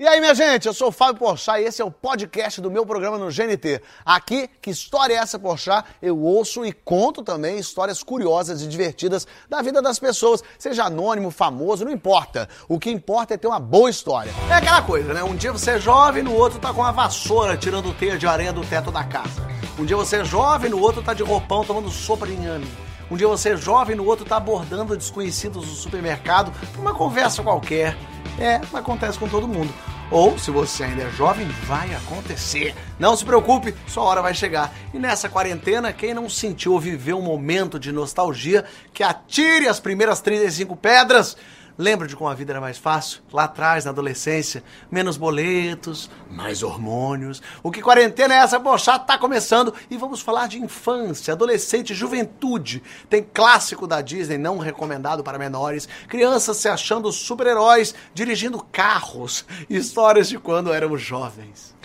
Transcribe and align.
E 0.00 0.08
aí, 0.08 0.18
minha 0.18 0.34
gente, 0.34 0.66
eu 0.66 0.72
sou 0.72 0.88
o 0.88 0.92
Fábio 0.92 1.18
Porchat 1.18 1.60
e 1.60 1.66
esse 1.66 1.82
é 1.82 1.84
o 1.84 1.90
podcast 1.90 2.58
do 2.62 2.70
meu 2.70 2.86
programa 2.86 3.18
no 3.18 3.26
GNT. 3.26 3.82
Aqui, 4.02 4.48
que 4.62 4.70
história 4.70 5.12
é 5.12 5.18
essa, 5.18 5.38
Porchat? 5.38 5.86
Eu 6.00 6.18
ouço 6.18 6.64
e 6.64 6.72
conto 6.72 7.22
também 7.22 7.58
histórias 7.58 8.02
curiosas 8.02 8.62
e 8.62 8.66
divertidas 8.66 9.26
da 9.46 9.60
vida 9.60 9.82
das 9.82 9.98
pessoas, 9.98 10.42
seja 10.58 10.84
anônimo, 10.84 11.30
famoso, 11.30 11.84
não 11.84 11.92
importa. 11.92 12.48
O 12.66 12.78
que 12.78 12.90
importa 12.90 13.34
é 13.34 13.36
ter 13.36 13.46
uma 13.46 13.60
boa 13.60 13.90
história. 13.90 14.32
É 14.48 14.54
aquela 14.54 14.80
coisa, 14.80 15.12
né? 15.12 15.22
Um 15.22 15.36
dia 15.36 15.52
você 15.52 15.72
é 15.72 15.78
jovem, 15.78 16.22
no 16.22 16.34
outro 16.34 16.58
tá 16.58 16.72
com 16.72 16.80
uma 16.80 16.92
vassoura 16.92 17.58
tirando 17.58 17.92
teia 17.92 18.16
de 18.16 18.26
areia 18.26 18.54
do 18.54 18.64
teto 18.64 18.90
da 18.90 19.04
casa. 19.04 19.46
Um 19.78 19.84
dia 19.84 19.98
você 19.98 20.16
é 20.16 20.24
jovem, 20.24 20.70
no 20.70 20.80
outro 20.80 21.02
tá 21.02 21.12
de 21.12 21.22
roupão 21.22 21.62
tomando 21.62 21.90
sopa 21.90 22.26
de 22.26 22.32
inhame. 22.32 22.89
Um 23.10 23.16
dia 23.16 23.26
você 23.26 23.50
é 23.50 23.56
jovem, 23.56 23.96
no 23.96 24.04
outro 24.04 24.24
tá 24.24 24.36
abordando 24.36 24.96
desconhecidos 24.96 25.66
no 25.66 25.74
supermercado 25.74 26.52
uma 26.78 26.94
conversa 26.94 27.42
qualquer. 27.42 27.96
É, 28.38 28.60
acontece 28.72 29.18
com 29.18 29.28
todo 29.28 29.48
mundo. 29.48 29.72
Ou, 30.10 30.38
se 30.38 30.50
você 30.50 30.84
ainda 30.84 31.02
é 31.02 31.10
jovem, 31.10 31.46
vai 31.66 31.92
acontecer. 31.94 32.74
Não 32.98 33.16
se 33.16 33.24
preocupe, 33.24 33.74
sua 33.86 34.02
hora 34.04 34.22
vai 34.22 34.34
chegar. 34.34 34.72
E 34.92 34.98
nessa 34.98 35.28
quarentena, 35.28 35.92
quem 35.92 36.14
não 36.14 36.28
sentiu 36.28 36.72
ou 36.72 36.80
viveu 36.80 37.18
um 37.18 37.22
momento 37.22 37.78
de 37.78 37.92
nostalgia, 37.92 38.64
que 38.92 39.02
atire 39.02 39.68
as 39.68 39.78
primeiras 39.78 40.20
35 40.20 40.74
pedras. 40.76 41.36
Lembra 41.76 42.06
de 42.06 42.14
como 42.14 42.28
a 42.28 42.34
vida 42.34 42.52
era 42.52 42.60
mais 42.60 42.78
fácil? 42.78 43.20
Lá 43.32 43.44
atrás, 43.44 43.84
na 43.84 43.90
adolescência, 43.90 44.62
menos 44.90 45.16
boletos, 45.16 46.10
mais 46.30 46.62
hormônios. 46.62 47.42
O 47.62 47.70
que 47.70 47.82
quarentena 47.82 48.34
é 48.34 48.38
essa? 48.38 48.60
Poxa, 48.60 48.98
tá 48.98 49.16
começando 49.16 49.72
e 49.90 49.96
vamos 49.96 50.20
falar 50.20 50.46
de 50.46 50.58
infância, 50.58 51.32
adolescente, 51.32 51.94
juventude. 51.94 52.82
Tem 53.08 53.22
clássico 53.22 53.86
da 53.86 54.00
Disney 54.00 54.38
não 54.38 54.58
recomendado 54.58 55.22
para 55.22 55.38
menores, 55.38 55.88
crianças 56.08 56.56
se 56.58 56.68
achando 56.68 57.10
super-heróis, 57.10 57.94
dirigindo 58.12 58.64
carros, 58.70 59.44
histórias 59.68 60.28
de 60.28 60.38
quando 60.38 60.72
éramos 60.72 61.00
jovens. 61.00 61.79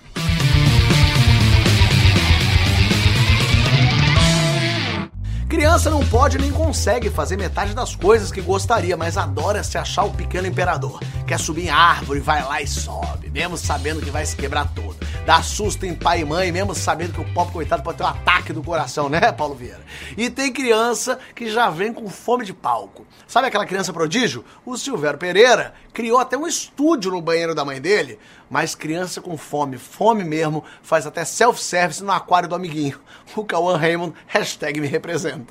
Criança 5.55 5.89
não 5.89 6.05
pode 6.05 6.37
nem 6.37 6.51
consegue 6.51 7.09
fazer 7.09 7.37
metade 7.37 7.73
das 7.73 7.95
coisas 7.95 8.29
que 8.29 8.41
gostaria, 8.41 8.97
mas 8.97 9.17
adora 9.17 9.63
se 9.63 9.77
achar 9.77 10.03
o 10.03 10.11
pequeno 10.11 10.45
imperador. 10.45 10.99
Quer 11.25 11.39
subir 11.39 11.67
em 11.67 11.69
árvore, 11.69 12.19
vai 12.19 12.43
lá 12.43 12.61
e 12.61 12.67
sobe, 12.67 13.29
mesmo 13.29 13.55
sabendo 13.55 14.01
que 14.01 14.11
vai 14.11 14.25
se 14.25 14.35
quebrar 14.35 14.69
todo. 14.75 14.97
Dá 15.25 15.41
susto 15.41 15.85
em 15.85 15.95
pai 15.95 16.19
e 16.19 16.25
mãe, 16.25 16.51
mesmo 16.51 16.75
sabendo 16.75 17.13
que 17.13 17.21
o 17.21 17.33
pobre 17.33 17.53
coitado 17.53 17.81
pode 17.81 17.97
ter 17.97 18.03
um 18.03 18.07
ataque 18.07 18.51
do 18.51 18.61
coração, 18.61 19.07
né, 19.07 19.31
Paulo 19.31 19.55
Vieira? 19.55 19.79
E 20.17 20.29
tem 20.29 20.51
criança 20.51 21.17
que 21.33 21.49
já 21.49 21.69
vem 21.69 21.93
com 21.93 22.09
fome 22.09 22.45
de 22.45 22.53
palco. 22.53 23.07
Sabe 23.25 23.47
aquela 23.47 23.65
criança 23.65 23.93
prodígio? 23.93 24.43
O 24.65 24.77
Silvério 24.77 25.17
Pereira 25.17 25.73
criou 25.93 26.19
até 26.19 26.37
um 26.37 26.45
estúdio 26.45 27.11
no 27.11 27.21
banheiro 27.21 27.55
da 27.55 27.65
mãe 27.65 27.81
dele, 27.81 28.19
mas 28.49 28.75
criança 28.75 29.19
com 29.21 29.35
fome, 29.37 29.77
fome 29.77 30.23
mesmo, 30.23 30.63
faz 30.83 31.07
até 31.07 31.25
self-service 31.25 32.03
no 32.03 32.11
aquário 32.11 32.49
do 32.49 32.55
amiguinho. 32.55 32.99
O 33.35 33.43
Cauã 33.43 33.75
Raymond, 33.75 34.13
hashtag 34.27 34.79
me 34.79 34.87
representa. 34.87 35.44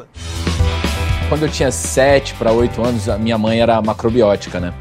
Quando 1.29 1.43
eu 1.43 1.49
tinha 1.49 1.71
7 1.71 2.35
para 2.35 2.53
8 2.53 2.83
anos, 2.83 3.09
a 3.09 3.19
minha 3.19 3.39
mãe 3.39 3.61
era 3.61 3.81
macrobiótica, 3.81 4.61
né? 4.61 4.75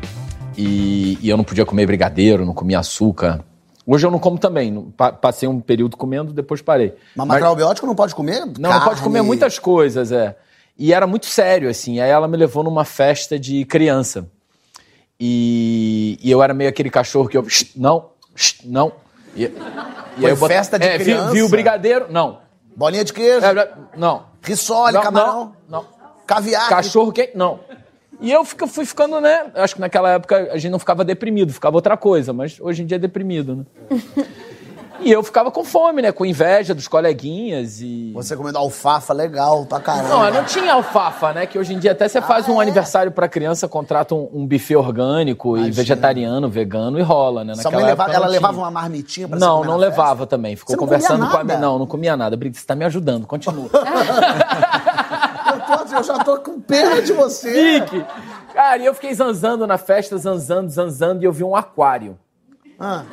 E, 0.57 1.17
e, 1.21 1.29
eu 1.29 1.37
não 1.37 1.43
podia 1.43 1.65
comer 1.65 1.85
brigadeiro, 1.85 2.45
não 2.45 2.53
comia 2.53 2.79
açúcar. 2.79 3.43
Hoje 3.85 4.05
eu 4.05 4.11
não 4.11 4.19
como 4.19 4.37
também. 4.37 4.93
Passei 5.21 5.47
um 5.47 5.59
período 5.59 5.97
comendo, 5.97 6.31
depois 6.31 6.61
parei. 6.61 6.93
Mas, 7.15 7.27
Mas 7.27 7.39
macrobiótico 7.41 7.87
não 7.87 7.95
pode 7.95 8.13
comer? 8.13 8.45
Não, 8.45 8.53
Carne. 8.53 8.79
não 8.79 8.83
pode 8.83 9.01
comer 9.01 9.21
muitas 9.21 9.59
coisas, 9.59 10.11
é. 10.11 10.35
E 10.77 10.93
era 10.93 11.05
muito 11.05 11.25
sério, 11.25 11.69
assim. 11.69 11.99
Aí 11.99 12.09
ela 12.09 12.27
me 12.27 12.37
levou 12.37 12.63
numa 12.63 12.85
festa 12.85 13.37
de 13.37 13.65
criança. 13.65 14.27
E, 15.19 16.17
e 16.21 16.31
eu 16.31 16.41
era 16.41 16.53
meio 16.53 16.69
aquele 16.69 16.89
cachorro 16.89 17.27
que 17.27 17.37
eu. 17.37 17.45
Não, 17.75 18.09
não. 18.65 18.91
E, 19.35 19.43
e 20.17 20.25
aí 20.25 20.31
eu 20.31 20.37
bot... 20.37 20.47
festa 20.51 20.77
de 20.77 20.85
é, 20.85 20.97
criança? 20.97 21.31
Vi, 21.31 21.39
vi, 21.39 21.43
o 21.43 21.49
brigadeiro? 21.49 22.07
Não. 22.09 22.42
Bolinha 22.75 23.03
de 23.03 23.13
queijo? 23.13 23.45
É, 23.45 23.73
não. 23.95 24.25
Rissole, 24.41 24.93
não, 24.93 25.01
camarão? 25.01 25.55
Não, 25.67 25.81
não. 25.81 25.85
Caviar? 26.25 26.69
Cachorro 26.69 27.11
quente? 27.11 27.35
Não. 27.35 27.59
E 28.21 28.31
eu 28.31 28.45
fui 28.45 28.85
ficando, 28.85 29.19
né? 29.19 29.51
Acho 29.55 29.75
que 29.75 29.81
naquela 29.81 30.09
época 30.11 30.49
a 30.51 30.57
gente 30.57 30.71
não 30.71 30.79
ficava 30.79 31.03
deprimido, 31.03 31.51
ficava 31.51 31.75
outra 31.75 31.97
coisa, 31.97 32.31
mas 32.31 32.59
hoje 32.59 32.83
em 32.83 32.85
dia 32.85 32.95
é 32.95 32.99
deprimido, 32.99 33.55
né? 33.55 33.65
E 35.03 35.11
eu 35.11 35.21
ficava 35.21 35.51
com 35.51 35.63
fome, 35.65 36.01
né? 36.01 36.11
Com 36.11 36.25
inveja 36.25 36.73
dos 36.73 36.87
coleguinhas 36.87 37.81
e. 37.81 38.11
Você 38.13 38.35
comendo 38.37 38.57
alfafa 38.57 39.13
legal 39.13 39.65
pra 39.65 39.79
caramba. 39.79 40.09
Não, 40.09 40.31
não 40.31 40.45
tinha 40.45 40.73
alfafa, 40.73 41.33
né? 41.33 41.45
Que 41.45 41.59
hoje 41.59 41.73
em 41.73 41.79
dia 41.79 41.91
até 41.91 42.07
você 42.07 42.21
faz 42.21 42.47
ah, 42.47 42.51
um 42.51 42.59
é? 42.59 42.63
aniversário 42.63 43.11
pra 43.11 43.27
criança, 43.27 43.67
contrata 43.67 44.15
um, 44.15 44.29
um 44.33 44.47
buffet 44.47 44.75
orgânico 44.75 45.49
Imagina. 45.57 45.67
e 45.67 45.71
vegetariano, 45.71 46.49
vegano 46.49 46.97
e 46.97 47.01
rola, 47.01 47.43
né? 47.43 47.53
Naquela 47.55 47.85
leva, 47.85 48.03
ela 48.11 48.27
levava 48.27 48.57
uma 48.57 48.71
marmitinha 48.71 49.27
pra 49.27 49.37
Não, 49.37 49.63
não 49.63 49.75
levava 49.77 50.19
festa? 50.19 50.27
também. 50.27 50.55
Ficou 50.55 50.77
conversando 50.77 51.29
com 51.29 51.37
a. 51.37 51.43
Não, 51.43 51.77
não 51.77 51.85
comia 51.85 52.15
nada. 52.15 52.37
Brito, 52.37 52.57
você 52.57 52.65
tá 52.65 52.75
me 52.75 52.85
ajudando, 52.85 53.27
continua. 53.27 53.69
eu, 55.53 55.59
tô, 55.59 55.95
eu 55.95 56.03
já 56.03 56.19
tô 56.19 56.37
com 56.37 56.61
pena 56.61 57.01
de 57.01 57.11
você. 57.11 57.51
Fique. 57.51 58.05
Cara, 58.53 58.77
e 58.77 58.85
eu 58.85 58.93
fiquei 58.93 59.13
zanzando 59.13 59.67
na 59.67 59.77
festa, 59.77 60.17
zanzando, 60.17 60.69
zanzando, 60.69 61.21
e 61.23 61.25
eu 61.25 61.31
vi 61.33 61.43
um 61.43 61.55
aquário. 61.55 62.17
Ah. 62.79 63.03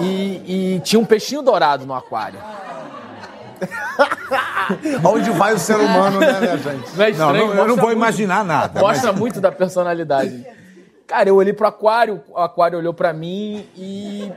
E, 0.00 0.74
e 0.76 0.80
tinha 0.80 1.00
um 1.00 1.04
peixinho 1.04 1.42
dourado 1.42 1.86
no 1.86 1.94
aquário. 1.94 2.38
Onde 5.04 5.30
vai 5.30 5.54
o 5.54 5.58
ser 5.58 5.76
humano, 5.76 6.18
né, 6.18 6.40
minha 6.40 6.56
gente? 6.58 6.96
Não, 6.96 7.04
é 7.04 7.10
estranho, 7.10 7.32
não, 7.32 7.54
não 7.54 7.54
eu 7.54 7.68
não 7.68 7.76
vou 7.76 7.86
muito, 7.86 7.98
imaginar 7.98 8.44
nada. 8.44 8.80
Mostra 8.80 9.12
mas... 9.12 9.20
muito 9.20 9.40
da 9.40 9.52
personalidade. 9.52 10.44
Cara, 11.06 11.28
eu 11.28 11.36
olhei 11.36 11.52
pro 11.52 11.66
aquário, 11.66 12.22
o 12.28 12.38
aquário 12.38 12.78
olhou 12.78 12.94
pra 12.94 13.12
mim 13.12 13.68
e. 13.76 14.32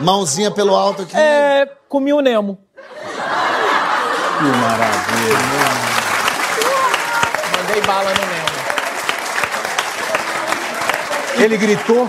Mãozinha 0.00 0.50
pelo 0.50 0.74
alto 0.74 1.02
aqui. 1.02 1.16
É, 1.16 1.66
comi 1.88 2.12
o 2.12 2.20
Nemo. 2.20 2.58
Que 4.38 4.44
maravilha. 4.44 5.38
Mandei 7.56 7.82
bala 7.82 8.10
no 8.10 8.26
Nemo. 8.26 8.59
Ele 11.40 11.56
gritou? 11.56 12.08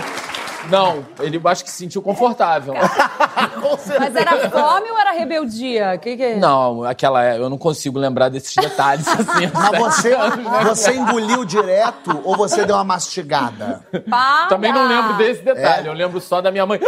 Não, 0.68 1.04
ele 1.18 1.40
acho 1.44 1.64
que 1.64 1.70
se 1.70 1.78
sentiu 1.78 2.02
confortável. 2.02 2.74
Mas 3.98 4.14
era 4.14 4.50
fome 4.50 4.90
ou 4.90 4.98
era 4.98 5.12
rebeldia? 5.12 5.98
Que 5.98 6.16
que... 6.16 6.22
É? 6.22 6.36
Não, 6.36 6.84
aquela 6.84 7.24
eu 7.34 7.50
não 7.50 7.58
consigo 7.58 7.98
lembrar 7.98 8.28
desses 8.28 8.54
detalhes 8.54 9.06
assim. 9.08 9.50
Mas 9.52 9.78
você, 9.78 10.16
você 10.64 10.92
engoliu 10.94 11.44
direto 11.44 12.20
ou 12.24 12.36
você 12.36 12.64
deu 12.64 12.76
uma 12.76 12.84
mastigada? 12.84 13.80
Para. 14.08 14.46
Também 14.46 14.72
não 14.72 14.86
lembro 14.86 15.14
desse 15.14 15.42
detalhe. 15.42 15.88
É? 15.88 15.90
Eu 15.90 15.94
lembro 15.94 16.20
só 16.20 16.40
da 16.40 16.50
minha 16.50 16.66
mãe. 16.66 16.78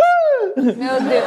Meu 0.56 1.00
Deus. 1.00 1.24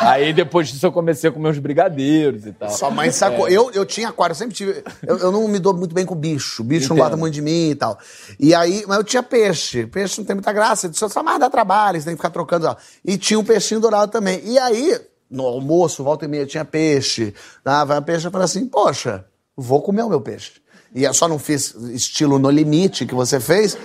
Aí 0.00 0.32
depois 0.32 0.68
disso 0.68 0.86
eu 0.86 0.92
comecei 0.92 1.30
a 1.30 1.32
comer 1.32 1.50
uns 1.50 1.58
brigadeiros 1.58 2.46
e 2.46 2.52
tal. 2.52 2.70
Sua 2.70 2.90
mãe 2.90 3.10
sacou. 3.10 3.48
É. 3.48 3.52
Eu, 3.52 3.70
eu 3.72 3.84
tinha 3.84 4.08
aquário, 4.08 4.32
eu 4.32 4.36
sempre 4.36 4.54
tive. 4.54 4.84
Eu, 5.06 5.18
eu, 5.18 5.32
não 5.32 5.46
me 5.48 5.58
dou 5.58 5.74
muito 5.74 5.94
bem 5.94 6.04
com 6.04 6.14
bicho. 6.14 6.62
O 6.62 6.64
bicho 6.64 6.86
Entendo. 6.86 6.96
não 6.96 7.04
gosta 7.04 7.16
muito 7.16 7.34
de 7.34 7.42
mim 7.42 7.70
e 7.70 7.74
tal. 7.74 7.98
E 8.38 8.54
aí, 8.54 8.84
mas 8.86 8.98
eu 8.98 9.04
tinha 9.04 9.22
peixe. 9.22 9.86
Peixe 9.86 10.18
não 10.18 10.24
tem 10.24 10.34
muita 10.34 10.52
graça. 10.52 10.90
Só, 10.92 11.08
só 11.08 11.22
mais 11.22 11.38
dá 11.40 11.48
trabalho, 11.50 11.98
você 11.98 12.06
tem 12.06 12.14
que 12.14 12.18
ficar 12.18 12.30
trocando. 12.30 12.66
Ó. 12.66 12.76
E 13.04 13.16
tinha 13.16 13.38
um 13.38 13.44
peixinho 13.44 13.80
dourado 13.80 14.12
também. 14.12 14.40
E 14.44 14.58
aí, 14.58 15.00
no 15.30 15.44
almoço, 15.44 16.04
volta 16.04 16.24
e 16.24 16.28
meia, 16.28 16.46
tinha 16.46 16.64
peixe. 16.64 17.34
Dava 17.64 18.00
peixe, 18.02 18.26
eu 18.26 18.30
falei 18.30 18.44
assim, 18.44 18.66
poxa, 18.66 19.24
vou 19.56 19.82
comer 19.82 20.02
o 20.02 20.08
meu 20.08 20.20
peixe. 20.20 20.52
E 20.94 21.02
eu 21.02 21.12
só 21.12 21.26
não 21.26 21.40
fiz 21.40 21.74
estilo 21.92 22.38
no 22.38 22.48
limite 22.48 23.04
que 23.04 23.14
você 23.14 23.40
fez, 23.40 23.76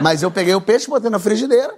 mas 0.00 0.22
eu 0.22 0.30
peguei 0.32 0.54
o 0.54 0.60
peixe, 0.60 0.88
botei 0.88 1.08
na 1.08 1.18
frigideira. 1.18 1.72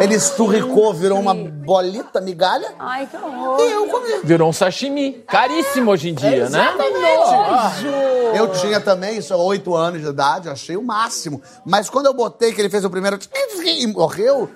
Ele 0.00 0.14
esturricou, 0.14 0.94
virou 0.94 1.20
uma 1.20 1.34
bolita, 1.34 2.20
migalha. 2.20 2.74
Ai, 2.78 3.06
que 3.06 3.16
horror. 3.16 3.60
E 3.60 3.70
eu 3.70 3.86
comi. 3.86 4.08
Virou 4.24 4.48
um 4.48 4.52
sashimi. 4.52 5.22
Caríssimo 5.26 5.90
hoje 5.90 6.08
em 6.08 6.14
dia, 6.14 6.48
né? 6.48 6.72
Exatamente. 6.74 7.86
Eu 8.34 8.50
tinha 8.52 8.80
também, 8.80 9.18
isso, 9.18 9.34
oito 9.34 9.74
anos 9.74 10.00
de 10.00 10.08
idade, 10.08 10.48
achei 10.48 10.76
o 10.76 10.82
máximo. 10.82 11.42
Mas 11.64 11.90
quando 11.90 12.06
eu 12.06 12.14
botei 12.14 12.52
que 12.52 12.60
ele 12.60 12.70
fez 12.70 12.84
o 12.84 12.90
primeiro 12.90 13.18
e 13.64 13.86
morreu, 13.86 14.48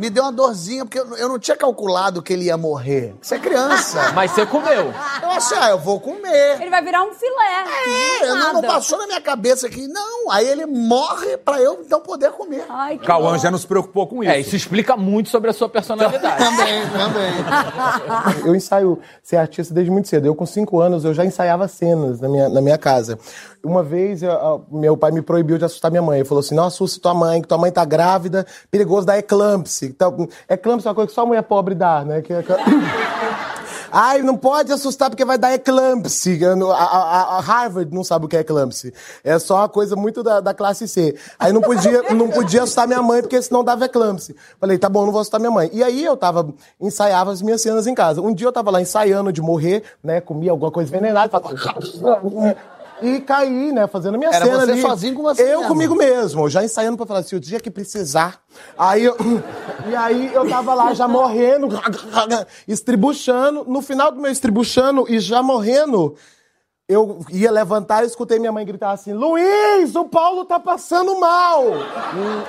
me 0.00 0.08
deu 0.08 0.24
uma 0.24 0.32
dorzinha, 0.32 0.86
porque 0.86 0.98
eu, 0.98 1.28
não 1.28 1.38
tinha 1.38 1.56
calculado 1.56 2.22
que 2.22 2.32
ele 2.32 2.46
ia 2.46 2.56
morrer. 2.56 3.14
Você 3.20 3.34
é 3.34 3.38
criança. 3.38 4.12
Mas 4.16 4.30
você 4.30 4.46
comeu. 4.46 4.92
Eu 5.22 5.30
achei, 5.30 5.58
ah, 5.58 5.70
eu 5.70 5.78
vou 5.78 6.00
comer. 6.00 6.58
Ele 6.58 6.70
vai 6.70 6.82
virar 6.82 7.04
um 7.04 7.12
filé. 7.12 8.22
É, 8.22 8.26
não, 8.26 8.54
não, 8.54 8.62
passou 8.62 8.96
na 8.96 9.06
minha 9.06 9.20
cabeça 9.20 9.68
que 9.68 9.86
não. 9.86 10.30
Aí 10.30 10.48
ele 10.48 10.64
morre 10.64 11.36
pra 11.36 11.60
eu 11.60 11.82
então 11.84 12.00
poder 12.00 12.30
comer. 12.30 12.64
Ai, 12.70 12.96
que 12.96 13.06
Cauã 13.06 13.36
já 13.38 13.50
não 13.50 13.58
se 13.58 13.66
preocupou 13.66 14.06
com 14.06 14.22
isso. 14.22 14.32
É, 14.32 14.40
isso 14.40 14.56
explica 14.56 14.96
muito 14.96 15.28
sobre 15.28 15.50
a 15.50 15.52
sua 15.52 15.68
personalidade. 15.68 16.38
também, 16.42 16.82
também. 16.90 18.46
eu 18.46 18.54
ensaio 18.54 18.98
ser 19.22 19.36
artista 19.36 19.74
desde 19.74 19.90
muito 19.90 20.08
cedo. 20.08 20.26
Eu, 20.26 20.34
com 20.34 20.46
cinco 20.46 20.80
anos, 20.80 21.04
eu 21.04 21.12
já 21.12 21.26
ensaiava 21.26 21.68
cenas 21.68 22.20
na 22.20 22.28
minha, 22.28 22.48
na 22.48 22.62
minha 22.62 22.78
casa. 22.78 23.18
Uma 23.62 23.82
vez, 23.82 24.22
eu, 24.22 24.64
meu 24.70 24.96
pai 24.96 25.10
me 25.10 25.20
proibiu 25.20 25.58
de 25.58 25.64
assustar 25.66 25.90
minha 25.90 26.02
mãe. 26.02 26.20
Ele 26.20 26.28
falou 26.28 26.40
assim: 26.40 26.54
não 26.54 26.64
assuste 26.64 26.98
tua 26.98 27.12
mãe, 27.12 27.42
que 27.42 27.48
tua 27.48 27.58
mãe 27.58 27.70
tá 27.70 27.84
grávida, 27.84 28.46
perigoso 28.70 29.06
dar 29.06 29.18
eclâmpsia. 29.18 29.86
Então, 29.88 30.26
é 30.48 30.58
uma 30.66 30.94
coisa 30.94 31.08
que 31.08 31.12
só 31.14 31.26
mulher 31.26 31.42
pobre 31.42 31.74
dá, 31.74 32.04
né? 32.04 32.22
Que, 32.22 32.32
é. 32.32 32.42
Ai, 33.92 34.22
não 34.22 34.36
pode 34.36 34.72
assustar 34.72 35.10
porque 35.10 35.24
vai 35.24 35.36
dar 35.36 35.52
eclampse. 35.52 36.38
A, 36.44 36.74
a- 36.84 37.36
a 37.38 37.40
Harvard 37.40 37.92
não 37.92 38.04
sabe 38.04 38.24
o 38.24 38.28
que 38.28 38.36
é 38.36 38.40
eclampse. 38.40 38.94
É 39.24 39.36
só 39.38 39.56
uma 39.56 39.68
coisa 39.68 39.96
muito 39.96 40.22
da, 40.22 40.38
da 40.40 40.54
classe 40.54 40.86
C. 40.86 41.16
Aí 41.38 41.52
não 41.52 41.60
podia, 41.60 42.02
não 42.14 42.30
podia 42.30 42.62
assustar 42.62 42.86
minha 42.86 43.02
mãe 43.02 43.20
porque 43.20 43.42
senão 43.42 43.64
dava 43.64 43.84
eclampse. 43.86 44.34
Falei, 44.60 44.78
tá 44.78 44.88
bom, 44.88 45.04
não 45.04 45.10
vou 45.12 45.20
assustar 45.20 45.40
minha 45.40 45.50
mãe. 45.50 45.68
E 45.72 45.82
aí 45.82 46.04
eu 46.04 46.16
tava, 46.16 46.54
ensaiava 46.80 47.32
as 47.32 47.42
minhas 47.42 47.60
cenas 47.62 47.88
em 47.88 47.94
casa. 47.94 48.20
Um 48.22 48.32
dia 48.32 48.46
eu 48.46 48.52
tava 48.52 48.70
lá 48.70 48.80
ensaiando 48.80 49.32
de 49.32 49.42
morrer, 49.42 49.82
né? 50.04 50.20
Comia 50.20 50.52
alguma 50.52 50.70
coisa 50.70 50.88
envenenada. 50.88 51.28
falava- 51.28 52.56
E 53.02 53.20
caí, 53.20 53.72
né, 53.72 53.86
fazendo 53.86 54.14
a 54.14 54.18
minha 54.18 54.30
Era 54.30 54.44
cena 54.44 54.64
você 54.66 54.72
ali. 54.72 54.80
sozinho 54.82 55.14
com 55.14 55.22
você 55.22 55.42
Eu 55.42 55.58
mesmo. 55.60 55.68
comigo 55.68 55.94
mesmo, 55.94 56.48
já 56.48 56.62
ensaiando 56.64 56.96
pra 56.96 57.06
falar 57.06 57.20
assim, 57.20 57.36
o 57.36 57.40
dia 57.40 57.60
que 57.60 57.70
precisar. 57.70 58.40
Aí 58.78 59.04
eu, 59.04 59.16
e 59.88 59.96
aí 59.96 60.34
eu 60.34 60.48
tava 60.48 60.74
lá 60.74 60.92
já 60.94 61.08
morrendo, 61.08 61.68
estribuchando. 62.66 63.64
No 63.66 63.80
final 63.82 64.12
do 64.12 64.20
meu 64.20 64.30
estribuchando 64.30 65.06
e 65.08 65.18
já 65.18 65.42
morrendo, 65.42 66.14
eu 66.88 67.20
ia 67.30 67.50
levantar 67.50 68.02
e 68.02 68.06
escutei 68.06 68.38
minha 68.38 68.50
mãe 68.52 68.66
gritar 68.66 68.90
assim: 68.90 69.12
Luiz, 69.12 69.94
o 69.94 70.04
Paulo 70.06 70.44
tá 70.44 70.58
passando 70.58 71.18
mal! 71.20 71.64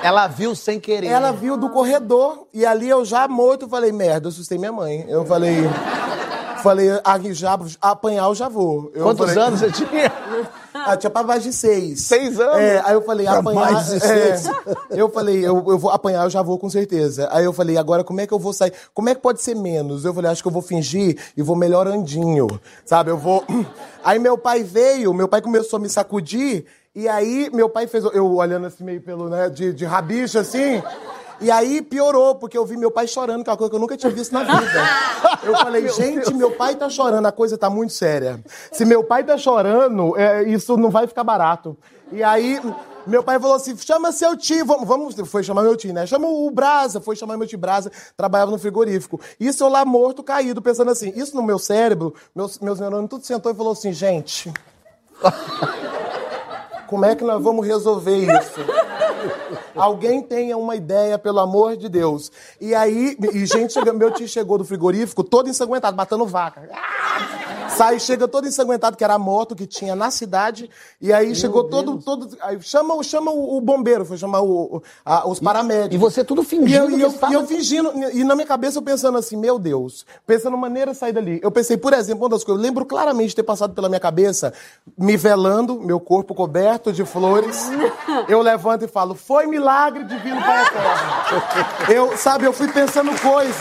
Ela 0.01 0.27
viu 0.27 0.55
sem 0.55 0.79
querer. 0.79 1.07
Ela 1.07 1.31
viu 1.31 1.55
do 1.55 1.69
corredor 1.69 2.47
e 2.53 2.65
ali 2.65 2.89
eu 2.89 3.05
já 3.05 3.27
morto, 3.27 3.69
falei, 3.69 3.91
merda, 3.91 4.27
eu 4.27 4.29
assustei 4.31 4.57
minha 4.57 4.71
mãe. 4.71 5.05
Eu 5.07 5.25
falei. 5.25 5.57
Falei, 6.61 6.89
ah, 7.03 7.19
já, 7.31 7.59
apanhar 7.81 8.25
eu 8.25 8.35
já 8.35 8.47
vou. 8.49 8.91
Eu 8.93 9.03
Quantos 9.03 9.27
falei- 9.27 9.43
anos 9.43 9.59
você 9.59 9.71
tinha? 9.71 10.11
ah, 10.73 10.97
tinha 10.97 11.09
pra 11.09 11.23
mais 11.23 11.43
de 11.43 11.51
seis. 11.53 12.01
Seis 12.01 12.39
anos? 12.39 12.57
É, 12.57 12.81
aí 12.85 12.93
eu 12.93 13.01
falei, 13.01 13.25
Pra 13.25 13.39
apanhar. 13.39 13.71
mais 13.71 13.87
de 13.87 13.95
é, 13.97 13.99
seis. 14.37 14.55
eu 14.91 15.09
falei, 15.09 15.39
eu, 15.45 15.63
eu 15.67 15.77
vou 15.77 15.91
apanhar, 15.91 16.23
eu 16.25 16.29
já 16.29 16.41
vou 16.41 16.57
com 16.57 16.69
certeza. 16.69 17.27
Aí 17.31 17.43
eu 17.45 17.53
falei, 17.53 17.77
agora 17.77 18.03
como 18.03 18.21
é 18.21 18.27
que 18.27 18.33
eu 18.33 18.39
vou 18.39 18.53
sair? 18.53 18.73
Como 18.93 19.09
é 19.09 19.15
que 19.15 19.21
pode 19.21 19.41
ser 19.41 19.55
menos? 19.55 20.05
Eu 20.05 20.13
falei, 20.13 20.31
acho 20.31 20.41
que 20.41 20.47
eu 20.47 20.51
vou 20.51 20.61
fingir 20.61 21.17
e 21.35 21.41
vou 21.41 21.55
melhorandinho. 21.55 22.47
Sabe, 22.85 23.11
eu 23.11 23.17
vou. 23.17 23.43
Aí 24.03 24.17
meu 24.19 24.37
pai 24.37 24.63
veio, 24.63 25.13
meu 25.13 25.27
pai 25.27 25.41
começou 25.41 25.77
a 25.77 25.79
me 25.79 25.87
sacudir, 25.89 26.65
e 26.95 27.07
aí 27.07 27.49
meu 27.53 27.69
pai 27.69 27.85
fez. 27.87 28.03
Eu 28.03 28.25
olhando 28.33 28.65
assim 28.65 28.83
meio 28.83 28.99
pelo, 28.99 29.29
né, 29.29 29.47
de, 29.49 29.71
de 29.71 29.85
rabicho 29.85 30.39
assim. 30.39 30.81
E 31.41 31.49
aí 31.49 31.81
piorou, 31.81 32.35
porque 32.35 32.55
eu 32.55 32.63
vi 32.63 32.77
meu 32.77 32.91
pai 32.91 33.07
chorando, 33.07 33.43
que 33.43 33.49
é 33.49 33.51
uma 33.51 33.57
coisa 33.57 33.71
que 33.71 33.75
eu 33.75 33.79
nunca 33.79 33.97
tinha 33.97 34.11
visto 34.11 34.31
na 34.31 34.43
vida. 34.45 34.83
Eu 35.43 35.57
falei, 35.57 35.87
gente, 35.89 36.31
meu 36.33 36.51
pai 36.51 36.75
tá 36.75 36.87
chorando, 36.87 37.25
a 37.25 37.31
coisa 37.31 37.57
tá 37.57 37.67
muito 37.69 37.93
séria. 37.93 38.39
Se 38.71 38.85
meu 38.85 39.03
pai 39.03 39.23
tá 39.23 39.37
chorando, 39.37 40.15
é, 40.15 40.43
isso 40.43 40.77
não 40.77 40.91
vai 40.91 41.07
ficar 41.07 41.23
barato. 41.23 41.75
E 42.11 42.21
aí, 42.21 42.61
meu 43.07 43.23
pai 43.23 43.39
falou 43.39 43.55
assim: 43.55 43.75
chama 43.75 44.11
seu 44.11 44.37
tio, 44.37 44.65
vamos, 44.65 44.87
vamos. 44.87 45.15
Foi 45.29 45.41
chamar 45.43 45.63
meu 45.63 45.75
tio, 45.75 45.93
né? 45.93 46.05
Chama 46.05 46.27
o 46.27 46.51
Brasa, 46.51 47.01
foi 47.01 47.15
chamar 47.15 47.37
meu 47.37 47.47
tio 47.47 47.57
Brasa, 47.57 47.91
trabalhava 48.15 48.51
no 48.51 48.59
frigorífico. 48.59 49.19
Isso 49.39 49.63
eu 49.63 49.69
lá 49.69 49.83
morto, 49.83 50.21
caído, 50.21 50.61
pensando 50.61 50.91
assim, 50.91 51.11
isso 51.15 51.35
no 51.35 51.41
meu 51.41 51.57
cérebro, 51.57 52.13
meus, 52.35 52.59
meus 52.59 52.79
neurônios 52.79 53.09
tudo 53.09 53.25
sentou 53.25 53.51
e 53.51 53.55
falou 53.55 53.73
assim, 53.73 53.91
gente. 53.91 54.53
Como 56.87 57.05
é 57.05 57.15
que 57.15 57.23
nós 57.23 57.41
vamos 57.41 57.65
resolver 57.65 58.17
isso? 58.17 58.59
Alguém 59.75 60.21
tenha 60.21 60.57
uma 60.57 60.75
ideia, 60.75 61.17
pelo 61.17 61.39
amor 61.39 61.77
de 61.77 61.89
Deus. 61.89 62.31
E 62.59 62.73
aí, 62.75 63.17
e 63.33 63.45
gente, 63.45 63.79
meu 63.93 64.11
tio 64.11 64.27
chegou 64.27 64.57
do 64.57 64.65
frigorífico 64.65 65.23
todo 65.23 65.49
ensanguentado, 65.49 65.95
matando 65.97 66.25
vaca. 66.25 66.69
Ah! 66.71 67.40
Sai, 67.75 67.99
chega 67.99 68.27
todo 68.27 68.47
ensanguentado, 68.47 68.95
que 68.97 69.03
era 69.03 69.13
a 69.15 69.19
moto 69.19 69.55
que 69.55 69.65
tinha 69.65 69.95
na 69.95 70.11
cidade. 70.11 70.69
E 70.99 71.11
aí 71.11 71.33
chegou 71.35 71.63
todo, 71.63 71.97
todo. 71.97 72.37
Aí 72.41 72.61
chama, 72.61 73.01
chama 73.03 73.31
o, 73.31 73.57
o 73.57 73.61
bombeiro, 73.61 74.05
foi 74.05 74.17
chamar 74.17 74.41
o, 74.41 74.77
o- 74.77 74.83
a- 75.05 75.27
os 75.27 75.39
paramédicos. 75.39 75.95
E 75.95 75.97
você 75.97 76.23
tudo 76.23 76.41
E 76.41 76.45
fingindo 76.45 76.91
eu, 76.91 76.97
e 76.97 77.01
eu, 77.01 77.07
estava- 77.09 77.31
e 77.31 77.35
eu 77.35 77.47
fingindo, 77.47 77.91
e 78.13 78.23
na 78.23 78.35
minha 78.35 78.47
cabeça 78.47 78.77
eu 78.77 78.81
pensando 78.81 79.17
assim, 79.17 79.35
meu 79.37 79.57
Deus, 79.57 80.05
pensando 80.27 80.57
maneira 80.57 80.91
de 80.91 80.97
sair 80.97 81.13
dali. 81.13 81.39
Eu 81.41 81.51
pensei, 81.51 81.77
por 81.77 81.93
exemplo, 81.93 82.23
uma 82.23 82.29
das 82.29 82.43
coisas, 82.43 82.59
eu 82.61 82.67
lembro 82.67 82.85
claramente 82.85 83.29
de 83.29 83.35
ter 83.37 83.43
passado 83.43 83.73
pela 83.73 83.87
minha 83.89 83.99
cabeça, 83.99 84.53
me 84.97 85.15
velando, 85.17 85.79
meu 85.79 85.99
corpo 85.99 86.35
coberto 86.35 86.91
de 86.91 87.05
flores. 87.05 87.69
Eu 88.27 88.41
levanto 88.41 88.85
e 88.85 88.87
falo, 88.87 89.15
foi 89.15 89.47
milagre 89.47 90.03
divino 90.03 90.41
para 90.41 90.61
a 90.61 90.69
terra. 90.69 91.87
Eu, 91.91 92.17
sabe, 92.17 92.45
eu 92.45 92.53
fui 92.53 92.67
pensando 92.67 93.11
coisas. 93.21 93.55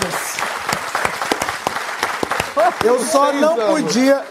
Eu 2.84 2.98
só 3.00 3.32
não 3.32 3.56
podia. 3.56 4.24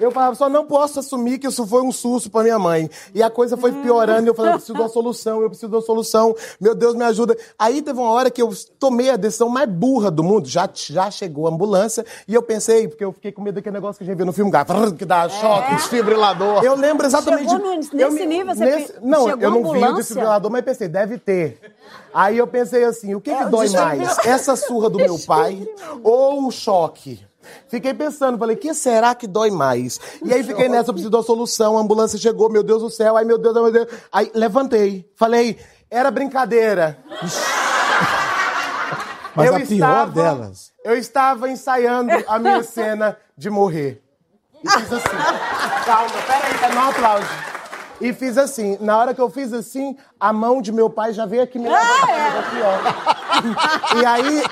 Eu 0.00 0.10
falava, 0.10 0.34
só 0.34 0.48
não 0.48 0.66
posso 0.66 0.98
assumir 0.98 1.38
que 1.38 1.46
isso 1.46 1.64
foi 1.64 1.80
um 1.80 1.92
susto 1.92 2.28
pra 2.28 2.42
minha 2.42 2.58
mãe. 2.58 2.90
E 3.14 3.22
a 3.22 3.30
coisa 3.30 3.56
foi 3.56 3.70
piorando, 3.70 4.26
e 4.26 4.30
eu 4.30 4.34
falei, 4.34 4.50
eu 4.50 4.56
preciso 4.56 4.74
de 4.74 4.80
uma 4.80 4.88
solução, 4.88 5.40
eu 5.42 5.48
preciso 5.48 5.68
de 5.68 5.76
uma 5.76 5.82
solução, 5.82 6.34
meu 6.60 6.74
Deus 6.74 6.96
me 6.96 7.04
ajuda. 7.04 7.36
Aí 7.56 7.80
teve 7.82 8.00
uma 8.00 8.10
hora 8.10 8.28
que 8.28 8.42
eu 8.42 8.50
tomei 8.80 9.10
a 9.10 9.16
decisão 9.16 9.48
mais 9.48 9.68
burra 9.68 10.10
do 10.10 10.24
mundo, 10.24 10.48
já, 10.48 10.68
já 10.74 11.08
chegou 11.08 11.46
a 11.46 11.50
ambulância, 11.50 12.04
e 12.26 12.34
eu 12.34 12.42
pensei, 12.42 12.88
porque 12.88 13.04
eu 13.04 13.12
fiquei 13.12 13.30
com 13.30 13.42
medo 13.42 13.56
daquele 13.56 13.74
negócio 13.74 13.98
que 13.98 14.02
a 14.02 14.06
gente 14.08 14.16
vê 14.16 14.24
no 14.24 14.32
filme, 14.32 14.50
que 14.98 15.04
dá 15.04 15.28
choque. 15.28 15.74
Desfibrilador. 15.76 16.64
Eu 16.64 16.74
lembro 16.74 17.06
exatamente. 17.06 17.48
Chegou 17.50 17.58
no- 17.64 17.76
nesse 17.76 17.96
eu 17.96 18.10
nível, 18.26 18.54
você 18.56 18.64
nesse- 18.64 18.92
pe- 18.94 18.98
Não, 19.02 19.26
chegou 19.28 19.40
eu 19.42 19.50
não 19.50 19.58
vi 19.58 19.64
o 19.64 19.70
ambulância? 19.70 19.94
desfibrilador, 19.96 20.50
mas 20.50 20.64
pensei, 20.64 20.88
deve 20.88 21.16
ter. 21.18 21.60
Aí 22.12 22.38
eu 22.38 22.46
pensei 22.48 22.82
assim, 22.82 23.14
o 23.14 23.20
que, 23.20 23.32
que 23.32 23.44
dói 23.44 23.68
mais? 23.68 24.18
Essa 24.26 24.56
surra 24.56 24.90
do 24.90 24.98
meu 24.98 25.16
pai 25.24 25.64
ou 26.02 26.48
o 26.48 26.50
choque? 26.50 27.20
Fiquei 27.68 27.94
pensando, 27.94 28.38
falei, 28.38 28.56
que 28.56 28.72
será 28.74 29.14
que 29.14 29.26
dói 29.26 29.50
mais? 29.50 29.98
E 30.24 30.32
aí 30.32 30.42
fiquei 30.42 30.68
nessa, 30.68 30.90
eu 30.90 30.94
preciso 30.94 31.10
de 31.10 31.16
uma 31.16 31.22
solução, 31.22 31.76
a 31.76 31.80
ambulância 31.80 32.18
chegou, 32.18 32.50
meu 32.50 32.62
Deus 32.62 32.82
do 32.82 32.90
céu, 32.90 33.16
ai 33.16 33.24
meu 33.24 33.38
Deus, 33.38 33.54
meu 33.54 33.72
Deus. 33.72 33.88
Aí 34.12 34.30
levantei, 34.34 35.10
falei, 35.16 35.58
era 35.90 36.10
brincadeira. 36.10 36.98
Mas 39.34 39.46
Eu 39.46 39.56
a 39.56 39.60
pior 39.60 39.72
estava- 39.72 40.12
delas. 40.12 40.72
Eu 40.84 40.94
estava 40.96 41.48
ensaiando 41.48 42.10
a 42.28 42.38
minha 42.38 42.62
cena 42.62 43.16
de 43.36 43.48
morrer. 43.48 44.02
E 44.62 44.68
fiz 44.70 44.92
assim. 44.92 45.16
Calma, 45.86 46.10
peraí, 46.26 46.58
tá 46.60 46.68
no 46.68 46.80
aplauso. 46.88 47.26
E 48.02 48.12
fiz 48.12 48.36
assim. 48.36 48.76
Na 48.80 48.98
hora 48.98 49.14
que 49.14 49.20
eu 49.20 49.30
fiz 49.30 49.52
assim, 49.52 49.96
a 50.18 50.32
mão 50.32 50.60
de 50.60 50.72
meu 50.72 50.90
pai 50.90 51.12
já 51.12 51.24
veio 51.24 51.42
aqui 51.42 51.58
me 51.58 51.68
levantar. 51.68 52.38
aqui, 52.38 52.56
ó. 53.94 53.98
E 54.00 54.04
aí, 54.04 54.42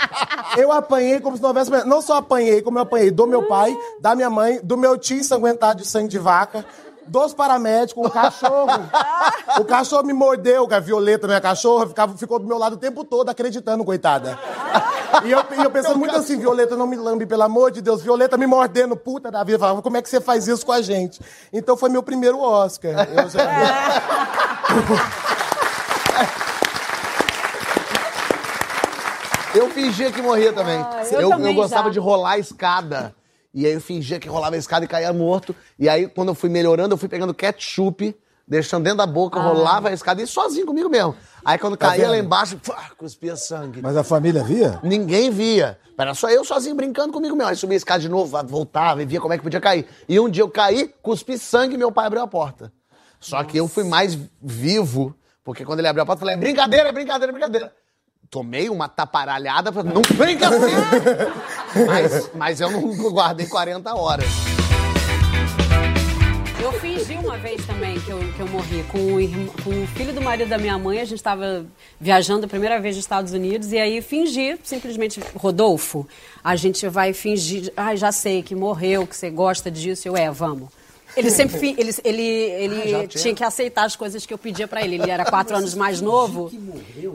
eu 0.57 0.73
apanhei 0.73 1.21
como 1.21 1.37
se 1.37 1.43
não 1.43 1.51
houvesse... 1.51 1.71
Não 1.85 2.01
só 2.01 2.17
apanhei, 2.17 2.63
como 2.63 2.79
eu 2.79 2.83
apanhei 2.83 3.11
do 3.11 3.27
meu 3.27 3.47
pai, 3.47 3.77
da 4.01 4.15
minha 4.15 4.31
mãe, 4.31 4.61
do 4.63 4.77
meu 4.77 4.97
tio 4.97 5.19
ensanguentado 5.19 5.83
de 5.83 5.89
sangue 5.89 6.09
de 6.09 6.19
vaca, 6.19 6.65
dos 7.11 7.35
paramédicos, 7.35 8.07
o 8.07 8.11
cachorro. 8.11 8.81
O 9.59 9.65
cachorro 9.65 10.05
me 10.05 10.13
mordeu, 10.13 10.67
que 10.69 10.75
a 10.75 10.81
Violeta, 10.81 11.27
minha 11.27 11.41
cachorra, 11.41 11.87
ficava, 11.89 12.17
ficou 12.17 12.39
do 12.39 12.47
meu 12.47 12.57
lado 12.57 12.75
o 12.75 12.77
tempo 12.79 13.05
todo 13.05 13.29
acreditando, 13.29 13.85
coitada. 13.85 14.39
E 15.25 15.33
eu, 15.33 15.43
eu 15.63 15.71
pensando 15.71 15.99
muito 15.99 16.15
assim, 16.17 16.39
Violeta, 16.39 16.77
não 16.77 16.87
me 16.87 16.97
lambe, 16.97 17.27
pelo 17.27 17.43
amor 17.43 17.73
de 17.73 17.81
Deus. 17.83 18.01
Violeta 18.01 18.37
me 18.37 18.47
mordendo, 18.47 18.97
puta 18.97 19.29
da 19.31 19.43
vida. 19.43 19.59
Falava, 19.59 19.83
como 19.83 19.97
é 19.97 20.03
que 20.03 20.09
você 20.09 20.21
faz 20.21 20.47
isso 20.47 20.65
com 20.65 20.71
a 20.73 20.81
gente? 20.81 21.21
Então 21.53 21.77
foi 21.77 21.89
meu 21.91 22.03
primeiro 22.03 22.39
Oscar. 22.41 23.09
Eu 23.11 23.29
já- 23.29 23.41
Eu 29.55 29.69
fingia 29.71 30.13
que 30.13 30.23
morria 30.23 30.53
também. 30.53 30.79
eu 31.11 31.21
eu, 31.23 31.29
também 31.31 31.55
eu 31.57 31.61
gostava 31.61 31.85
já. 31.89 31.91
de 31.91 31.99
rolar 31.99 32.33
a 32.33 32.39
escada. 32.39 33.13
E 33.53 33.67
aí 33.67 33.73
eu 33.73 33.81
fingia 33.81 34.21
que 34.21 34.29
rolava 34.29 34.55
a 34.55 34.59
escada 34.59 34.85
e 34.85 34.89
caía 34.89 35.13
morto. 35.13 35.55
E 35.79 35.89
aí, 35.89 36.07
quando 36.09 36.29
eu 36.29 36.35
fui 36.35 36.49
melhorando, 36.49 36.95
eu 36.95 36.99
fui 36.99 37.09
pegando 37.09 37.35
ketchup, 37.35 38.15
deixando 38.47 38.85
dentro 38.85 38.99
da 38.99 39.07
boca, 39.07 39.41
rolava 39.41 39.89
a 39.89 39.93
escada 39.93 40.21
e 40.23 40.27
sozinho 40.27 40.67
comigo 40.67 40.89
mesmo. 40.89 41.15
Aí 41.45 41.59
quando 41.59 41.77
caía 41.77 42.09
lá 42.09 42.15
vendo? 42.15 42.25
embaixo, 42.25 42.57
pá, 42.59 42.91
cuspia 42.99 43.37
sangue. 43.37 43.81
Mas 43.81 43.97
a 43.97 44.05
família 44.05 44.43
via? 44.43 44.81
Ninguém 44.83 45.31
via. 45.31 45.79
Era 45.97 46.15
só 46.15 46.31
eu 46.31 46.45
sozinho 46.45 46.75
brincando 46.75 47.13
comigo 47.13 47.37
mesmo. 47.37 47.51
Aí 47.51 47.57
subia 47.57 47.77
a 47.77 47.79
escada 47.79 48.01
de 48.01 48.09
novo, 48.09 48.37
voltava 48.47 49.03
e 49.03 49.07
via 49.07 49.21
como 49.21 49.35
é 49.35 49.37
que 49.37 49.43
podia 49.43 49.61
cair. 49.61 49.87
E 50.09 50.19
um 50.19 50.29
dia 50.29 50.43
eu 50.43 50.49
caí, 50.49 50.93
cuspi 51.03 51.39
sangue 51.39 51.75
e 51.75 51.79
meu 51.79 51.93
pai 51.93 52.07
abriu 52.07 52.23
a 52.23 52.27
porta. 52.27 52.73
Só 53.21 53.45
que 53.45 53.59
eu 53.59 53.69
fui 53.69 53.85
mais 53.85 54.19
vivo, 54.41 55.15
porque 55.45 55.65
quando 55.65 55.81
ele 55.81 55.89
abriu 55.89 56.03
a 56.03 56.07
porta, 56.07 56.21
eu 56.21 56.27
falei, 56.27 56.35
é 56.37 56.39
brincadeira, 56.39 56.89
é 56.89 56.93
brincadeira, 56.93 57.31
é 57.31 57.33
brincadeira. 57.33 57.73
Tomei 58.31 58.71
uma 58.71 58.89
taparalhada, 58.89 59.73
falei, 59.73 59.93
não 59.93 60.03
brinca 60.17 60.49
assim! 60.49 60.75
mas, 61.87 62.31
mas 62.35 62.61
eu 62.61 62.71
não 62.71 62.95
guardei 63.11 63.47
40 63.47 63.95
horas. 63.95 64.27
Eu 66.63 66.73
fingi 66.75 67.15
uma 67.15 67.37
vez 67.39 67.65
também 67.65 67.99
que 68.01 68.11
eu, 68.11 68.19
que 68.19 68.41
eu 68.41 68.47
morri 68.49 68.85
com 68.93 68.99
o, 68.99 69.21
irmão- 69.21 69.55
com 69.65 69.71
o 69.83 69.87
filho 69.89 70.13
do 70.13 70.21
marido 70.21 70.49
da 70.49 70.59
minha 70.59 70.79
mãe. 70.79 71.01
A 71.01 71.05
gente 71.05 71.17
estava 71.19 71.65
viajando 71.99 72.45
a 72.45 72.49
primeira 72.49 72.79
vez 72.79 72.97
nos 72.97 73.05
Estados 73.05 73.33
Unidos 73.33 73.73
e 73.73 73.79
aí 73.79 74.03
fingi, 74.03 74.59
simplesmente, 74.63 75.21
Rodolfo, 75.35 76.07
a 76.45 76.55
gente 76.57 76.87
vai 76.89 77.13
fingir. 77.15 77.73
Ai, 77.77 77.97
já 77.97 78.13
sei 78.13 78.43
que 78.43 78.55
morreu, 78.55 79.07
que 79.07 79.17
você 79.17 79.31
gosta 79.31 79.71
disso. 79.71 80.07
Eu, 80.07 80.17
é, 80.17 80.31
vamos. 80.31 80.69
Ele 81.17 81.29
sempre 81.31 81.75
ele, 81.77 81.93
ele, 82.05 82.23
ele 82.23 82.89
já 82.91 82.99
tinha? 82.99 83.09
tinha 83.09 83.35
que 83.35 83.43
aceitar 83.43 83.85
as 83.85 83.97
coisas 83.97 84.25
que 84.25 84.33
eu 84.33 84.39
pedia 84.39 84.69
pra 84.69 84.83
ele. 84.85 84.95
Ele 84.97 85.11
era 85.11 85.25
quatro 85.25 85.57
anos 85.57 85.75
mais 85.75 86.01
novo. 86.01 86.53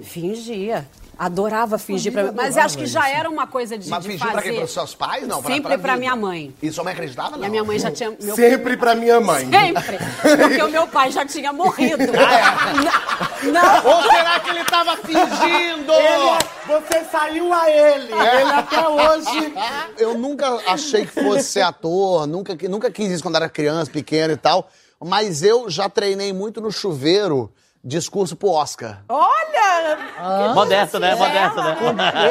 Fingia. 0.01 0.85
Adorava 1.17 1.77
fingir 1.77 2.11
pra 2.11 2.23
mim. 2.23 2.31
Mas 2.35 2.57
acho 2.57 2.77
que 2.77 2.85
já 2.85 3.09
era 3.09 3.29
uma 3.29 3.47
coisa 3.47 3.77
de, 3.77 3.89
Mas 3.89 4.03
de 4.03 4.09
fingiu 4.09 4.19
fazer. 4.27 4.33
pra 4.33 4.41
quem? 4.41 4.55
Pros 4.59 4.71
seus 4.73 4.95
pais? 4.95 5.27
Não, 5.27 5.41
pra, 5.41 5.53
Sempre 5.53 5.77
pra 5.77 5.93
vida. 5.93 5.97
minha 5.97 6.15
mãe. 6.15 6.53
E 6.61 6.71
sua 6.71 6.83
mãe 6.83 6.93
acreditava? 6.93 7.37
E 7.37 7.39
Não. 7.39 7.47
a 7.47 7.49
minha 7.49 7.63
mãe 7.63 7.79
já 7.79 7.91
tinha. 7.91 8.15
Meu 8.21 8.35
Sempre 8.35 8.77
pra 8.77 8.95
minha 8.95 9.19
mãe. 9.21 9.47
Sempre. 9.49 9.97
Porque 10.37 10.61
o 10.63 10.69
meu 10.69 10.87
pai 10.87 11.11
já 11.11 11.25
tinha 11.25 11.53
morrido. 11.53 11.97
Não. 13.43 13.51
não. 13.53 13.85
Ou 13.95 14.01
será 14.03 14.39
que 14.39 14.49
ele 14.49 14.63
tava 14.65 14.97
fingindo? 14.97 15.91
Ele, 15.93 16.37
Você 16.67 17.03
saiu 17.11 17.53
a 17.53 17.69
ele. 17.69 18.11
Ele 18.11 18.51
até 18.51 18.87
hoje. 18.87 19.53
Eu 19.97 20.17
nunca 20.17 20.47
achei 20.67 21.05
que 21.05 21.11
fosse 21.23 21.43
ser 21.43 21.61
ator, 21.61 22.27
nunca, 22.27 22.55
nunca 22.69 22.89
quis 22.91 23.09
isso 23.11 23.23
quando 23.23 23.35
era 23.35 23.49
criança, 23.49 23.89
pequeno 23.91 24.33
e 24.33 24.37
tal. 24.37 24.69
Mas 25.03 25.43
eu 25.43 25.69
já 25.69 25.87
treinei 25.89 26.33
muito 26.33 26.59
no 26.61 26.71
chuveiro 26.71 27.51
discurso 27.85 28.35
pro 28.35 28.49
Oscar. 28.49 29.03
Olha! 29.07 30.53
Modesto, 30.55 30.99
né? 30.99 31.13
Modesto, 31.13 31.61
né? 31.61 31.77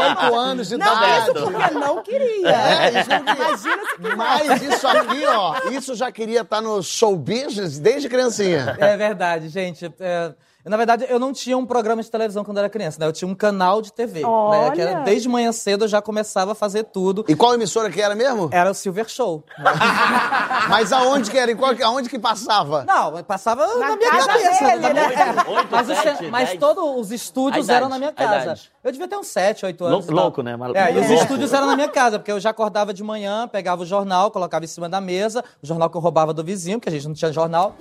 Oito 0.08 0.34
anos 0.34 0.68
de 0.68 0.76
Não, 0.76 0.86
idade. 0.86 1.22
isso 1.22 1.32
porque 1.32 1.70
não 1.74 2.02
queria. 2.02 2.50
É, 2.50 3.00
isso 3.00 3.08
queria. 3.08 3.44
Imagina 3.44 3.86
se 3.86 3.96
quisesse. 3.96 4.16
Mas 4.16 4.62
isso 4.62 4.88
aqui, 4.88 5.26
ó, 5.26 5.54
isso 5.70 5.94
já 5.94 6.10
queria 6.10 6.40
estar 6.40 6.60
no 6.60 6.82
show 6.82 7.14
business 7.16 7.78
desde 7.78 8.08
criancinha. 8.08 8.76
É 8.80 8.96
verdade, 8.96 9.48
gente. 9.48 9.86
É, 10.00 10.34
na 10.70 10.76
verdade, 10.76 11.06
eu 11.08 11.18
não 11.18 11.32
tinha 11.32 11.58
um 11.58 11.66
programa 11.66 12.02
de 12.02 12.10
televisão 12.10 12.42
quando 12.44 12.56
eu 12.56 12.62
era 12.62 12.70
criança, 12.70 12.98
né? 12.98 13.06
Eu 13.06 13.12
tinha 13.12 13.28
um 13.28 13.34
canal 13.34 13.82
de 13.82 13.92
TV. 13.92 14.20
Né? 14.22 14.70
Que 14.74 14.80
era, 14.80 14.92
Olha! 14.92 15.00
desde 15.04 15.28
manhã 15.28 15.52
cedo 15.52 15.84
eu 15.84 15.88
já 15.88 16.00
começava 16.00 16.52
a 16.52 16.54
fazer 16.54 16.84
tudo. 16.84 17.24
E 17.28 17.34
qual 17.36 17.52
emissora 17.54 17.90
que 17.90 18.00
era 18.00 18.14
mesmo? 18.14 18.48
Era 18.52 18.70
o 18.70 18.74
Silver 18.74 19.08
Show. 19.08 19.44
Mas 20.68 20.92
aonde 20.92 21.30
que 21.30 21.38
era? 21.38 21.50
Em 21.50 21.56
qual, 21.56 21.72
aonde 21.82 22.08
que 22.08 22.18
passava? 22.18 22.84
Não, 22.84 23.22
passava 23.24 23.66
na, 23.78 23.96
minha 23.96 24.10
casa 24.10 24.26
cabeça. 24.26 24.64
dele, 24.64 24.80
na 24.80 24.90
minha- 24.90 25.08
né? 25.08 25.14
é. 25.14 25.50
Oito, 25.50 25.68
mas 25.70 25.88
os- 25.90 25.98
sete, 25.98 26.30
mas 26.30 26.48
dez. 26.50 26.60
todos 26.60 26.84
os 27.00 27.12
estúdios 27.12 27.68
A 27.68 27.72
idade, 27.72 27.76
eram 27.76 27.88
na 27.88 27.98
minha 27.98 28.10
a 28.10 28.12
casa. 28.12 28.58
Eu 28.84 28.92
devia 28.92 29.08
ter 29.08 29.16
uns 29.16 29.28
7, 29.28 29.64
8 29.64 29.84
anos. 29.86 30.06
Lou- 30.06 30.22
louco, 30.24 30.42
né? 30.42 30.54
Maluco. 30.56 30.78
É, 30.78 30.92
e 30.92 30.98
os 30.98 31.08
Louco. 31.08 31.22
estúdios 31.22 31.52
eram 31.54 31.66
na 31.66 31.74
minha 31.74 31.88
casa, 31.88 32.18
porque 32.18 32.30
eu 32.30 32.38
já 32.38 32.50
acordava 32.50 32.92
de 32.92 33.02
manhã, 33.02 33.48
pegava 33.48 33.82
o 33.82 33.86
jornal, 33.86 34.30
colocava 34.30 34.64
em 34.64 34.68
cima 34.68 34.88
da 34.90 35.00
mesa, 35.00 35.42
o 35.62 35.66
jornal 35.66 35.88
que 35.88 35.96
eu 35.96 36.00
roubava 36.02 36.34
do 36.34 36.44
vizinho, 36.44 36.78
porque 36.78 36.90
a 36.90 36.92
gente 36.92 37.08
não 37.08 37.14
tinha 37.14 37.32
jornal. 37.32 37.74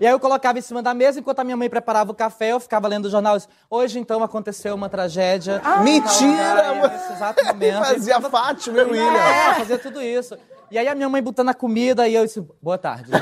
E 0.00 0.06
aí 0.06 0.12
eu 0.12 0.18
colocava 0.18 0.58
em 0.58 0.62
cima 0.62 0.82
da 0.82 0.92
mesa, 0.92 1.20
enquanto 1.20 1.38
a 1.38 1.44
minha 1.44 1.56
mãe 1.56 1.70
preparava 1.70 2.10
o 2.10 2.14
café, 2.14 2.52
eu 2.52 2.58
ficava 2.60 2.88
lendo 2.88 3.04
o 3.06 3.10
jornal. 3.10 3.34
Eu 3.34 3.38
disse, 3.38 3.48
Hoje, 3.70 3.98
então, 4.00 4.20
aconteceu 4.22 4.74
uma 4.74 4.88
tragédia. 4.88 5.62
Mentira! 5.84 6.32
Em 6.32 6.36
tal 6.64 6.74
lugar, 6.74 6.90
Nesse 6.92 7.12
exato 7.12 7.44
momento. 7.46 7.78
Fazia 7.84 8.20
Fátima 8.20 8.78
e 8.78 8.82
o 8.82 8.90
William. 8.90 9.12
É, 9.16 9.54
fazia 9.54 9.78
tudo 9.78 10.02
isso. 10.02 10.36
E 10.70 10.76
aí 10.76 10.86
a 10.88 10.94
minha 10.94 11.08
mãe 11.08 11.22
botando 11.22 11.48
a 11.48 11.54
comida 11.54 12.06
e 12.08 12.14
eu 12.14 12.26
disse, 12.26 12.44
boa 12.60 12.76
tarde. 12.76 13.10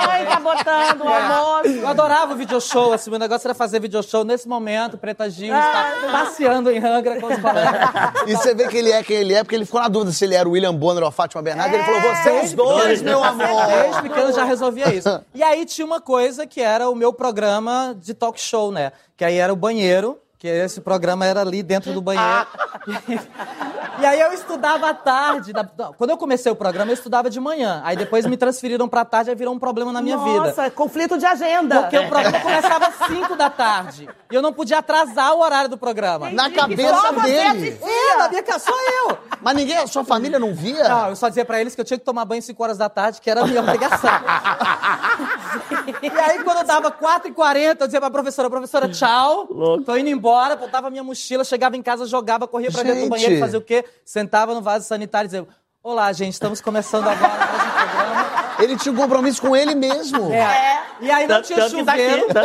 gente." 0.00 0.08
Minha 0.08 0.08
mãe 0.08 0.26
tá 0.26 0.40
botando 0.40 1.00
o 1.02 1.08
almoço. 1.08 1.68
Eu 1.68 1.88
adorava 1.88 2.32
o 2.34 2.36
video 2.36 2.60
show, 2.60 2.92
assim, 2.92 3.10
meu 3.10 3.18
negócio 3.18 3.46
era 3.46 3.54
fazer 3.54 3.80
video 3.80 4.02
show. 4.02 4.24
Nesse 4.24 4.48
momento, 4.48 4.98
Preta 4.98 5.28
Gil 5.28 5.54
está 5.54 5.94
passeando 6.10 6.70
em 6.70 6.78
Angra 6.84 7.20
com 7.20 7.26
os 7.26 7.38
colegas. 7.40 7.90
E 8.26 8.36
você 8.36 8.54
vê 8.54 8.68
que 8.68 8.76
ele 8.76 8.90
é 8.92 9.02
quem 9.02 9.16
ele 9.16 9.34
é, 9.34 9.42
porque 9.42 9.54
ele 9.56 9.64
ficou 9.64 9.80
na 9.80 9.88
dúvida 9.88 10.12
se 10.12 10.24
ele 10.24 10.34
era 10.34 10.48
o 10.48 10.52
William 10.52 10.74
Bonner 10.74 11.02
ou 11.02 11.08
a 11.08 11.12
Fátima 11.12 11.42
Bernardes. 11.42 11.74
Ele 11.74 11.84
falou, 11.84 12.00
vocês 12.00 12.52
dois, 12.52 13.02
meu 13.02 13.22
amor. 13.22 13.66
Desde 13.66 14.02
pequeno 14.02 14.32
já 14.32 14.44
resolvia 14.44 14.92
isso. 14.94 15.08
E 15.34 15.42
aí 15.42 15.64
tinha 15.64 15.86
uma 15.86 16.00
coisa 16.00 16.46
que 16.46 16.60
era 16.60 16.88
o 16.90 16.94
meu 16.94 17.12
programa 17.12 17.94
de 17.98 18.12
talk 18.12 18.40
show, 18.40 18.72
né? 18.72 18.92
Que 19.16 19.24
aí 19.24 19.36
era 19.36 19.52
o 19.52 19.56
banheiro, 19.56 20.18
que 20.38 20.46
esse 20.46 20.80
programa 20.80 21.26
era 21.26 21.40
ali 21.40 21.62
dentro 21.62 21.92
do 21.92 22.00
banheiro. 22.00 22.46
E 24.00 24.06
aí 24.06 24.20
eu 24.20 24.32
estudava 24.32 24.90
à 24.90 24.94
tarde. 24.94 25.52
Quando 25.96 26.10
eu 26.10 26.16
comecei 26.16 26.52
o 26.52 26.54
programa, 26.54 26.92
eu 26.92 26.94
estudava 26.94 27.28
de 27.28 27.40
manhã. 27.40 27.80
Aí 27.84 27.96
depois 27.96 28.24
me 28.26 28.36
transferiram 28.36 28.88
pra 28.88 29.04
tarde 29.04 29.28
e 29.28 29.32
aí 29.32 29.36
virou 29.36 29.52
um 29.52 29.58
problema 29.58 29.92
na 29.92 30.00
minha 30.00 30.16
vida. 30.18 30.38
Nossa, 30.38 30.70
conflito 30.70 31.18
de 31.18 31.26
agenda. 31.26 31.82
Porque 31.82 31.98
o 31.98 32.08
programa 32.08 32.38
começava 32.38 32.86
às 32.86 32.94
5 33.08 33.34
da 33.34 33.50
tarde. 33.50 34.08
E 34.30 34.34
eu 34.34 34.40
não 34.40 34.52
podia 34.52 34.78
atrasar 34.78 35.34
o 35.34 35.40
horário 35.40 35.68
do 35.68 35.76
programa. 35.76 36.30
Na 36.30 36.44
Só 36.44 36.54
cabeça 36.54 37.12
dele. 37.24 37.76
É, 37.82 38.16
na 38.18 38.28
minha 38.28 38.42
casa, 38.42 38.66
sou 38.66 38.78
eu! 39.08 39.18
Mas 39.40 39.56
ninguém, 39.56 39.78
a 39.78 39.86
sua 39.88 40.04
família 40.04 40.38
não 40.38 40.54
via? 40.54 40.88
Não, 40.88 41.08
eu 41.08 41.16
só 41.16 41.28
dizia 41.28 41.44
pra 41.44 41.60
eles 41.60 41.74
que 41.74 41.80
eu 41.80 41.84
tinha 41.84 41.98
que 41.98 42.04
tomar 42.04 42.24
banho 42.24 42.42
5 42.42 42.62
horas 42.62 42.78
da 42.78 42.88
tarde, 42.88 43.20
que 43.20 43.28
era 43.28 43.42
a 43.42 43.46
minha 43.46 43.60
obrigação. 43.60 44.10
e 46.02 46.08
aí, 46.08 46.44
quando 46.44 46.64
dava 46.64 46.90
4h40, 46.92 47.76
eu 47.80 47.86
dizia 47.86 48.00
pra 48.00 48.10
professora, 48.10 48.48
professora, 48.50 48.88
tchau, 48.88 49.48
tô 49.84 49.96
indo 49.96 50.08
embora, 50.08 50.27
botava 50.56 50.90
minha 50.90 51.02
mochila, 51.04 51.44
chegava 51.44 51.76
em 51.76 51.82
casa, 51.82 52.06
jogava, 52.06 52.46
corria 52.46 52.70
pra 52.70 52.82
dentro 52.82 53.02
do 53.04 53.08
banheiro, 53.08 53.38
fazia 53.40 53.58
o 53.58 53.62
quê? 53.62 53.84
Sentava 54.04 54.54
no 54.54 54.60
vaso 54.62 54.86
sanitário 54.86 55.26
e 55.26 55.28
dizia, 55.30 55.46
olá, 55.82 56.12
gente, 56.12 56.32
estamos 56.34 56.60
começando 56.60 57.08
agora 57.08 57.28
mais 57.28 57.62
um 57.62 57.70
programa. 57.70 58.28
Ele 58.60 58.76
tinha 58.76 58.92
um 58.92 58.96
compromisso 58.96 59.40
com 59.40 59.54
ele 59.54 59.74
mesmo. 59.74 60.32
É. 60.32 60.82
E 61.00 61.10
aí 61.10 61.26
não 61.28 61.36
Tanto- 61.36 61.46
tinha 61.46 61.58
tá 61.60 61.68
chuveiro. 61.68 62.26
tá. 62.34 62.42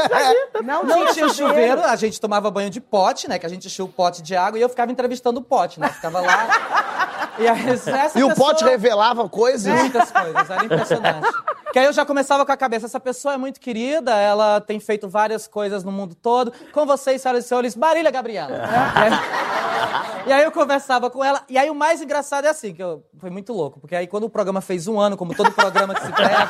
Não, 0.63 0.84
Não 0.84 1.08
tinha 1.12 1.28
chuveiro, 1.30 1.82
a 1.82 1.96
gente 1.96 2.22
tomava 2.22 2.50
banho 2.52 2.70
de 2.70 2.80
pote, 2.80 3.28
né? 3.28 3.40
Que 3.40 3.46
a 3.46 3.50
gente 3.50 3.66
enchia 3.68 3.84
o 3.84 3.88
pote 3.90 4.22
de 4.22 4.36
água 4.36 4.58
e 4.60 4.62
eu 4.62 4.70
ficava 4.70 4.92
entrevistando 4.92 5.40
o 5.40 5.44
pote, 5.44 5.80
né? 5.80 5.90
Ficava 5.90 6.22
lá. 6.22 7.03
E, 7.40 7.48
aí, 7.48 7.70
essa 7.70 8.12
E 8.20 8.24
o 8.24 8.30
pessoa- 8.30 8.50
pote 8.50 8.63
revelava 8.63 9.28
coisas? 9.28 9.74
Muitas 9.74 10.12
coisas, 10.12 10.50
era 10.50 10.66
impressionante. 10.66 11.32
Que 11.72 11.80
aí 11.80 11.86
eu 11.86 11.94
já 11.94 12.06
começava 12.06 12.46
com 12.46 12.52
a 12.52 12.58
cabeça, 12.58 12.86
essa 12.86 13.00
pessoa 13.00 13.34
é 13.34 13.38
muito 13.38 13.60
querida, 13.60 14.13
ela 14.16 14.62
tem 14.62 14.80
feito 14.80 15.10
várias 15.10 15.48
coisas 15.48 15.84
no 15.84 15.92
mundo 15.92 16.13
todo. 16.13 16.54
Com 16.72 16.86
vocês, 16.86 17.22
senhoras 17.22 17.46
e 17.46 17.48
senhores, 17.48 17.75
Marília 17.75 18.12
Gabriela. 18.12 18.52
E 18.52 18.62
aí, 19.02 20.24
e 20.28 20.34
aí 20.34 20.44
eu 20.44 20.52
conversava 20.52 21.10
com 21.10 21.24
ela, 21.24 21.42
e 21.50 21.58
aí 21.58 21.70
o 21.72 21.75
mais 21.75 22.02
engraçado 22.02 22.46
é 22.46 22.50
assim, 22.50 22.74
que 22.75 22.84
eu, 22.84 23.04
foi 23.20 23.30
muito 23.32 23.52
louco, 23.54 23.80
porque 23.80 23.96
aí 23.96 24.06
quando 24.06 24.25
o 24.25 24.30
programa 24.30 24.62
fez 24.62 24.88
um 24.88 25.00
ano, 25.00 25.18
como 25.18 25.34
todo 25.34 25.52
programa 25.52 25.96
que 25.96 26.02
se 26.06 26.12
preza, 26.13 26.48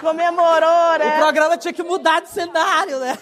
Comemorou, 0.00 0.94
o 0.94 0.98
né? 0.98 1.18
programa 1.18 1.56
tinha 1.56 1.72
que 1.72 1.82
mudar 1.82 2.20
de 2.20 2.28
cenário, 2.28 2.98
né? 3.00 3.18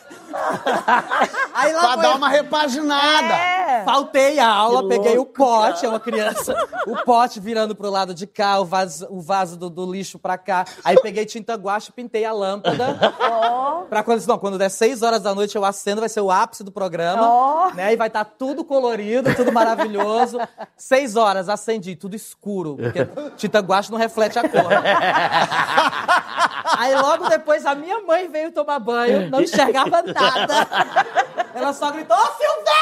Aí 1.55 1.73
lá 1.73 1.81
Pra 1.81 1.93
foi 1.95 2.03
dar 2.03 2.17
uma 2.17 2.29
repaginada. 2.29 3.35
É. 3.35 3.52
Faltei 3.85 4.39
a 4.39 4.49
aula, 4.49 4.83
Que 4.83 4.89
peguei 4.89 5.19
o 5.19 5.25
pote, 5.25 5.85
é 5.85 5.89
uma 5.89 6.01
criança, 6.01 6.55
o 6.87 6.97
pote 7.05 7.41
virando 7.41 7.75
pro 7.75 7.91
lado 7.91 8.15
de 8.15 8.27
cá, 8.27 8.61
o 8.61 8.65
vaso, 8.65 9.07
o 9.11 9.21
vaso 9.21 9.57
do, 9.57 9.69
do 9.69 9.91
lixo 9.91 10.19
pra 10.19 10.39
cá. 10.39 10.65
Aí 10.85 11.01
peguei 11.01 11.25
tinta 11.25 11.55
guache 11.55 11.91
e 11.91 11.93
pintei 11.93 12.25
a 12.25 12.33
lâmpada. 12.33 12.97
Pra 13.89 14.03
quando, 14.03 14.27
não, 14.27 14.39
quando 14.39 14.59
der 14.59 14.71
6 14.71 15.03
horas 15.03 15.23
da 15.23 15.35
noite 15.35 15.57
eu 15.57 15.65
acendo, 15.65 16.01
vai 16.01 16.09
ser 16.09 16.21
o 16.21 16.31
ápice 16.31 16.65
do 16.65 16.73
programa. 16.73 17.29
Ó. 17.29 17.71
Né? 17.75 17.93
E 17.93 17.97
vai 17.97 18.09
estar 18.09 18.25
tudo 18.25 18.65
colorido, 18.65 19.35
tudo 19.35 19.53
maravilhoso. 19.53 20.39
6 20.77 21.17
horas, 21.17 21.49
acendi, 21.49 21.97
tudo 21.97 22.15
escuro. 22.15 22.77
Porque 22.77 23.09
tinta 23.37 23.61
guache 23.61 23.91
não 23.91 23.99
reflete 23.99 24.39
a 24.39 24.49
cor. 24.49 24.73
Aí 26.79 26.95
logo 26.97 27.29
depois 27.29 27.67
a 27.67 27.75
minha 27.75 28.01
mãe 28.01 28.29
veio 28.29 28.53
tomar 28.53 28.79
banho, 28.79 29.31
não 29.31 29.41
enxergava 29.41 30.03
nada. 30.03 31.42
Ela 31.55 31.73
só 31.73 31.91
gritou, 31.91 32.17
ô 32.17 32.27
Silveira! 32.33 32.73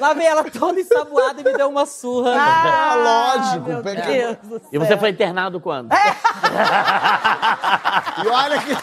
Lá 0.00 0.14
vem 0.14 0.26
ela 0.26 0.42
toda 0.44 0.80
ensaboada 0.80 1.40
e 1.40 1.44
me 1.44 1.52
deu 1.52 1.68
uma 1.68 1.86
surra. 1.86 2.34
Ah, 2.36 2.94
lógico. 3.36 3.68
Meu 3.68 3.82
pega- 3.82 4.02
Deus 4.02 4.36
do 4.42 4.58
céu. 4.58 4.68
E 4.72 4.78
você 4.78 4.96
foi 4.96 5.10
internado 5.10 5.60
quando? 5.60 5.88
E 8.24 8.28
olha 8.28 8.58
que. 8.60 8.74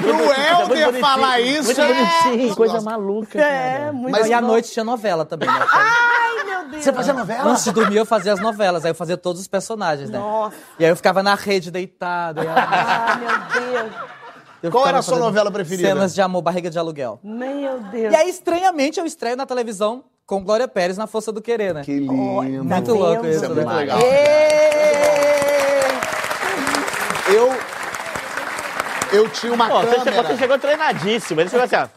Pro 0.00 0.32
Helder 0.32 1.00
falar 1.00 1.40
isso. 1.40 1.64
Muito 1.64 1.82
bonitinho, 1.82 2.54
coisa 2.56 2.80
maluca. 2.80 3.40
É, 3.40 3.90
muito 3.90 4.12
Mas 4.12 4.28
e 4.28 4.32
à 4.32 4.40
noite 4.40 4.70
tinha 4.70 4.84
novela 4.84 5.24
também, 5.24 5.48
né? 5.48 5.66
Ai, 5.72 6.33
Você 6.72 6.92
fazia 6.92 7.12
novela? 7.12 7.50
Antes 7.50 7.64
de 7.64 7.72
dormir 7.72 7.96
eu 7.96 8.06
fazia 8.06 8.32
as 8.32 8.40
novelas, 8.40 8.84
aí 8.84 8.90
eu 8.90 8.94
fazia 8.94 9.16
todos 9.16 9.40
os 9.40 9.48
personagens, 9.48 10.10
né? 10.10 10.18
Nossa. 10.18 10.56
E 10.78 10.84
aí 10.84 10.90
eu 10.90 10.96
ficava 10.96 11.22
na 11.22 11.34
rede 11.34 11.70
deitado. 11.70 12.40
ela- 12.40 12.54
Ai, 12.56 13.18
meu 13.20 13.62
Deus. 13.82 13.92
eu 14.62 14.70
Qual 14.70 14.86
era 14.86 14.98
a 14.98 15.02
sua 15.02 15.18
novela 15.18 15.50
preferida? 15.50 15.88
Cenas 15.88 16.14
de 16.14 16.20
amor, 16.22 16.42
barriga 16.42 16.70
de 16.70 16.78
aluguel. 16.78 17.18
Meu 17.22 17.80
Deus. 17.80 18.12
E 18.12 18.16
aí, 18.16 18.28
estranhamente, 18.28 18.98
eu 18.98 19.06
estreio 19.06 19.36
na 19.36 19.46
televisão 19.46 20.04
com 20.26 20.42
Glória 20.42 20.66
Pérez 20.66 20.96
na 20.96 21.06
Força 21.06 21.30
do 21.30 21.42
Querer, 21.42 21.74
né? 21.74 21.82
Que 21.84 21.98
lindo. 22.00 22.12
Muito 22.14 22.86
Tá 22.86 22.92
louco 22.92 23.26
isso, 23.26 23.36
Isso 23.36 23.44
é 23.44 23.48
né? 23.48 23.54
muito 23.56 23.74
legal. 23.74 23.98
Eu. 27.32 27.73
Eu 29.14 29.28
tinha 29.28 29.52
uma 29.52 29.68
Pô, 29.68 29.80
você, 29.80 29.96
câmera. 29.96 30.22
você 30.22 30.36
chegou 30.36 30.58
treinadíssimo. 30.58 31.40
Ele 31.40 31.48
chegou 31.48 31.64
assim, 31.64 31.76
ó. 31.76 31.88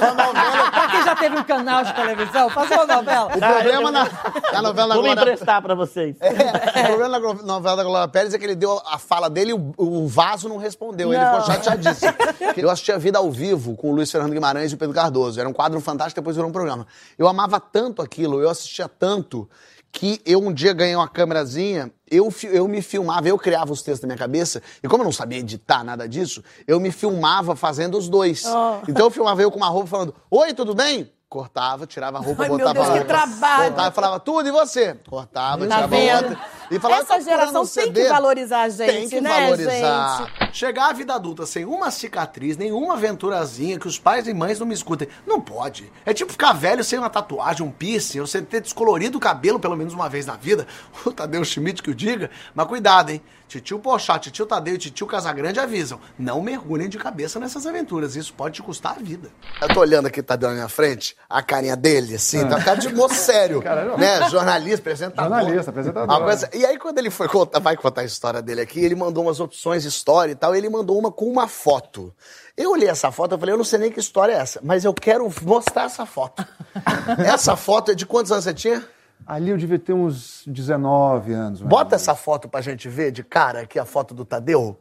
na 0.00 0.14
novela. 0.14 0.70
Pra 0.70 0.88
quem 0.88 1.02
já 1.04 1.16
teve 1.16 1.36
um 1.38 1.44
canal 1.44 1.84
de 1.84 1.94
televisão, 1.94 2.50
fazer 2.50 2.74
uma 2.74 2.86
novela. 2.86 3.26
O 3.26 3.38
problema 3.38 3.90
na, 3.90 4.04
na 4.52 4.62
novela 4.62 4.88
da 4.88 4.94
Vou 4.94 5.02
me 5.04 5.14
Glória 5.14 5.32
emprestar 5.32 5.62
pra 5.62 5.74
vocês. 5.74 6.16
É, 6.20 6.82
o 6.82 6.86
problema 6.86 7.18
na 7.18 7.42
novela 7.42 7.76
da 7.76 7.84
Glória 7.84 8.08
Pérez 8.08 8.34
é 8.34 8.38
que 8.38 8.44
ele 8.44 8.54
deu 8.54 8.80
a 8.84 8.98
fala 8.98 9.30
dele 9.30 9.50
e 9.50 9.54
o, 9.54 9.72
o 9.76 10.08
vaso 10.08 10.48
não 10.48 10.56
respondeu. 10.56 11.12
Ele 11.12 11.24
ficou 11.24 11.42
chateadíssimo. 11.42 12.14
Eu 12.56 12.70
assistia 12.70 12.98
Vida 12.98 13.18
ao 13.18 13.30
Vivo 13.30 13.76
com 13.76 13.90
o 13.90 13.94
Luiz 13.94 14.10
Fernando 14.10 14.32
Guimarães 14.32 14.72
e 14.72 14.74
o 14.74 14.78
Pedro 14.78 14.94
Cardoso. 14.94 15.38
Era 15.38 15.48
um 15.48 15.52
quadro 15.52 15.80
fantástico, 15.80 16.20
depois 16.20 16.36
virou 16.36 16.48
um 16.48 16.52
programa. 16.52 16.86
Eu 17.18 17.28
amava 17.28 17.60
tanto 17.60 18.02
aquilo, 18.02 18.40
eu 18.40 18.50
assistia 18.50 18.88
tanto, 18.88 19.48
que 19.92 20.20
eu 20.24 20.40
um 20.40 20.52
dia 20.52 20.72
ganhei 20.72 20.94
uma 20.94 21.08
câmerazinha, 21.08 21.90
eu, 22.10 22.32
eu 22.44 22.66
me 22.68 22.80
filmava, 22.82 23.28
eu 23.28 23.38
criava 23.38 23.72
os 23.72 23.82
textos 23.82 24.02
na 24.02 24.08
minha 24.08 24.18
cabeça, 24.18 24.62
e 24.82 24.88
como 24.88 25.02
eu 25.02 25.04
não 25.04 25.12
sabia 25.12 25.38
editar 25.38 25.82
nada 25.84 26.08
disso, 26.08 26.42
eu 26.66 26.78
me 26.80 26.90
filmava 26.90 27.54
fazendo 27.56 27.98
os 27.98 28.08
dois. 28.08 28.44
Então 28.88 29.06
eu 29.06 29.10
filmava 29.10 29.42
eu 29.42 29.50
com 29.50 29.56
uma 29.58 29.68
roupa 29.68 29.88
falando, 29.88 30.14
oi, 30.30 30.54
tudo 30.54 30.74
bem? 30.74 31.12
Cortava, 31.28 31.86
tirava 31.86 32.18
a 32.18 32.20
roupa, 32.20 32.42
Ai, 32.42 32.48
meu 32.48 32.58
botava 32.58 32.74
Deus, 32.74 32.88
a 32.88 32.98
que 32.98 33.04
trabalho. 33.04 33.64
Voltava 33.66 33.90
falava, 33.92 34.18
tudo, 34.18 34.48
e 34.48 34.50
você? 34.50 34.94
Cortava, 35.08 35.58
Tá 35.64 35.74
tirava 35.76 35.86
vendo? 35.86 36.24
outra. 36.30 36.40
E 36.72 36.78
falava, 36.80 37.02
Essa 37.02 37.06
"Tá 37.06 37.14
procurando 37.14 37.38
geração 37.38 37.62
tem 37.66 37.84
CD?" 37.84 38.02
que 38.02 38.08
valorizar 38.08 38.60
a 38.62 38.68
gente, 38.68 38.86
Tem 38.92 39.08
que 39.08 39.20
né, 39.20 39.40
valorizar. 39.44 40.26
gente? 40.42 40.49
Chegar 40.52 40.90
à 40.90 40.92
vida 40.92 41.14
adulta 41.14 41.46
sem 41.46 41.64
uma 41.64 41.90
cicatriz, 41.90 42.56
nenhuma 42.56 42.94
aventurazinha, 42.94 43.78
que 43.78 43.86
os 43.86 43.98
pais 43.98 44.26
e 44.26 44.34
mães 44.34 44.58
não 44.58 44.66
me 44.66 44.74
escutem. 44.74 45.08
Não 45.26 45.40
pode. 45.40 45.90
É 46.04 46.12
tipo 46.12 46.32
ficar 46.32 46.52
velho 46.52 46.82
sem 46.82 46.98
uma 46.98 47.08
tatuagem, 47.10 47.64
um 47.66 47.70
piercing, 47.70 48.20
ou 48.20 48.26
você 48.26 48.42
ter 48.42 48.60
descolorido 48.60 49.18
o 49.18 49.20
cabelo 49.20 49.58
pelo 49.60 49.76
menos 49.76 49.94
uma 49.94 50.08
vez 50.08 50.26
na 50.26 50.34
vida. 50.36 50.66
O 51.06 51.12
Tadeu 51.12 51.42
Schmidt 51.44 51.82
que 51.82 51.90
o 51.90 51.94
diga. 51.94 52.30
Mas 52.54 52.66
cuidado, 52.66 53.10
hein? 53.10 53.22
Titio 53.48 53.80
Pochá, 53.80 54.16
Titio 54.16 54.46
Tadeu 54.46 54.74
e 54.74 54.78
Titio 54.78 55.06
Casagrande 55.08 55.58
avisam. 55.58 55.98
Não 56.16 56.40
mergulhem 56.40 56.88
de 56.88 56.96
cabeça 56.98 57.40
nessas 57.40 57.66
aventuras. 57.66 58.14
Isso 58.14 58.32
pode 58.32 58.54
te 58.56 58.62
custar 58.62 58.92
a 58.96 59.02
vida. 59.02 59.28
Eu 59.60 59.66
tô 59.68 59.80
olhando 59.80 60.06
aqui, 60.06 60.22
Tadeu, 60.22 60.50
na 60.50 60.54
minha 60.54 60.68
frente, 60.68 61.16
a 61.28 61.42
carinha 61.42 61.74
dele, 61.74 62.14
assim, 62.14 62.46
tá 62.46 62.58
a 62.58 62.62
cara 62.62 62.78
de 62.78 62.94
moço 62.94 63.14
sério. 63.16 63.60
né? 63.98 64.28
Jornalista, 64.30 64.80
apresentador. 64.80 65.36
Jornalista, 65.40 65.70
apresentador. 65.70 66.22
Coisa- 66.22 66.50
E 66.54 66.64
aí, 66.64 66.78
quando 66.78 66.98
ele 66.98 67.10
foi 67.10 67.26
contar, 67.26 67.58
vai 67.58 67.76
contar 67.76 68.02
a 68.02 68.04
história 68.04 68.40
dele 68.40 68.60
aqui, 68.60 68.78
ele 68.78 68.94
mandou 68.94 69.24
umas 69.24 69.40
opções 69.40 69.82
de 69.82 69.88
história 69.88 70.30
e 70.30 70.36
tal, 70.40 70.54
e 70.54 70.58
ele 70.58 70.68
mandou 70.68 70.98
uma 70.98 71.12
com 71.12 71.26
uma 71.26 71.46
foto. 71.46 72.12
Eu 72.56 72.72
olhei 72.72 72.88
essa 72.88 73.12
foto, 73.12 73.34
eu 73.34 73.38
falei, 73.38 73.52
eu 73.52 73.58
não 73.58 73.64
sei 73.64 73.78
nem 73.78 73.92
que 73.92 74.00
história 74.00 74.32
é 74.32 74.36
essa, 74.36 74.60
mas 74.62 74.84
eu 74.84 74.94
quero 74.94 75.30
mostrar 75.42 75.84
essa 75.84 76.06
foto. 76.06 76.44
essa 77.24 77.56
foto 77.56 77.92
é 77.92 77.94
de 77.94 78.06
quantos 78.06 78.32
anos 78.32 78.44
você 78.44 78.54
tinha? 78.54 78.84
Ali 79.26 79.50
eu 79.50 79.56
devia 79.56 79.78
ter 79.78 79.92
uns 79.92 80.42
19 80.46 81.32
anos. 81.32 81.60
Bota 81.60 81.94
essa 81.94 82.14
foto 82.14 82.48
pra 82.48 82.60
gente 82.60 82.88
ver 82.88 83.12
de 83.12 83.22
cara 83.22 83.60
aqui, 83.60 83.78
a 83.78 83.84
foto 83.84 84.14
do 84.14 84.24
Tadeu, 84.24 84.80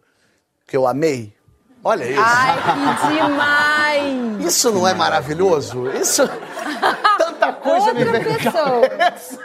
que 0.65 0.75
eu 0.75 0.87
amei. 0.87 1.33
Olha 1.83 2.05
isso. 2.05 2.21
Ai, 2.21 2.57
que 3.01 3.21
demais! 3.21 4.45
Isso 4.45 4.71
não 4.71 4.87
é 4.87 4.93
maravilhoso? 4.93 5.89
Isso. 5.91 6.23
Tanta 7.17 7.53
coisa 7.53 7.93
me 7.93 8.03
Outra 8.03 8.19
veio 8.19 8.33
na 8.33 8.37
pessoa. 8.37 8.89
cabeça. 8.89 9.39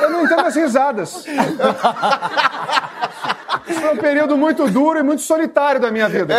Eu 0.00 0.10
não 0.10 0.24
entendo 0.24 0.40
as 0.46 0.56
risadas. 0.56 1.24
Foi 3.60 3.92
um 3.92 3.96
período 3.96 4.36
muito 4.36 4.68
duro 4.68 4.98
e 4.98 5.02
muito 5.02 5.22
solitário 5.22 5.80
da 5.80 5.90
minha 5.90 6.08
vida. 6.08 6.34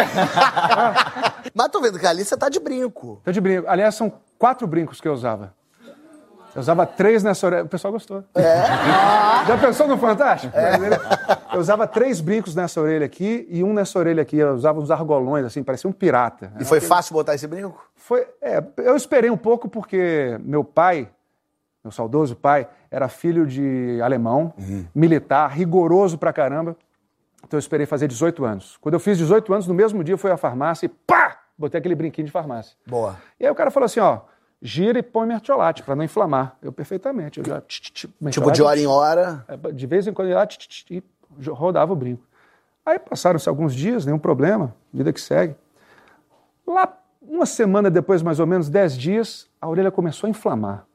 Mas 1.53 1.69
tô 1.69 1.79
vendo 1.81 1.99
que 1.99 2.05
ali 2.07 2.23
você 2.23 2.35
tá 2.35 2.49
de 2.49 2.59
brinco. 2.59 3.21
Tô 3.23 3.31
de 3.31 3.39
brinco. 3.39 3.67
Aliás, 3.67 3.95
são 3.95 4.11
quatro 4.37 4.67
brincos 4.67 4.99
que 4.99 5.07
eu 5.07 5.13
usava. 5.13 5.53
Eu 6.55 6.61
usava 6.61 6.85
três 6.85 7.21
nessa 7.21 7.45
orelha. 7.45 7.63
O 7.65 7.67
pessoal 7.67 7.91
gostou. 7.91 8.23
É. 8.33 8.63
Já 9.45 9.57
pensou 9.59 9.87
no 9.87 9.97
Fantástico? 9.97 10.53
Eu 11.53 11.59
usava 11.59 11.85
três 11.85 12.21
brincos 12.21 12.55
nessa 12.55 12.79
orelha 12.79 13.05
aqui 13.05 13.45
e 13.49 13.61
um 13.61 13.73
nessa 13.73 13.99
orelha 13.99 14.21
aqui. 14.21 14.37
Eu 14.37 14.53
usava 14.53 14.79
uns 14.79 14.89
argolões, 14.89 15.45
assim, 15.45 15.61
parecia 15.61 15.89
um 15.89 15.93
pirata. 15.93 16.53
E 16.57 16.63
foi 16.63 16.79
fácil 16.79 17.13
botar 17.13 17.35
esse 17.35 17.45
brinco? 17.45 17.85
Foi, 17.95 18.25
é, 18.41 18.63
eu 18.77 18.95
esperei 18.95 19.29
um 19.29 19.37
pouco 19.37 19.67
porque 19.67 20.39
meu 20.43 20.63
pai, 20.63 21.09
meu 21.83 21.91
saudoso 21.91 22.37
pai, 22.37 22.67
era 22.89 23.09
filho 23.09 23.45
de 23.45 23.99
alemão, 24.01 24.53
militar, 24.93 25.49
rigoroso 25.49 26.17
pra 26.17 26.31
caramba. 26.31 26.77
Então 27.47 27.57
eu 27.57 27.59
esperei 27.59 27.85
fazer 27.85 28.07
18 28.07 28.43
anos. 28.43 28.77
Quando 28.81 28.93
eu 28.95 28.99
fiz 28.99 29.17
18 29.17 29.53
anos, 29.53 29.67
no 29.67 29.73
mesmo 29.73 30.03
dia 30.03 30.13
eu 30.13 30.17
fui 30.17 30.31
à 30.31 30.37
farmácia 30.37 30.85
e 30.85 30.89
pá! 30.89 31.39
Botei 31.57 31.79
aquele 31.79 31.95
brinquinho 31.95 32.25
de 32.25 32.31
farmácia. 32.31 32.75
Boa. 32.85 33.15
E 33.39 33.45
aí 33.45 33.51
o 33.51 33.55
cara 33.55 33.71
falou 33.71 33.85
assim, 33.85 33.99
ó, 34.01 34.21
gira 34.61 34.99
e 34.99 35.03
põe 35.03 35.25
mertiolate 35.25 35.83
pra 35.83 35.95
não 35.95 36.03
inflamar. 36.03 36.57
Eu 36.61 36.71
perfeitamente. 36.71 37.39
Eu 37.39 37.45
já, 37.45 37.61
tch, 37.61 37.79
tch, 37.91 38.05
Tipo, 38.31 38.51
de 38.51 38.61
hora 38.61 38.79
em 38.79 38.87
hora. 38.87 39.45
é, 39.47 39.71
De 39.71 39.87
vez 39.87 40.05
em 40.05 40.11
quando 40.13 40.27
eu 40.27 40.31
ia 40.31 40.37
lá 40.39 40.45
tch, 40.45 40.85
e 40.91 41.01
rodava 41.47 41.93
o 41.93 41.95
brinco. 41.95 42.23
Aí 42.85 42.99
passaram-se 42.99 43.47
alguns 43.47 43.73
dias, 43.73 44.05
nenhum 44.05 44.19
problema, 44.19 44.75
vida 44.93 45.13
que 45.13 45.21
segue. 45.21 45.55
Lá, 46.67 46.91
uma 47.21 47.45
semana 47.45 47.89
depois, 47.89 48.21
mais 48.21 48.39
ou 48.39 48.45
menos, 48.45 48.69
dez 48.69 48.97
dias, 48.97 49.47
a 49.61 49.67
orelha 49.69 49.91
começou 49.91 50.27
a 50.27 50.29
inflamar. 50.29 50.85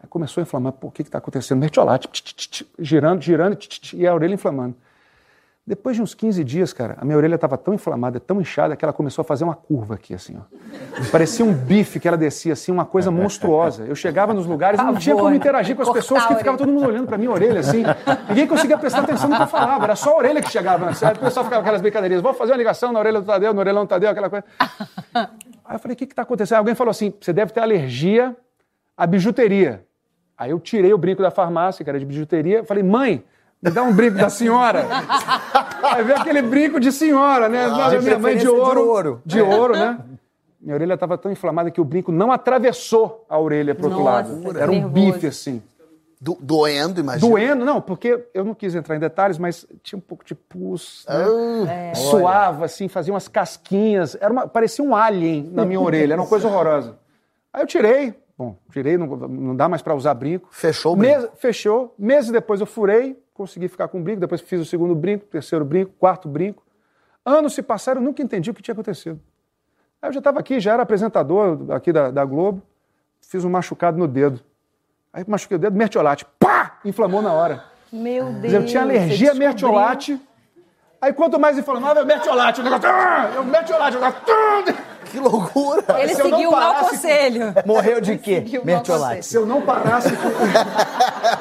Aí 0.00 0.08
começou 0.08 0.40
a 0.40 0.42
inflamar. 0.42 0.74
O 0.80 0.90
que 0.90 1.02
está 1.02 1.18
acontecendo? 1.18 1.58
Mertiolate, 1.58 2.08
girando, 2.78 3.20
girando, 3.20 3.58
e 3.94 4.06
a 4.06 4.14
orelha 4.14 4.34
inflamando. 4.34 4.76
Depois 5.68 5.94
de 5.94 6.00
uns 6.00 6.14
15 6.14 6.42
dias, 6.44 6.72
cara, 6.72 6.96
a 6.98 7.04
minha 7.04 7.14
orelha 7.14 7.34
estava 7.34 7.58
tão 7.58 7.74
inflamada, 7.74 8.18
tão 8.18 8.40
inchada, 8.40 8.74
que 8.74 8.82
ela 8.82 8.92
começou 8.92 9.20
a 9.20 9.24
fazer 9.24 9.44
uma 9.44 9.54
curva 9.54 9.96
aqui, 9.96 10.14
assim, 10.14 10.34
ó. 10.38 10.40
Parecia 11.12 11.44
um 11.44 11.52
bife 11.52 12.00
que 12.00 12.08
ela 12.08 12.16
descia, 12.16 12.54
assim, 12.54 12.72
uma 12.72 12.86
coisa 12.86 13.10
monstruosa. 13.10 13.84
Eu 13.84 13.94
chegava 13.94 14.32
nos 14.32 14.46
lugares, 14.46 14.80
não 14.80 14.94
tinha 14.94 15.14
como 15.14 15.34
interagir 15.34 15.76
com 15.76 15.82
as 15.82 15.90
pessoas, 15.90 16.24
que 16.24 16.36
ficava 16.36 16.56
todo 16.56 16.72
mundo 16.72 16.86
olhando 16.86 17.06
pra 17.06 17.18
minha 17.18 17.30
orelha, 17.30 17.60
assim. 17.60 17.82
Ninguém 18.30 18.46
conseguia 18.46 18.78
prestar 18.78 19.00
atenção 19.00 19.28
no 19.28 19.36
que 19.36 19.42
eu 19.42 19.46
falava, 19.46 19.84
era 19.84 19.94
só 19.94 20.14
a 20.14 20.16
orelha 20.16 20.40
que 20.40 20.50
chegava. 20.50 20.86
Aí 20.86 21.12
o 21.12 21.18
pessoal 21.18 21.44
ficava 21.44 21.60
com 21.60 21.66
aquelas 21.68 21.82
brincadeirinhas, 21.82 22.22
vou 22.22 22.32
fazer 22.32 22.52
uma 22.52 22.58
ligação 22.58 22.90
na 22.90 23.00
orelha 23.00 23.20
do 23.20 23.26
Tadeu, 23.26 23.52
na 23.52 23.60
orelha 23.60 23.78
do 23.78 23.86
Tadeu, 23.86 24.08
aquela 24.08 24.30
coisa. 24.30 24.46
Aí 25.14 25.26
eu 25.74 25.78
falei, 25.78 25.92
o 25.92 25.96
que 25.98 26.04
está 26.04 26.22
acontecendo? 26.22 26.54
Aí 26.54 26.60
alguém 26.60 26.74
falou 26.74 26.92
assim, 26.92 27.12
você 27.20 27.30
deve 27.30 27.52
ter 27.52 27.60
alergia 27.60 28.34
à 28.96 29.06
bijuteria. 29.06 29.84
Aí 30.34 30.50
eu 30.50 30.58
tirei 30.58 30.94
o 30.94 30.98
brinco 30.98 31.20
da 31.20 31.30
farmácia, 31.30 31.84
que 31.84 31.90
era 31.90 31.98
de 31.98 32.06
bijuteria, 32.06 32.64
falei, 32.64 32.82
mãe, 32.82 33.22
me 33.62 33.70
dá 33.70 33.82
um 33.82 33.92
brinco 33.92 34.16
da 34.18 34.28
senhora. 34.30 34.86
Aí 35.82 36.04
veio 36.04 36.18
aquele 36.18 36.42
brinco 36.42 36.78
de 36.80 36.92
senhora, 36.92 37.48
né? 37.48 37.64
Ah, 37.64 37.88
de 37.90 37.98
minha 38.04 38.18
mãe 38.18 38.36
de 38.36 38.40
preferência 38.40 38.40
de 38.40 38.48
ouro. 38.48 38.88
ouro. 38.88 39.22
De 39.24 39.40
ouro, 39.40 39.74
né? 39.76 39.98
Minha 40.60 40.74
orelha 40.74 40.94
estava 40.94 41.16
tão 41.16 41.30
inflamada 41.30 41.70
que 41.70 41.80
o 41.80 41.84
brinco 41.84 42.10
não 42.12 42.32
atravessou 42.32 43.24
a 43.28 43.38
orelha 43.38 43.74
pro 43.74 43.86
outro 43.86 44.02
Nossa, 44.04 44.28
lado. 44.32 44.58
Era 44.58 44.70
um 44.70 44.74
nervoso. 44.74 44.92
bife, 45.12 45.26
assim. 45.28 45.62
Do- 46.20 46.36
doendo, 46.40 46.98
imagina. 47.00 47.30
Doendo, 47.30 47.64
não, 47.64 47.80
porque 47.80 48.26
eu 48.34 48.44
não 48.44 48.52
quis 48.52 48.74
entrar 48.74 48.96
em 48.96 48.98
detalhes, 48.98 49.38
mas 49.38 49.64
tinha 49.84 49.96
um 49.96 50.00
pouco 50.02 50.24
de 50.24 50.34
pus, 50.34 51.06
né? 51.08 51.14
Ah, 51.68 51.72
É. 51.72 51.94
suava, 51.94 52.64
assim, 52.64 52.88
fazia 52.88 53.14
umas 53.14 53.28
casquinhas. 53.28 54.16
Era 54.20 54.32
uma, 54.32 54.48
parecia 54.48 54.84
um 54.84 54.96
alien 54.96 55.48
na 55.52 55.64
minha 55.64 55.80
orelha, 55.80 56.14
era 56.14 56.20
uma 56.20 56.26
coisa 56.28 56.48
horrorosa. 56.48 56.98
Aí 57.52 57.62
eu 57.62 57.66
tirei, 57.68 58.14
bom, 58.36 58.56
tirei, 58.72 58.96
não, 58.98 59.06
não 59.06 59.54
dá 59.54 59.68
mais 59.68 59.80
para 59.80 59.94
usar 59.94 60.12
brinco. 60.14 60.48
Fechou 60.50 60.94
o 60.94 60.96
brinco. 60.96 61.20
Mes- 61.20 61.30
fechou. 61.38 61.94
Meses 61.96 62.32
depois 62.32 62.58
eu 62.60 62.66
furei, 62.66 63.16
consegui 63.38 63.68
ficar 63.68 63.86
com 63.86 64.00
o 64.00 64.02
brinco, 64.02 64.20
depois 64.20 64.40
fiz 64.40 64.60
o 64.60 64.64
segundo 64.64 64.96
brinco, 64.96 65.24
terceiro 65.26 65.64
brinco, 65.64 65.92
quarto 65.96 66.28
brinco. 66.28 66.64
Anos 67.24 67.54
se 67.54 67.62
passaram, 67.62 68.00
eu 68.00 68.04
nunca 68.04 68.20
entendi 68.20 68.50
o 68.50 68.54
que 68.54 68.60
tinha 68.60 68.72
acontecido. 68.72 69.20
Aí 70.02 70.08
eu 70.08 70.12
já 70.12 70.18
estava 70.18 70.40
aqui, 70.40 70.58
já 70.58 70.72
era 70.72 70.82
apresentador 70.82 71.70
aqui 71.70 71.92
da, 71.92 72.10
da 72.10 72.24
Globo, 72.24 72.60
fiz 73.20 73.44
um 73.44 73.50
machucado 73.50 73.96
no 73.96 74.08
dedo. 74.08 74.40
Aí 75.12 75.24
machuquei 75.26 75.56
o 75.56 75.60
dedo, 75.60 75.76
mertiolate, 75.76 76.26
pá! 76.38 76.80
Inflamou 76.84 77.22
na 77.22 77.32
hora. 77.32 77.64
Meu 77.92 78.24
Deus. 78.24 78.42
dizer, 78.42 78.56
eu 78.56 78.66
tinha 78.66 78.82
alergia 78.82 79.30
a 79.30 79.34
mertiolate. 79.34 80.20
Aí 81.00 81.12
quanto 81.12 81.38
mais 81.38 81.56
inflamava, 81.56 82.00
é 82.00 82.04
mertiolate. 82.04 82.60
O 82.60 82.64
negócio, 82.64 82.88
ah, 82.88 83.32
é 83.36 83.38
o 83.38 83.44
mertiolate, 83.44 83.96
o 83.96 84.00
negócio, 84.00 84.22
ah, 84.28 84.97
Que 85.10 85.18
loucura. 85.20 85.84
Ele 86.00 86.14
Se 86.14 86.20
eu 86.20 86.28
não 86.28 86.36
seguiu 86.36 86.50
o 86.50 86.52
mau 86.52 86.74
conselho. 86.86 87.54
Morreu 87.66 88.00
de 88.00 88.16
quê? 88.18 88.44
Mertiolate. 88.64 89.24
Se 89.26 89.36
eu 89.36 89.46
não 89.46 89.62
parasse. 89.62 90.08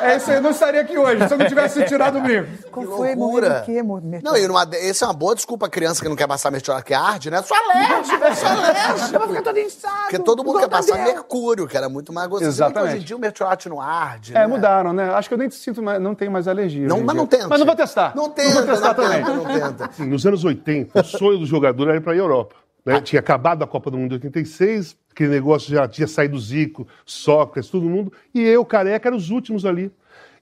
é 0.01 0.17
isso 0.17 0.29
aí, 0.31 0.37
eu 0.37 0.41
não 0.41 0.51
estaria 0.51 0.81
aqui 0.81 0.97
hoje, 0.97 1.27
se 1.27 1.33
eu 1.33 1.37
não 1.37 1.47
tivesse 1.47 1.83
tirado 1.85 2.17
o 2.17 2.21
brinco. 2.21 2.47
Qual 2.71 2.85
Que 2.85 2.91
foi? 2.91 3.15
loucura. 3.15 3.65
Morreu 3.65 4.09
de 4.11 4.19
quê? 4.19 4.21
Não, 4.23 4.37
e 4.37 4.47
numa, 4.47 4.67
esse 4.73 5.03
é 5.03 5.07
uma 5.07 5.13
boa 5.13 5.35
desculpa 5.35 5.65
a 5.65 5.69
criança 5.69 6.01
que 6.01 6.09
não 6.09 6.15
quer 6.15 6.27
passar 6.27 6.51
mertiolate 6.51 6.85
que 6.85 6.93
arde, 6.93 7.29
né? 7.29 7.41
Sou 7.43 7.57
alérgico, 7.57 8.23
eu 8.23 8.35
sou 8.35 8.47
alérgico. 8.49 9.19
Vai 9.19 9.27
ficar 9.27 9.41
todo 9.41 9.59
inchado. 9.59 9.95
Porque 10.01 10.19
todo 10.19 10.43
mundo 10.43 10.59
quer 10.59 10.69
passar 10.69 10.97
Tadeu. 10.97 11.13
mercúrio, 11.13 11.67
que 11.67 11.75
era 11.77 11.89
muito 11.89 12.13
mais 12.13 12.27
gostoso. 12.27 12.49
Exatamente. 12.49 12.93
Hoje 12.93 13.01
em 13.03 13.05
dia 13.05 13.15
o 13.15 13.19
mertiolate 13.19 13.69
não 13.69 13.81
arde, 13.81 14.35
É, 14.35 14.39
né? 14.39 14.47
mudaram, 14.47 14.93
né? 14.93 15.11
Acho 15.13 15.27
que 15.27 15.33
eu 15.33 15.37
nem 15.37 15.49
sinto 15.49 15.81
mais, 15.81 16.01
não 16.01 16.15
tenho 16.15 16.31
mais 16.31 16.47
alergia. 16.47 16.87
Não, 16.87 16.97
mas 16.99 17.07
dia. 17.07 17.13
não 17.15 17.27
tenta. 17.27 17.47
Mas 17.47 17.59
não 17.59 17.65
vou 17.65 17.75
testar. 17.75 18.13
Não 18.15 18.29
tenta, 18.29 18.53
vou 18.53 18.63
testar 18.63 18.87
não 18.87 18.93
também. 18.95 19.23
tenta, 19.23 19.33
não 19.33 19.45
tenta. 19.45 19.89
Nos 20.05 20.25
anos 20.25 20.43
80, 20.43 20.99
o 20.99 21.03
sonho 21.03 21.39
do 21.39 21.45
jogador 21.45 21.87
era 21.89 21.97
ir 21.97 22.01
para 22.01 22.13
a 22.13 22.15
Europa. 22.15 22.55
Né? 22.87 23.01
Tinha 23.01 23.19
acabado 23.19 23.63
a 23.63 23.67
Copa 23.67 23.91
do 23.91 23.97
Mundo 23.97 24.17
de 24.17 24.27
86, 24.27 24.95
aquele 25.11 25.29
negócio 25.29 25.69
já 25.69 25.85
tinha 25.89 26.07
saído 26.07 26.39
Zico, 26.39 26.87
Sócrates, 27.05 27.69
todo 27.69 27.89
mundo, 27.89 28.13
e 28.33 28.41
eu, 28.41 28.63
careca, 28.63 29.09
eram 29.09 29.17
os 29.17 29.29
últimos 29.29 29.65
ali. 29.65 29.91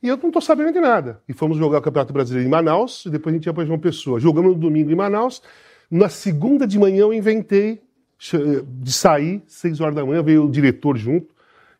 E 0.03 0.07
eu 0.07 0.15
não 0.17 0.27
estou 0.27 0.41
sabendo 0.43 0.71
de 0.71 0.79
nada. 0.79 1.19
E 1.27 1.33
fomos 1.33 1.57
jogar 1.57 1.79
o 1.79 1.81
Campeonato 1.81 2.13
Brasileiro 2.13 2.47
em 2.47 2.51
Manaus, 2.51 3.03
e 3.07 3.09
depois 3.09 3.33
a 3.33 3.37
gente 3.37 3.47
ia 3.47 3.53
para 3.53 3.65
João 3.65 3.79
Pessoa. 3.79 4.19
Jogamos 4.19 4.53
no 4.53 4.59
domingo 4.59 4.91
em 4.91 4.95
Manaus. 4.95 5.41
Na 5.89 6.07
segunda 6.07 6.67
de 6.67 6.77
manhã 6.77 7.01
eu 7.01 7.13
inventei 7.13 7.81
de 8.79 8.93
sair, 8.93 9.41
seis 9.47 9.81
horas 9.81 9.95
da 9.95 10.05
manhã, 10.05 10.21
veio 10.21 10.45
o 10.45 10.51
diretor 10.51 10.97
junto 10.97 11.33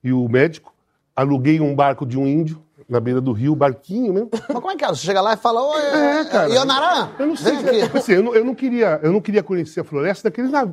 e 0.04 0.12
o 0.12 0.28
médico. 0.28 0.74
Aluguei 1.16 1.62
um 1.62 1.76
barco 1.76 2.08
de 2.08 2.18
um 2.18 2.26
índio 2.26 2.60
na 2.88 3.00
beira 3.00 3.20
do 3.20 3.32
rio, 3.32 3.56
barquinho 3.56 4.14
mesmo. 4.14 4.30
Mas 4.48 4.60
como 4.60 4.72
é 4.72 4.76
que 4.76 4.86
é? 4.86 4.88
Você 4.90 5.06
chega 5.06 5.20
lá 5.22 5.34
e 5.34 5.38
fala, 5.38 5.62
oi, 5.62 5.82
É, 5.82 6.26
cara. 6.26 6.50
Ionarã, 6.54 7.10
Eu 7.18 7.26
não 7.28 7.36
sei. 7.36 7.56
vem 7.58 7.82
aqui. 7.82 7.98
Assim, 7.98 8.12
eu, 8.14 8.24
não, 8.24 8.36
eu, 8.36 8.46
não 8.46 8.54
queria, 8.54 9.00
eu 9.02 9.12
não 9.12 9.20
queria 9.22 9.42
conhecer 9.42 9.80
a 9.80 9.84
floresta 9.84 10.30
daquele, 10.30 10.50
na- 10.50 10.68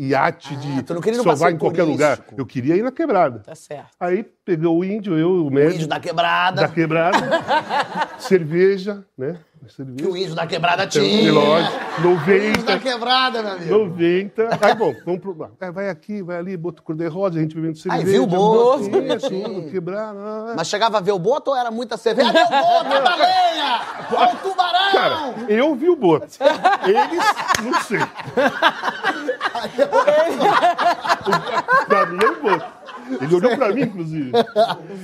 iate 0.00 0.56
de 0.56 0.78
Ah, 0.78 0.82
tu 0.82 0.94
não 0.94 1.00
queria 1.00 1.22
passeio 1.22 1.50
em 1.50 1.58
qualquer 1.58 1.82
lugar. 1.82 2.20
Eu 2.36 2.46
queria 2.46 2.76
ir 2.76 2.82
na 2.82 2.90
quebrada. 2.90 3.40
Tá 3.40 3.54
certo. 3.54 3.90
Aí 4.00 4.22
pegou 4.44 4.78
o 4.78 4.84
índio, 4.84 5.18
eu, 5.18 5.28
o 5.30 5.46
O 5.48 5.50
médico. 5.50 5.74
índio 5.76 5.86
da 5.88 6.00
quebrada. 6.00 6.62
da 6.62 6.68
quebrada. 6.68 7.18
cerveja, 8.18 9.04
né? 9.16 9.36
Que 9.70 9.76
Cerveja. 9.76 10.08
o 10.10 10.16
índio 10.16 10.34
da 10.34 10.46
quebrada 10.46 10.84
um 10.84 10.88
tinha. 10.88 11.22
relógio. 11.22 11.70
O 11.70 12.10
índio 12.10 12.64
da 12.64 12.74
90. 12.74 12.78
quebrada, 12.80 13.42
meu 13.42 13.52
amigo. 13.52 13.70
90. 13.70 14.48
Aí, 14.60 14.74
bom, 14.74 14.94
vamos 15.04 15.20
pro. 15.20 15.50
É, 15.60 15.70
vai 15.70 15.88
aqui, 15.88 16.22
vai 16.22 16.36
ali, 16.38 16.56
boto 16.56 16.82
cor-de-rosa, 16.82 17.38
a 17.38 17.42
gente 17.42 17.54
bebendo 17.54 17.78
cerveja. 17.78 18.04
viu 18.04 18.24
o 18.24 18.26
boto. 18.26 18.84
Sim, 19.28 19.68
quebrada. 19.70 20.18
ah, 20.18 20.54
Mas 20.56 20.66
chegava 20.68 20.98
a 20.98 21.00
ver 21.00 21.12
o 21.12 21.18
boto 21.18 21.50
ou 21.52 21.56
era 21.56 21.70
muita 21.70 21.96
cerveja? 21.96 22.30
Ah, 22.30 22.84
meu 22.84 22.96
boto, 22.96 22.96
a 22.96 23.00
baleia! 23.00 23.80
Olha 24.12 24.34
o 24.34 24.36
tubarão! 24.38 24.92
Cara, 24.92 25.34
eu 25.48 25.74
vi 25.74 25.88
o 25.88 25.96
boto. 25.96 26.26
Eles, 26.86 27.24
não 27.62 27.80
sei. 27.82 28.00
pra 31.86 32.06
mim 32.06 32.18
é 32.22 32.28
o 32.28 32.42
boto. 32.42 32.66
Ele 33.20 33.34
olhou 33.34 33.56
pra 33.56 33.72
mim, 33.72 33.82
inclusive. 33.82 34.30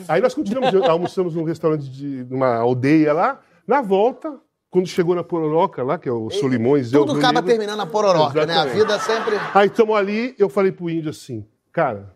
Aí 0.08 0.20
nós 0.20 0.34
continuamos, 0.34 0.74
almoçamos 0.88 1.34
num 1.34 1.44
restaurante 1.44 1.88
de 1.90 2.24
numa 2.30 2.56
aldeia 2.56 3.12
lá. 3.12 3.40
Na 3.66 3.80
volta, 3.82 4.34
quando 4.76 4.88
chegou 4.88 5.14
na 5.14 5.24
Pororoca, 5.24 5.82
lá, 5.82 5.96
que 5.96 6.06
é 6.06 6.12
o 6.12 6.28
Solimões... 6.28 6.92
é 6.92 6.98
Tudo 6.98 7.14
Rio 7.14 7.22
acaba 7.22 7.42
terminando 7.42 7.78
na 7.78 7.86
pororoca, 7.86 8.44
né? 8.44 8.52
A 8.52 8.66
Exatamente. 8.66 8.78
vida 8.78 8.98
sempre. 8.98 9.36
Aí 9.54 9.68
estamos 9.68 9.96
ali, 9.96 10.34
eu 10.38 10.50
falei 10.50 10.70
pro 10.70 10.90
índio 10.90 11.08
assim, 11.08 11.46
cara, 11.72 12.14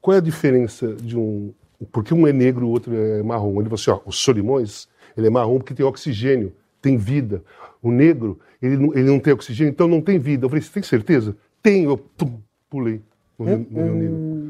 qual 0.00 0.14
é 0.14 0.18
a 0.18 0.20
diferença 0.20 0.94
de 0.94 1.18
um. 1.18 1.52
Porque 1.90 2.14
um 2.14 2.24
é 2.24 2.32
negro, 2.32 2.64
o 2.64 2.70
outro 2.70 2.94
é 2.94 3.24
marrom. 3.24 3.60
Ele 3.60 3.64
falou 3.64 3.74
assim: 3.74 3.90
ó, 3.90 3.98
o 4.08 4.12
Solimões, 4.12 4.86
ele 5.16 5.26
é 5.26 5.30
marrom 5.30 5.58
porque 5.58 5.74
tem 5.74 5.84
oxigênio, 5.84 6.54
tem 6.80 6.96
vida. 6.96 7.42
O 7.82 7.90
negro, 7.90 8.38
ele 8.62 8.76
não, 8.76 8.94
ele 8.94 9.10
não 9.10 9.18
tem 9.18 9.32
oxigênio, 9.32 9.72
então 9.72 9.88
não 9.88 10.00
tem 10.00 10.16
vida. 10.16 10.44
Eu 10.44 10.48
falei: 10.48 10.62
você 10.62 10.74
tem 10.74 10.84
certeza? 10.84 11.36
Tenho. 11.60 11.90
Eu 11.90 11.98
pum, 11.98 12.40
pulei 12.70 13.02
no 13.36 13.46
Rio, 13.46 13.66
no 13.68 13.82
Rio 13.82 13.94
Negro. 13.96 14.45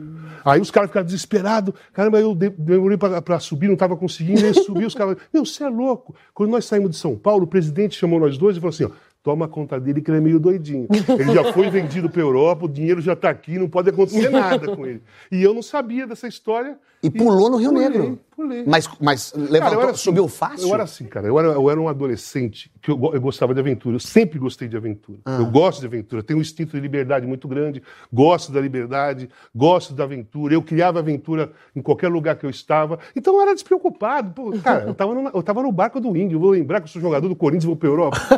Aí 0.47 0.61
os 0.61 0.71
caras 0.71 0.89
ficaram 0.91 1.05
desesperados. 1.05 1.75
Caramba, 1.93 2.21
eu 2.21 2.35
de- 2.35 2.51
demorei 2.51 2.97
pra 2.97 3.41
subir, 3.41 3.69
não 3.69 3.77
tava 3.77 3.97
conseguindo. 3.97 4.47
Aí 4.47 4.55
subi, 4.55 4.85
os 4.87 4.95
caras. 4.95 5.17
Meu, 5.35 5.45
você 5.45 5.65
é 5.65 5.69
louco. 5.69 6.15
Quando 6.33 6.51
nós 6.51 6.65
saímos 6.65 6.91
de 6.91 6.97
São 6.97 7.17
Paulo, 7.17 7.45
o 7.45 7.47
presidente 7.49 7.99
chamou 7.99 8.21
nós 8.21 8.39
dois 8.39 8.57
e 8.57 8.61
falou 8.61 8.71
assim: 8.73 8.85
ó, 8.85 8.91
toma 9.23 9.49
conta 9.49 9.81
dele 9.81 10.01
que 10.01 10.09
ele 10.11 10.19
é 10.19 10.21
meio 10.21 10.39
doidinho. 10.39 10.87
Ele 11.19 11.35
já 11.35 11.53
foi 11.53 11.69
vendido 11.69 12.09
pra 12.09 12.23
Europa, 12.23 12.67
o 12.67 12.69
dinheiro 12.69 13.01
já 13.01 13.17
tá 13.17 13.29
aqui, 13.29 13.59
não 13.59 13.69
pode 13.69 13.91
acontecer 13.91 14.29
nada 14.31 14.75
com 14.77 14.87
ele. 14.87 15.03
E 15.33 15.43
eu 15.43 15.53
não 15.53 15.63
sabia 15.63 16.07
dessa 16.07 16.29
história. 16.29 16.79
E 17.07 17.11
pulou 17.11 17.51
no 17.51 17.57
Rio 17.57 17.71
pulei, 17.71 17.88
Negro. 17.88 18.19
Pulei. 18.35 18.64
Mas, 18.66 18.88
mas 19.01 19.31
Cara, 19.31 19.45
eu 19.47 19.51
levantou, 19.51 19.83
era 19.83 19.90
assim, 19.92 20.03
subiu 20.03 20.29
fácil? 20.29 20.69
Eu 20.69 20.75
era 20.75 20.83
assim, 20.83 21.05
cara. 21.07 21.27
Eu 21.27 21.38
era, 21.38 21.49
eu 21.49 21.71
era 21.71 21.81
um 21.81 21.88
adolescente 21.88 22.71
que 22.83 22.90
eu, 22.90 23.12
eu 23.14 23.21
gostava 23.21 23.55
de 23.55 23.61
aventura. 23.61 23.97
Eu 23.97 24.01
sempre 24.01 24.38
gostei 24.38 24.69
de 24.69 24.77
aventura. 24.77 25.19
Ah. 25.25 25.38
Eu 25.38 25.47
gosto 25.47 25.81
de 25.81 25.87
aventura. 25.87 26.23
Tenho 26.23 26.38
um 26.38 26.42
instinto 26.42 26.73
de 26.73 26.81
liberdade 26.81 27.27
muito 27.27 27.49
grande. 27.49 27.83
Gosto 28.12 28.53
da 28.53 28.61
liberdade. 28.61 29.31
Gosto 29.55 29.95
da 29.95 30.05
aventura. 30.05 30.53
Eu 30.53 30.62
criava 30.62 30.99
aventura 30.99 31.53
em 31.75 31.81
qualquer 31.81 32.09
lugar 32.09 32.37
que 32.37 32.45
eu 32.45 32.51
estava. 32.51 32.99
Então 33.14 33.37
eu 33.37 33.40
era 33.40 33.55
despreocupado. 33.55 34.33
Pô, 34.33 34.53
cara, 34.59 34.85
eu 34.85 34.95
tava, 34.95 35.14
no, 35.14 35.31
eu 35.33 35.42
tava 35.42 35.62
no 35.62 35.73
barco 35.73 35.99
do 36.01 36.14
índio. 36.16 36.37
Eu 36.37 36.40
vou 36.40 36.51
lembrar 36.51 36.81
que 36.81 36.88
eu 36.88 36.92
sou 36.92 37.01
jogador 37.01 37.29
do 37.29 37.37
Corinthians 37.37 37.64
e 37.64 37.69
vou 37.69 37.77
pra 37.77 37.88
Europa. 37.88 38.19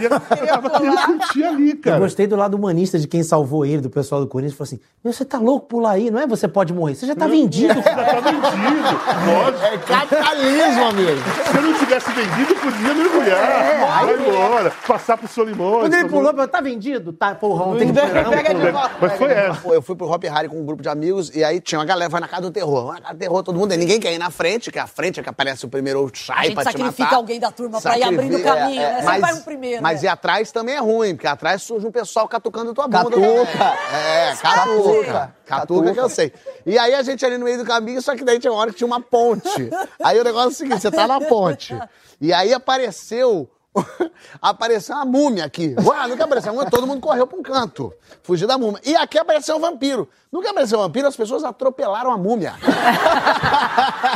eu 0.00 0.14
eu 0.38 0.46
tava 0.46 0.70
querendo 0.70 1.06
curtir 1.06 1.44
ali, 1.44 1.70
Eu 1.70 1.78
cara. 1.78 1.98
gostei 1.98 2.26
do 2.26 2.36
lado 2.36 2.54
humanista 2.54 2.98
de 2.98 3.08
quem 3.08 3.22
salvou 3.22 3.64
ele, 3.66 3.82
do 3.82 3.90
pessoal 3.90 4.20
do 4.20 4.28
Corinthians. 4.28 4.56
Falou 4.56 4.66
assim: 4.66 4.80
Meu, 5.02 5.12
você 5.12 5.24
tá 5.24 5.38
louco 5.38 5.66
pular 5.66 5.92
aí? 5.92 6.10
Não 6.10 6.20
é 6.20 6.26
você 6.26 6.46
pode 6.46 6.72
morrer, 6.72 6.94
você 6.94 7.06
já 7.06 7.13
tá 7.16 7.26
vendido. 7.26 7.74
Já 7.74 7.82
tá 7.82 8.20
vendido. 8.20 9.00
Lógico. 9.26 9.64
É 9.64 9.78
capitalismo, 9.78 10.84
amigo. 10.84 11.20
Se 11.50 11.56
eu 11.56 11.62
não 11.62 11.74
tivesse 11.74 12.10
vendido, 12.12 12.54
podia 12.56 12.94
mergulhar. 12.94 14.04
vai 14.04 14.14
embora. 14.14 14.72
Passar 14.86 15.16
pro 15.16 15.28
Solimões. 15.28 15.80
Quando 15.80 15.94
ele 15.94 16.02
fazer- 16.02 16.14
pulou, 16.14 16.32
eu 16.36 16.48
tá 16.48 16.60
vendido? 16.60 17.12
Tá, 17.12 17.34
porra, 17.34 17.66
não 17.66 17.76
tem 17.78 17.92
que. 17.92 18.00
Não, 18.00 18.30
Pega 18.30 18.54
de 18.54 18.70
volta. 18.70 18.90
Mas 19.00 19.12
foi 19.14 19.30
essa. 19.32 19.60
Pô, 19.60 19.74
Eu 19.74 19.82
fui 19.82 19.96
pro 19.96 20.08
Hop 20.10 20.22
Harry 20.24 20.48
com 20.48 20.60
um 20.60 20.64
grupo 20.66 20.82
de 20.82 20.88
amigos 20.88 21.34
e 21.34 21.42
aí 21.44 21.60
tinha 21.60 21.78
uma 21.78 21.84
galera, 21.84 22.08
vai 22.08 22.20
na 22.20 22.28
casa 22.28 22.42
do 22.42 22.50
terror. 22.50 22.86
Vai 22.86 22.94
na 22.96 23.00
casa 23.02 23.14
do 23.14 23.18
terror, 23.18 23.42
todo 23.42 23.58
mundo. 23.58 23.72
E 23.72 23.76
ninguém 23.76 23.98
quer 24.00 24.12
ir 24.12 24.18
na 24.18 24.30
frente, 24.30 24.70
que 24.70 24.78
a 24.78 24.86
frente 24.86 25.20
é 25.20 25.22
que 25.22 25.28
aparece 25.28 25.64
o 25.64 25.68
primeiro 25.68 26.10
chai 26.12 26.36
A 26.38 26.42
gente 26.44 26.54
pra 26.54 26.62
te 26.64 26.72
sacrifica 26.72 27.04
matar. 27.04 27.16
alguém 27.16 27.40
da 27.40 27.50
turma 27.50 27.80
pra 27.80 27.98
ir 27.98 28.02
abrindo 28.02 28.36
o 28.36 28.42
Sacrifica- 28.42 28.54
caminho, 28.56 28.80
né? 28.82 28.88
Sempre 28.94 29.04
mas, 29.06 29.20
vai 29.20 29.34
um 29.34 29.40
primeiro, 29.42 29.82
Mas 29.82 30.02
né? 30.02 30.08
e 30.08 30.10
atrás 30.10 30.52
também 30.52 30.74
é 30.76 30.80
ruim, 30.80 31.14
porque 31.14 31.26
atrás 31.26 31.62
surge 31.62 31.86
um 31.86 31.90
pessoal 31.92 32.28
catucando 32.28 32.72
tua 32.74 32.86
bunda. 32.88 33.10
também. 33.10 33.44
Catuca. 33.46 33.74
É, 33.94 34.34
catuca. 34.40 35.34
Catuca 35.44 35.92
que 35.92 36.00
eu 36.00 36.08
sei. 36.08 36.32
E 36.64 36.78
aí 36.78 36.94
a 36.94 37.02
gente 37.02 37.24
ali 37.24 37.36
no 37.38 37.44
meio 37.44 37.58
do 37.58 37.64
caminho, 37.64 38.00
só 38.00 38.16
que 38.16 38.24
daí 38.24 38.38
tinha 38.38 38.52
uma 38.52 38.60
hora 38.60 38.70
que 38.70 38.76
tinha 38.76 38.86
uma 38.86 39.00
ponte. 39.00 39.70
Aí 40.02 40.18
o 40.18 40.24
negócio 40.24 40.48
é 40.48 40.52
o 40.52 40.54
seguinte, 40.54 40.80
você 40.80 40.90
tá 40.90 41.06
na 41.06 41.20
ponte. 41.20 41.76
E 42.20 42.32
aí 42.32 42.52
apareceu... 42.52 43.48
apareceu 44.40 44.94
uma 44.94 45.04
múmia 45.04 45.44
aqui. 45.44 45.74
Ué, 45.84 46.06
nunca 46.06 46.24
apareceu 46.24 46.52
uma 46.52 46.58
múmia, 46.58 46.70
todo 46.70 46.86
mundo 46.86 47.00
correu 47.00 47.26
pra 47.26 47.36
um 47.36 47.42
canto. 47.42 47.92
Fugir 48.22 48.46
da 48.46 48.56
múmia. 48.56 48.80
E 48.84 48.94
aqui 48.94 49.18
apareceu 49.18 49.56
um 49.56 49.60
vampiro. 49.60 50.08
Nunca 50.30 50.50
apareceu 50.50 50.78
um 50.78 50.82
vampiro, 50.82 51.08
as 51.08 51.16
pessoas 51.16 51.42
atropelaram 51.42 52.12
a 52.12 52.16
múmia. 52.16 52.54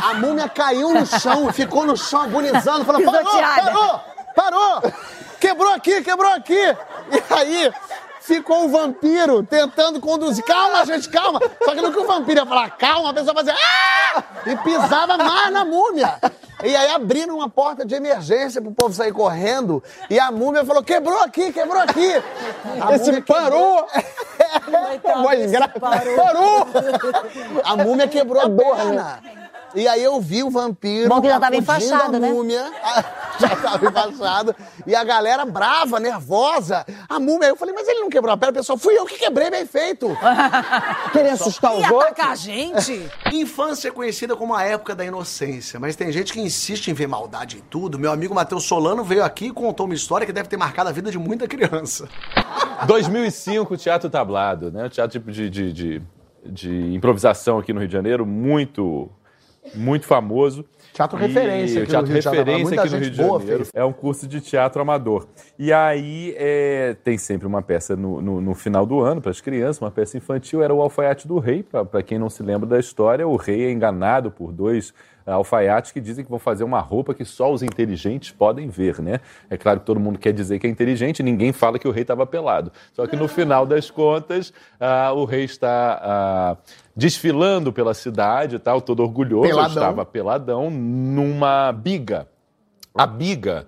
a 0.01 0.13
múmia 0.13 0.47
caiu 0.47 0.93
no 0.93 1.05
chão, 1.05 1.51
ficou 1.51 1.85
no 1.85 1.97
chão 1.97 2.21
agonizando, 2.21 2.85
falando, 2.85 3.03
parou, 3.03 3.23
parou, 3.23 4.01
parou, 4.33 4.93
quebrou 5.41 5.73
aqui, 5.73 6.01
quebrou 6.01 6.31
aqui. 6.31 6.53
E 7.11 7.33
aí 7.33 7.73
ficou 8.19 8.65
o 8.65 8.69
vampiro 8.69 9.43
tentando 9.43 9.99
conduzir. 9.99 10.43
Calma, 10.43 10.85
gente, 10.85 11.09
calma. 11.09 11.39
Só 11.63 11.73
que 11.73 11.81
no 11.81 11.91
que 11.91 11.99
o 11.99 12.07
vampiro 12.07 12.41
ia 12.41 12.45
falar 12.45 12.69
calma, 12.71 13.09
a 13.11 13.13
pessoa 13.13 13.33
fazia 13.33 13.53
ah! 13.53 14.23
e 14.45 14.55
pisava 14.57 15.17
mais 15.17 15.51
na 15.51 15.65
múmia. 15.65 16.19
E 16.63 16.75
aí 16.75 16.91
abriram 16.91 17.37
uma 17.37 17.49
porta 17.49 17.85
de 17.85 17.95
emergência 17.95 18.61
pro 18.61 18.71
povo 18.71 18.93
sair 18.93 19.13
correndo 19.13 19.81
e 20.09 20.19
a 20.19 20.29
múmia 20.29 20.65
falou, 20.65 20.83
quebrou 20.83 21.21
aqui, 21.23 21.53
quebrou 21.53 21.81
aqui. 21.81 22.11
A 22.81 22.95
Esse 22.95 23.05
múmia 23.05 23.23
parou! 23.25 23.87
Coitado, 24.65 25.23
Voz 25.23 25.51
grave. 25.51 25.79
parou. 25.79 26.15
Parou! 26.15 26.67
A 27.63 27.77
múmia 27.77 28.07
quebrou 28.07 28.41
a 28.41 28.49
perna. 28.49 29.19
E 29.75 29.87
aí 29.87 30.03
eu 30.03 30.19
vi 30.19 30.43
o 30.43 30.49
vampiro. 30.49 31.07
Bom 31.07 31.21
que 31.21 31.27
já 31.27 31.39
tava 31.39 31.55
enfaixado, 31.55 32.17
a 32.17 32.19
né? 32.19 32.29
múmia. 32.29 32.71
Já 33.41 33.55
tava 33.55 33.85
enfaixado. 33.85 34.55
E 34.85 34.93
a 34.95 35.03
galera 35.03 35.45
brava, 35.45 35.99
nervosa. 35.99 36.85
A 37.07 37.19
múmia, 37.19 37.47
eu 37.47 37.55
falei, 37.55 37.73
mas 37.73 37.87
ele 37.87 38.01
não 38.01 38.09
quebrou 38.09 38.33
a 38.33 38.37
perna, 38.37 38.53
pessoal. 38.53 38.77
Fui 38.77 38.97
eu 38.97 39.05
que 39.05 39.17
quebrei, 39.17 39.49
bem 39.49 39.65
feito. 39.65 40.07
Querer 41.13 41.29
assustar 41.29 41.73
os 41.73 41.81
Ia 41.81 41.93
outros. 41.93 42.11
atacar 42.11 42.31
a 42.31 42.35
gente? 42.35 43.09
Infância 43.31 43.87
é 43.87 43.91
conhecida 43.91 44.35
como 44.35 44.53
a 44.53 44.63
época 44.63 44.95
da 44.95 45.05
inocência, 45.05 45.79
mas 45.79 45.95
tem 45.95 46.11
gente 46.11 46.33
que 46.33 46.39
insiste 46.41 46.89
em 46.89 46.93
ver 46.93 47.07
maldade 47.07 47.57
em 47.57 47.61
tudo. 47.61 47.97
Meu 47.97 48.11
amigo 48.11 48.33
Matheus 48.35 48.65
Solano 48.65 49.03
veio 49.03 49.23
aqui 49.23 49.47
e 49.47 49.51
contou 49.51 49.85
uma 49.85 49.95
história 49.95 50.25
que 50.25 50.33
deve 50.33 50.49
ter 50.49 50.57
marcado 50.57 50.89
a 50.89 50.91
vida 50.91 51.09
de 51.11 51.17
muita 51.17 51.47
criança. 51.47 52.07
2005, 52.87 53.77
Teatro 53.77 54.09
Tablado, 54.09 54.71
né? 54.71 54.89
Teatro 54.89 55.19
tipo 55.19 55.31
de, 55.31 55.49
de, 55.49 55.73
de, 55.73 56.01
de 56.45 56.93
improvisação 56.93 57.57
aqui 57.59 57.73
no 57.73 57.79
Rio 57.79 57.87
de 57.87 57.93
Janeiro, 57.93 58.25
muito, 58.25 59.09
muito 59.75 60.05
famoso. 60.05 60.65
Teatro 60.93 61.17
E- 61.17 61.21
referência 61.27 61.83
aqui 61.83 61.85
no 61.85 61.87
teatro 61.87 62.11
Rio 62.11 62.17
de 62.19 62.21
Janeiro. 62.23 62.45
referência 62.45 62.81
aqui 62.81 62.89
no 62.91 62.97
Rio 62.99 63.09
de 63.11 63.17
Janeiro. 63.17 63.39
fez. 63.45 63.71
É 63.73 63.85
um 63.85 63.93
curso 63.93 64.27
de 64.27 64.41
teatro 64.41 64.81
amador. 64.81 65.27
E 65.57 65.71
aí 65.71 66.33
é, 66.37 66.95
tem 67.03 67.17
sempre 67.17 67.47
uma 67.47 67.61
peça 67.61 67.95
no, 67.95 68.21
no, 68.21 68.41
no 68.41 68.53
final 68.53 68.85
do 68.85 68.99
ano 68.99 69.21
para 69.21 69.31
as 69.31 69.39
crianças, 69.41 69.81
uma 69.81 69.91
peça 69.91 70.17
infantil. 70.17 70.61
Era 70.61 70.73
o 70.73 70.81
Alfaiate 70.81 71.27
do 71.27 71.39
Rei. 71.39 71.63
Para 71.63 72.03
quem 72.03 72.17
não 72.19 72.29
se 72.29 72.43
lembra 72.43 72.67
da 72.67 72.79
história, 72.79 73.27
o 73.27 73.35
rei 73.35 73.65
é 73.65 73.71
enganado 73.71 74.29
por 74.31 74.51
dois 74.51 74.93
alfaiates 75.25 75.91
que 75.91 76.01
dizem 76.01 76.23
que 76.23 76.29
vão 76.29 76.39
fazer 76.39 76.63
uma 76.63 76.79
roupa 76.79 77.13
que 77.13 77.25
só 77.25 77.51
os 77.51 77.61
inteligentes 77.63 78.31
podem 78.31 78.67
ver, 78.67 78.99
né? 78.99 79.19
É 79.49 79.57
claro 79.57 79.79
que 79.79 79.85
todo 79.85 79.99
mundo 79.99 80.19
quer 80.19 80.33
dizer 80.33 80.59
que 80.59 80.67
é 80.67 80.69
inteligente, 80.69 81.21
ninguém 81.21 81.51
fala 81.51 81.77
que 81.77 81.87
o 81.87 81.91
rei 81.91 82.01
estava 82.01 82.25
pelado. 82.25 82.71
Só 82.93 83.05
que 83.07 83.15
no 83.15 83.27
final 83.27 83.65
das 83.65 83.89
contas, 83.89 84.53
ah, 84.79 85.11
o 85.13 85.25
rei 85.25 85.43
está 85.43 85.99
ah, 86.01 86.57
desfilando 86.95 87.71
pela 87.71 87.93
cidade, 87.93 88.55
e 88.55 88.59
tal, 88.59 88.81
todo 88.81 89.01
orgulhoso, 89.01 89.47
Peladão. 89.47 89.69
estava 89.69 90.05
peladão 90.05 90.69
numa 90.69 91.71
biga. 91.71 92.27
A 92.93 93.05
biga, 93.05 93.67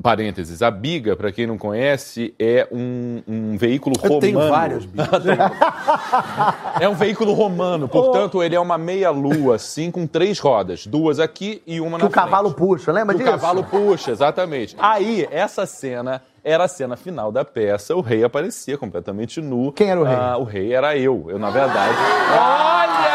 parênteses, 0.00 0.62
a 0.62 0.70
biga, 0.70 1.14
para 1.14 1.30
quem 1.32 1.46
não 1.46 1.58
conhece, 1.58 2.34
é 2.38 2.66
um, 2.72 3.22
um 3.28 3.56
veículo 3.58 3.94
Eu 3.96 4.02
romano. 4.02 4.20
tenho 4.20 4.48
vários 4.48 4.86
bichos. 4.86 5.08
É 6.80 6.88
um 6.88 6.94
veículo 6.94 7.32
romano, 7.34 7.86
portanto, 7.88 8.42
ele 8.42 8.54
é 8.56 8.60
uma 8.60 8.78
meia-lua, 8.78 9.56
assim, 9.56 9.90
com 9.90 10.06
três 10.06 10.38
rodas. 10.38 10.86
Duas 10.86 11.20
aqui 11.20 11.62
e 11.66 11.80
uma 11.80 11.96
Que 11.98 12.04
na 12.04 12.08
o 12.08 12.12
cavalo 12.12 12.48
frente. 12.50 12.58
puxa, 12.58 12.90
lembra 12.92 13.14
O 13.14 13.18
disso? 13.18 13.30
cavalo 13.30 13.62
puxa, 13.64 14.10
exatamente. 14.10 14.74
Aí, 14.78 15.28
essa 15.30 15.66
cena 15.66 16.22
era 16.42 16.64
a 16.64 16.68
cena 16.68 16.96
final 16.96 17.30
da 17.30 17.44
peça. 17.44 17.94
O 17.94 18.00
rei 18.00 18.24
aparecia 18.24 18.76
completamente 18.78 19.40
nu. 19.40 19.70
Quem 19.72 19.90
era 19.90 20.00
o 20.00 20.04
rei? 20.04 20.16
Ah, 20.16 20.36
o 20.38 20.44
rei 20.44 20.72
era 20.72 20.96
eu. 20.96 21.26
Eu, 21.28 21.38
na 21.38 21.50
verdade. 21.50 21.94
Olha! 22.32 23.12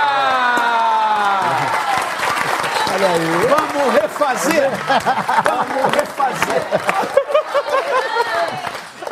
Olha 2.94 3.08
aí. 3.10 3.48
Vamos 3.48 3.94
refazer! 4.02 4.70
Vamos 5.44 5.96
refazer! 5.96 6.07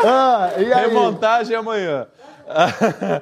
Ah, 0.08 0.52
e 0.58 0.72
aí? 0.72 0.88
Remontagem 0.88 1.56
amanhã. 1.56 2.08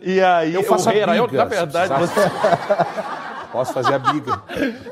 E 0.00 0.20
aí, 0.20 0.54
Eu 0.54 0.62
faço 0.62 0.88
o 0.88 0.92
rei 0.92 1.00
a 1.00 1.02
era 1.04 1.16
eu, 1.16 1.26
na 1.26 1.44
verdade, 1.44 1.94
precisar. 1.94 3.46
Posso 3.50 3.72
fazer 3.72 3.94
a 3.94 3.98
biga. 3.98 4.42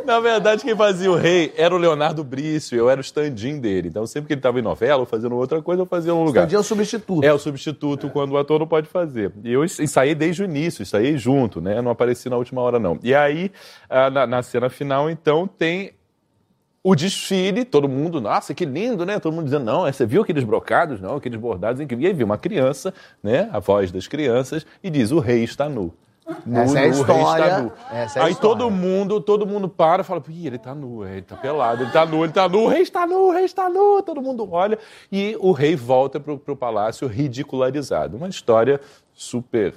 Na 0.07 0.19
verdade, 0.21 0.63
quem 0.63 0.75
fazia 0.75 1.11
o 1.11 1.17
rei 1.17 1.53
era 1.57 1.75
o 1.75 1.77
Leonardo 1.77 2.25
Brício, 2.25 2.79
eu 2.79 2.89
era 2.89 2.99
o 2.99 3.03
stand-in 3.03 3.61
dele. 3.61 3.89
Então, 3.89 4.07
sempre 4.07 4.29
que 4.29 4.33
ele 4.33 4.39
estava 4.39 4.59
em 4.59 4.63
novela 4.63 5.01
ou 5.01 5.07
fazendo 5.07 5.37
outra 5.37 5.61
coisa, 5.61 5.83
eu 5.83 5.87
fazia 5.87 6.15
um 6.15 6.25
lugar. 6.25 6.45
Stand-in 6.45 6.57
é 6.57 6.59
o 6.59 6.63
substituto. 6.63 7.25
É 7.25 7.33
o 7.33 7.39
substituto 7.39 8.09
quando 8.09 8.33
o 8.33 8.39
ator 8.39 8.59
não 8.59 8.67
pode 8.67 8.89
fazer. 8.89 9.33
E 9.43 9.53
eu 9.53 9.63
ensaiei 9.65 10.15
desde 10.15 10.43
o 10.43 10.45
início, 10.47 10.83
ensaiei 10.83 11.19
junto, 11.19 11.61
né? 11.61 11.83
Não 11.83 11.91
apareci 11.91 12.31
na 12.31 12.37
última 12.37 12.63
hora, 12.63 12.79
não. 12.79 12.99
E 13.03 13.15
aí, 13.15 13.53
ah, 13.91 14.09
na, 14.09 14.27
na 14.27 14.43
cena 14.43 14.71
final, 14.71 15.11
então, 15.11 15.47
tem 15.47 15.93
o 16.87 16.95
desfile, 16.95 17.65
todo 17.65 17.89
mundo, 17.89 18.21
nossa, 18.21 18.53
que 18.53 18.67
lindo, 18.67 19.07
né? 19.07 19.19
Todo 19.19 19.33
mundo 19.33 19.47
dizendo, 19.47 19.65
não, 19.65 19.81
você 19.91 20.05
viu 20.05 20.21
aqueles 20.21 20.45
brocados? 20.45 21.01
Não, 21.01 21.17
aqueles 21.17 21.41
bordados 21.41 21.81
incríveis. 21.81 22.05
E 22.05 22.09
aí 22.09 22.13
viu 22.13 22.27
uma 22.27 22.37
criança, 22.37 22.93
né? 23.23 23.49
A 23.53 23.59
voz 23.59 23.91
das 23.91 24.07
crianças, 24.07 24.67
e 24.83 24.91
diz, 24.91 25.11
o 25.11 25.19
rei 25.19 25.43
está 25.43 25.67
nu. 25.67 25.95
Nu, 26.45 26.59
Essa 26.61 26.81
é 26.81 26.85
a 26.85 26.87
o 26.87 26.91
história, 26.91 27.45
está 27.45 27.63
nu. 27.63 27.73
essa 27.91 28.19
é 28.19 28.23
a 28.23 28.25
aí 28.27 28.33
história. 28.33 28.59
todo 28.59 28.71
mundo, 28.71 29.21
todo 29.21 29.47
mundo 29.47 29.67
para 29.69 30.03
e 30.03 30.05
fala, 30.05 30.23
Ih, 30.29 30.47
ele 30.47 30.59
tá 30.59 30.75
nu, 30.75 31.07
ele 31.07 31.23
tá 31.23 31.37
pelado, 31.37 31.83
ele 31.85 31.91
tá 31.91 32.05
nu, 32.07 32.23
ele 32.25 32.33
tá 32.33 32.49
nu, 32.49 32.65
o 32.65 32.69
rei 32.69 32.83
está 32.83 33.07
nu, 33.07 33.29
o 33.29 33.31
rei 33.31 33.45
está 33.45 33.69
nu, 33.69 34.03
todo 34.03 34.23
mundo 34.23 34.47
olha, 34.51 34.79
e 35.13 35.37
o 35.41 35.53
rei 35.53 35.77
volta 35.77 36.19
pro, 36.21 36.39
pro 36.39 36.57
palácio 36.57 37.07
ridicularizado. 37.09 38.17
Uma 38.17 38.29
história 38.29 38.81
super 39.13 39.75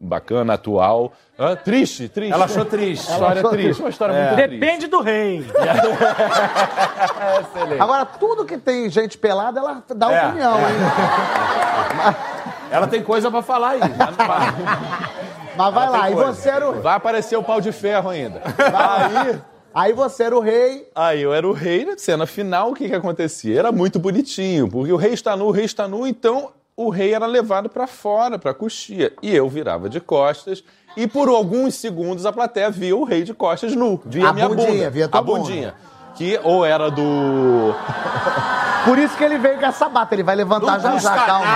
bacana, 0.00 0.54
atual. 0.54 1.12
Hã? 1.38 1.54
triste, 1.56 2.08
triste. 2.08 2.32
Ela 2.32 2.44
achou 2.46 2.64
triste. 2.64 3.02
História 3.02 3.24
Ela 3.24 3.32
achou 3.40 3.50
triste, 3.50 3.80
uma 3.80 3.88
história 3.90 4.12
É. 4.12 4.22
muito 4.26 4.36
triste. 4.36 4.58
Depende 4.60 4.86
do 4.86 5.00
rei. 5.00 5.44
Agora, 7.78 8.04
tudo 8.06 8.44
que 8.44 8.58
tem 8.58 8.88
gente 8.90 9.16
pelada, 9.18 9.60
ela 9.60 9.82
dá 9.94 10.12
É, 10.12 10.26
opinião, 10.26 10.58
é. 10.58 10.62
hein? 10.62 10.68
Ela 12.70 12.86
tem 12.86 13.02
coisa 13.02 13.30
pra 13.30 13.40
falar 13.40 13.70
aí. 13.70 13.80
Mas 15.56 15.74
vai 15.74 15.86
Ela 15.86 15.98
lá, 15.98 16.10
e 16.10 16.14
você 16.14 16.50
era 16.50 16.68
o... 16.70 16.80
Vai 16.82 16.94
aparecer 16.96 17.34
o 17.36 17.42
pau 17.42 17.60
de 17.62 17.72
ferro 17.72 18.10
ainda. 18.10 18.42
Aí, 18.44 19.40
aí 19.74 19.92
você 19.94 20.24
era 20.24 20.36
o 20.36 20.40
rei. 20.40 20.86
Aí 20.94 21.22
eu 21.22 21.32
era 21.32 21.48
o 21.48 21.52
rei, 21.52 21.86
na 21.86 21.96
cena 21.96 22.26
final, 22.26 22.70
o 22.70 22.74
que 22.74 22.88
que 22.88 22.94
acontecia? 22.94 23.58
Era 23.58 23.72
muito 23.72 23.98
bonitinho, 23.98 24.68
porque 24.68 24.92
o 24.92 24.96
rei 24.96 25.14
está 25.14 25.34
nu, 25.34 25.46
o 25.46 25.50
rei 25.50 25.64
está 25.64 25.88
nu, 25.88 26.06
então 26.06 26.50
o 26.78 26.90
rei 26.90 27.12
era 27.12 27.26
levado 27.26 27.68
para 27.68 27.88
fora, 27.88 28.38
para 28.38 28.52
a 28.52 28.54
coxia. 28.54 29.12
E 29.20 29.34
eu 29.34 29.48
virava 29.48 29.88
de 29.88 30.00
costas, 30.00 30.62
e 30.96 31.08
por 31.08 31.28
alguns 31.28 31.74
segundos 31.74 32.24
a 32.24 32.32
plateia 32.32 32.70
via 32.70 32.94
o 32.96 33.02
rei 33.02 33.24
de 33.24 33.34
costas 33.34 33.74
nu. 33.74 34.00
Via 34.04 34.28
A 34.28 34.32
minha 34.32 34.48
bundinha, 34.48 34.70
bunda. 34.72 34.90
via 34.90 35.08
tua 35.08 35.18
a 35.18 35.22
bundinha. 35.22 35.74
Que 36.14 36.38
ou 36.44 36.64
era 36.64 36.88
do. 36.88 37.74
Por 38.86 38.96
isso 38.96 39.16
que 39.16 39.24
ele 39.24 39.38
veio 39.38 39.58
com 39.58 39.66
essa 39.66 39.88
bata, 39.88 40.14
ele 40.14 40.22
vai 40.22 40.36
levantar 40.36 40.78
já 40.78 40.96
já, 40.98 41.14
calma. 41.16 41.46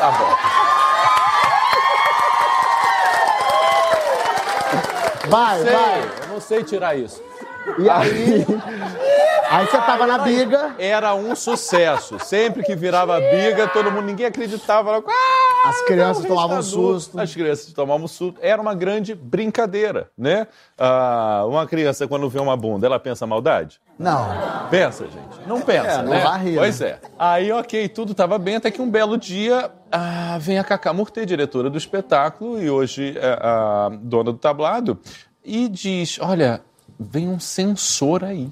Tá 0.00 0.10
bom. 0.18 0.36
Vai, 5.28 5.62
Sei, 5.62 5.72
vai. 5.72 6.00
eu 6.22 6.28
não 6.32 6.40
sei 6.40 6.64
tirar 6.64 6.96
isso. 6.98 7.22
E 7.78 7.90
aí? 7.90 8.46
Aí 9.50 9.66
você 9.66 9.78
tava 9.78 10.06
na 10.06 10.18
biga. 10.18 10.74
Era 10.78 11.14
um 11.14 11.34
sucesso. 11.34 12.18
Sempre 12.18 12.62
que 12.62 12.74
virava 12.76 13.18
biga, 13.18 13.66
todo 13.68 13.90
mundo, 13.90 14.04
ninguém 14.04 14.26
acreditava. 14.26 15.02
"Ah, 15.06 15.68
As 15.68 15.80
crianças 15.82 16.24
tomavam 16.24 16.60
está 16.60 16.76
nu." 16.76 16.82
susto. 16.92 17.18
As 17.20 17.34
crianças 17.34 17.72
tomavam 17.72 18.06
susto. 18.08 18.38
Era 18.42 18.60
uma 18.60 18.74
grande 18.74 19.14
brincadeira, 19.14 20.10
né? 20.16 20.46
Ah, 20.76 21.44
uma 21.46 21.66
criança, 21.66 22.06
quando 22.06 22.28
vê 22.28 22.38
uma 22.38 22.56
bunda, 22.56 22.86
ela 22.86 22.98
pensa 22.98 23.26
maldade? 23.26 23.80
Não. 23.98 24.28
Pensa, 24.70 25.04
gente. 25.04 25.46
Não 25.48 25.60
pensa, 25.60 25.88
É, 25.88 25.96
não 26.02 26.10
né? 26.10 26.20
vai 26.20 26.44
rir, 26.44 26.56
Pois 26.58 26.80
né? 26.80 26.88
é. 26.88 26.98
Aí, 27.18 27.50
ok, 27.50 27.88
tudo 27.88 28.12
estava 28.12 28.38
bem, 28.38 28.56
até 28.56 28.70
que 28.70 28.80
um 28.82 28.90
belo 28.90 29.16
dia 29.16 29.70
ah, 29.90 30.36
vem 30.38 30.58
a 30.58 30.64
Cacá 30.64 30.92
Murtê, 30.92 31.24
diretora 31.24 31.70
do 31.70 31.78
espetáculo, 31.78 32.62
e 32.62 32.70
hoje 32.70 33.16
é 33.18 33.38
a 33.40 33.90
dona 34.02 34.30
do 34.32 34.38
tablado, 34.38 34.98
e 35.44 35.68
diz, 35.68 36.18
olha, 36.20 36.60
vem 37.00 37.28
um 37.28 37.40
censor 37.40 38.22
aí. 38.22 38.48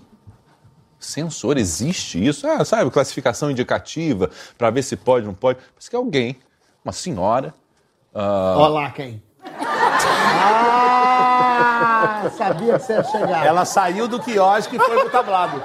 Censor, 1.07 1.57
existe 1.59 2.25
isso? 2.25 2.47
Ah, 2.47 2.65
sabe, 2.65 2.91
classificação 2.91 3.51
indicativa, 3.51 4.31
para 4.59 4.71
ver 4.71 4.83
se 4.83 4.97
pode, 4.97 5.25
não 5.27 5.35
pode. 5.35 5.59
Parece 5.75 5.89
que 5.91 5.97
alguém, 5.97 6.37
uma 6.85 6.93
senhora... 6.93 7.55
ah, 8.15 8.55
Olha 8.59 8.69
lá 8.69 8.91
quem. 8.91 9.23
Ah, 10.99 12.31
sabia 12.37 12.75
que 12.75 12.85
você 12.85 12.93
ia 12.95 13.05
chegar. 13.05 13.47
Ela 13.47 13.65
saiu 13.65 14.09
do 14.09 14.21
quiosque 14.21 14.77
e 14.77 14.79
foi 14.79 15.01
pro 15.01 15.11
tablado. 15.11 15.63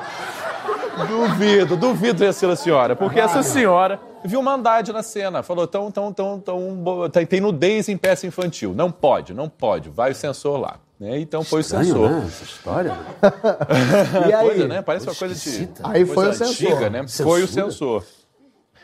Duvido, 1.07 1.75
duvido 1.77 2.19
ter 2.19 2.33
sido 2.33 2.51
a 2.51 2.55
senhora, 2.55 2.95
porque 2.95 3.19
essa 3.19 3.41
senhora 3.41 3.99
viu 4.23 4.41
maldade 4.41 4.91
na 4.93 5.01
cena. 5.01 5.41
Falou, 5.41 5.65
tão, 5.65 5.89
tão, 5.89 6.13
tão, 6.13 6.39
tão, 6.39 7.09
tem, 7.11 7.25
tem 7.25 7.41
nudez 7.41 7.89
em 7.89 7.97
peça 7.97 8.27
infantil. 8.27 8.73
Não 8.75 8.91
pode, 8.91 9.33
não 9.33 9.49
pode. 9.49 9.89
Vai 9.89 10.11
o 10.11 10.15
censor 10.15 10.59
lá. 10.59 10.75
Né? 11.01 11.19
Então 11.19 11.43
foi 11.43 11.61
Estranho, 11.61 11.83
o 11.83 11.87
censor. 11.87 12.09
né, 12.11 12.27
essa 12.27 12.43
história. 12.43 12.97
E 14.29 14.33
aí? 14.33 14.45
Coisa, 14.45 14.67
né? 14.67 14.81
Parece 14.83 15.07
uma 15.07 15.15
coisa 15.15 15.33
de. 15.33 15.69
Aí 15.83 16.05
foi 16.05 16.13
coisa 16.13 16.29
o 16.29 16.33
censor. 16.47 16.71
antiga, 16.73 16.89
né? 16.91 17.07
Foi 17.07 17.41
o 17.41 17.47
censor. 17.47 18.05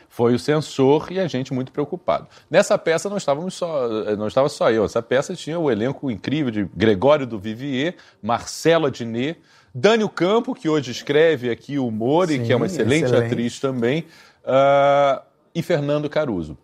Foi 0.08 0.34
o 0.34 0.38
censor 0.38 1.12
e 1.12 1.20
a 1.20 1.28
gente 1.28 1.54
muito 1.54 1.70
preocupado. 1.70 2.26
Nessa 2.50 2.76
peça 2.76 3.08
não 3.08 3.18
estávamos 3.18 3.54
só, 3.54 3.88
não 4.16 4.26
estava 4.26 4.48
só 4.48 4.68
eu. 4.68 4.84
Essa 4.84 5.00
peça 5.00 5.36
tinha 5.36 5.60
o 5.60 5.70
elenco 5.70 6.10
incrível 6.10 6.50
de 6.50 6.64
Gregório 6.74 7.24
do 7.24 7.38
Vivier, 7.38 7.94
Marcelo 8.20 8.86
Adnet, 8.86 9.38
Dânio 9.72 10.08
Campo, 10.08 10.56
que 10.56 10.68
hoje 10.68 10.90
escreve 10.90 11.50
aqui 11.50 11.78
o 11.78 11.88
e 11.88 12.26
Sim, 12.26 12.44
que 12.44 12.52
é 12.52 12.56
uma 12.56 12.66
excelente, 12.66 13.04
excelente. 13.04 13.26
atriz 13.26 13.60
também, 13.60 14.06
ah, 14.44 15.22
e 15.54 15.62
Fernando 15.62 16.10
Caruso. 16.10 16.58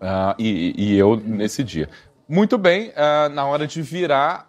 Ah, 0.00 0.34
e, 0.36 0.74
e 0.76 0.98
eu 0.98 1.14
nesse 1.14 1.62
dia. 1.62 1.88
Muito 2.28 2.58
bem, 2.58 2.92
ah, 2.96 3.28
na 3.28 3.46
hora 3.46 3.64
de 3.64 3.80
virar 3.80 4.45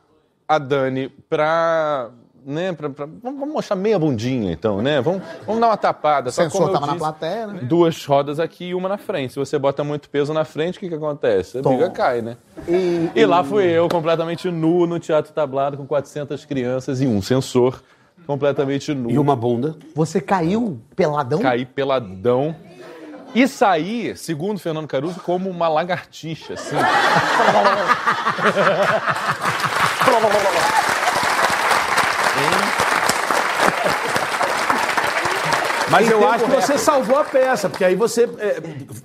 a 0.47 0.57
Dani 0.57 1.09
para. 1.29 2.09
Né, 2.45 2.71
pra, 2.71 2.89
pra- 2.89 3.07
vamos 3.21 3.49
mostrar 3.49 3.75
meia 3.75 3.99
bundinha, 3.99 4.53
então, 4.53 4.81
né? 4.81 5.01
Vamos, 5.01 5.21
vamos 5.45 5.59
dar 5.59 5.67
uma 5.67 5.75
tapada. 5.75 6.29
O 6.29 6.31
Só 6.31 6.43
censor 6.43 6.61
como 6.61 6.69
eu 6.71 6.79
tava 6.79 6.87
na 6.93 6.95
plateia, 6.95 7.45
né? 7.47 7.59
Duas 7.63 8.05
rodas 8.05 8.39
aqui 8.39 8.67
e 8.67 8.73
uma 8.73 8.87
na 8.87 8.97
frente. 8.97 9.33
Se 9.33 9.39
você 9.39 9.59
bota 9.59 9.83
muito 9.83 10.09
peso 10.09 10.33
na 10.33 10.45
frente, 10.45 10.77
o 10.77 10.79
que, 10.79 10.87
que 10.87 10.95
acontece? 10.95 11.57
A 11.57 11.61
Tom. 11.61 11.71
briga 11.75 11.89
cai, 11.89 12.21
né? 12.21 12.37
E, 12.65 13.09
E 13.13 13.25
lá 13.25 13.43
fui 13.43 13.65
eu, 13.65 13.89
completamente 13.89 14.49
nu, 14.49 14.87
no 14.87 14.97
Teatro 14.97 15.33
Tablado, 15.33 15.75
com 15.75 15.85
400 15.85 16.45
crianças 16.45 17.01
e 17.01 17.05
um 17.07 17.21
censor, 17.21 17.81
completamente 18.25 18.93
nu. 18.93 19.11
E 19.11 19.19
uma 19.19 19.35
bunda. 19.35 19.75
Você 19.93 20.21
caiu 20.21 20.79
peladão? 20.95 21.39
Caí 21.41 21.65
peladão. 21.65 22.55
E 23.35 23.45
saí, 23.45 24.15
segundo 24.15 24.57
Fernando 24.57 24.87
Caruso, 24.87 25.19
como 25.19 25.49
uma 25.49 25.67
lagartixa, 25.67 26.53
assim. 26.53 26.77
Mas 35.89 36.09
eu 36.11 36.27
acho 36.27 36.43
que 36.45 36.51
você 36.51 36.77
salvou 36.77 37.17
a 37.17 37.23
peça, 37.23 37.69
porque 37.69 37.83
aí 37.85 37.95
você 37.95 38.29
é, 38.39 38.61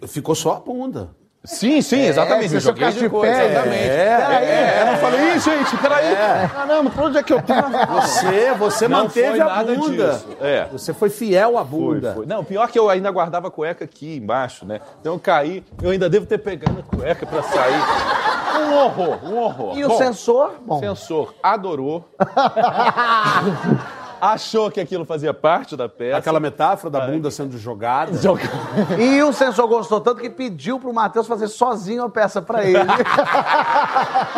ficou 0.08 0.34
só 0.34 0.56
a 0.56 0.60
bunda. 0.60 1.10
Sim, 1.44 1.82
sim, 1.82 2.02
exatamente. 2.06 2.50
se 2.50 2.54
Me 2.54 2.60
você 2.60 2.66
joguei 2.68 2.92
de 2.92 3.08
cor, 3.08 3.22
pé, 3.22 3.46
exatamente. 3.50 3.82
é, 3.82 4.16
Peraí, 4.16 4.44
é, 4.46 4.78
eu 4.80 4.86
não 4.86 4.98
falei, 4.98 5.20
ih, 5.34 5.38
gente, 5.40 5.76
peraí. 5.76 6.06
É. 6.14 6.50
Caramba, 6.52 6.90
pra 6.90 7.04
onde 7.04 7.18
é 7.18 7.22
que 7.22 7.32
eu 7.32 7.42
tava? 7.42 7.84
Você, 8.00 8.52
você 8.56 8.86
Não 8.88 8.98
manteve 9.04 9.30
foi 9.30 9.40
a 9.40 9.64
bunda. 9.64 10.12
disso. 10.12 10.28
É. 10.40 10.66
Você 10.70 10.94
foi 10.94 11.10
fiel 11.10 11.58
à 11.58 11.64
Foi, 11.64 11.78
bunda. 11.80 12.12
foi. 12.14 12.26
Não, 12.26 12.44
pior 12.44 12.68
que 12.68 12.78
eu 12.78 12.88
ainda 12.88 13.10
guardava 13.10 13.48
a 13.48 13.50
cueca 13.50 13.84
aqui 13.84 14.16
embaixo, 14.18 14.64
né? 14.64 14.80
Então 15.00 15.14
eu 15.14 15.18
caí, 15.18 15.64
eu 15.82 15.90
ainda 15.90 16.08
devo 16.08 16.26
ter 16.26 16.38
pegado 16.38 16.78
a 16.78 16.96
cueca 16.96 17.26
pra 17.26 17.42
sair. 17.42 17.82
Um 18.60 18.74
horror, 18.74 19.18
um 19.24 19.38
horror. 19.38 19.76
E 19.78 19.84
o 19.84 19.88
Bom, 19.88 19.98
censor? 19.98 20.52
Bom. 20.64 20.78
censor 20.80 21.34
adorou. 21.42 22.04
Achou 24.22 24.70
que 24.70 24.80
aquilo 24.80 25.04
fazia 25.04 25.34
parte 25.34 25.76
da 25.76 25.88
peça. 25.88 26.18
Aquela 26.18 26.38
metáfora 26.38 26.88
da 26.88 27.00
bunda 27.00 27.28
sendo 27.28 27.58
jogada. 27.58 28.12
E 28.96 29.20
o 29.20 29.32
censor 29.32 29.66
gostou 29.66 30.00
tanto 30.00 30.20
que 30.20 30.30
pediu 30.30 30.78
pro 30.78 30.92
Matheus 30.92 31.26
fazer 31.26 31.48
sozinho 31.48 32.04
a 32.04 32.08
peça 32.08 32.40
pra 32.40 32.64
ele. 32.64 32.78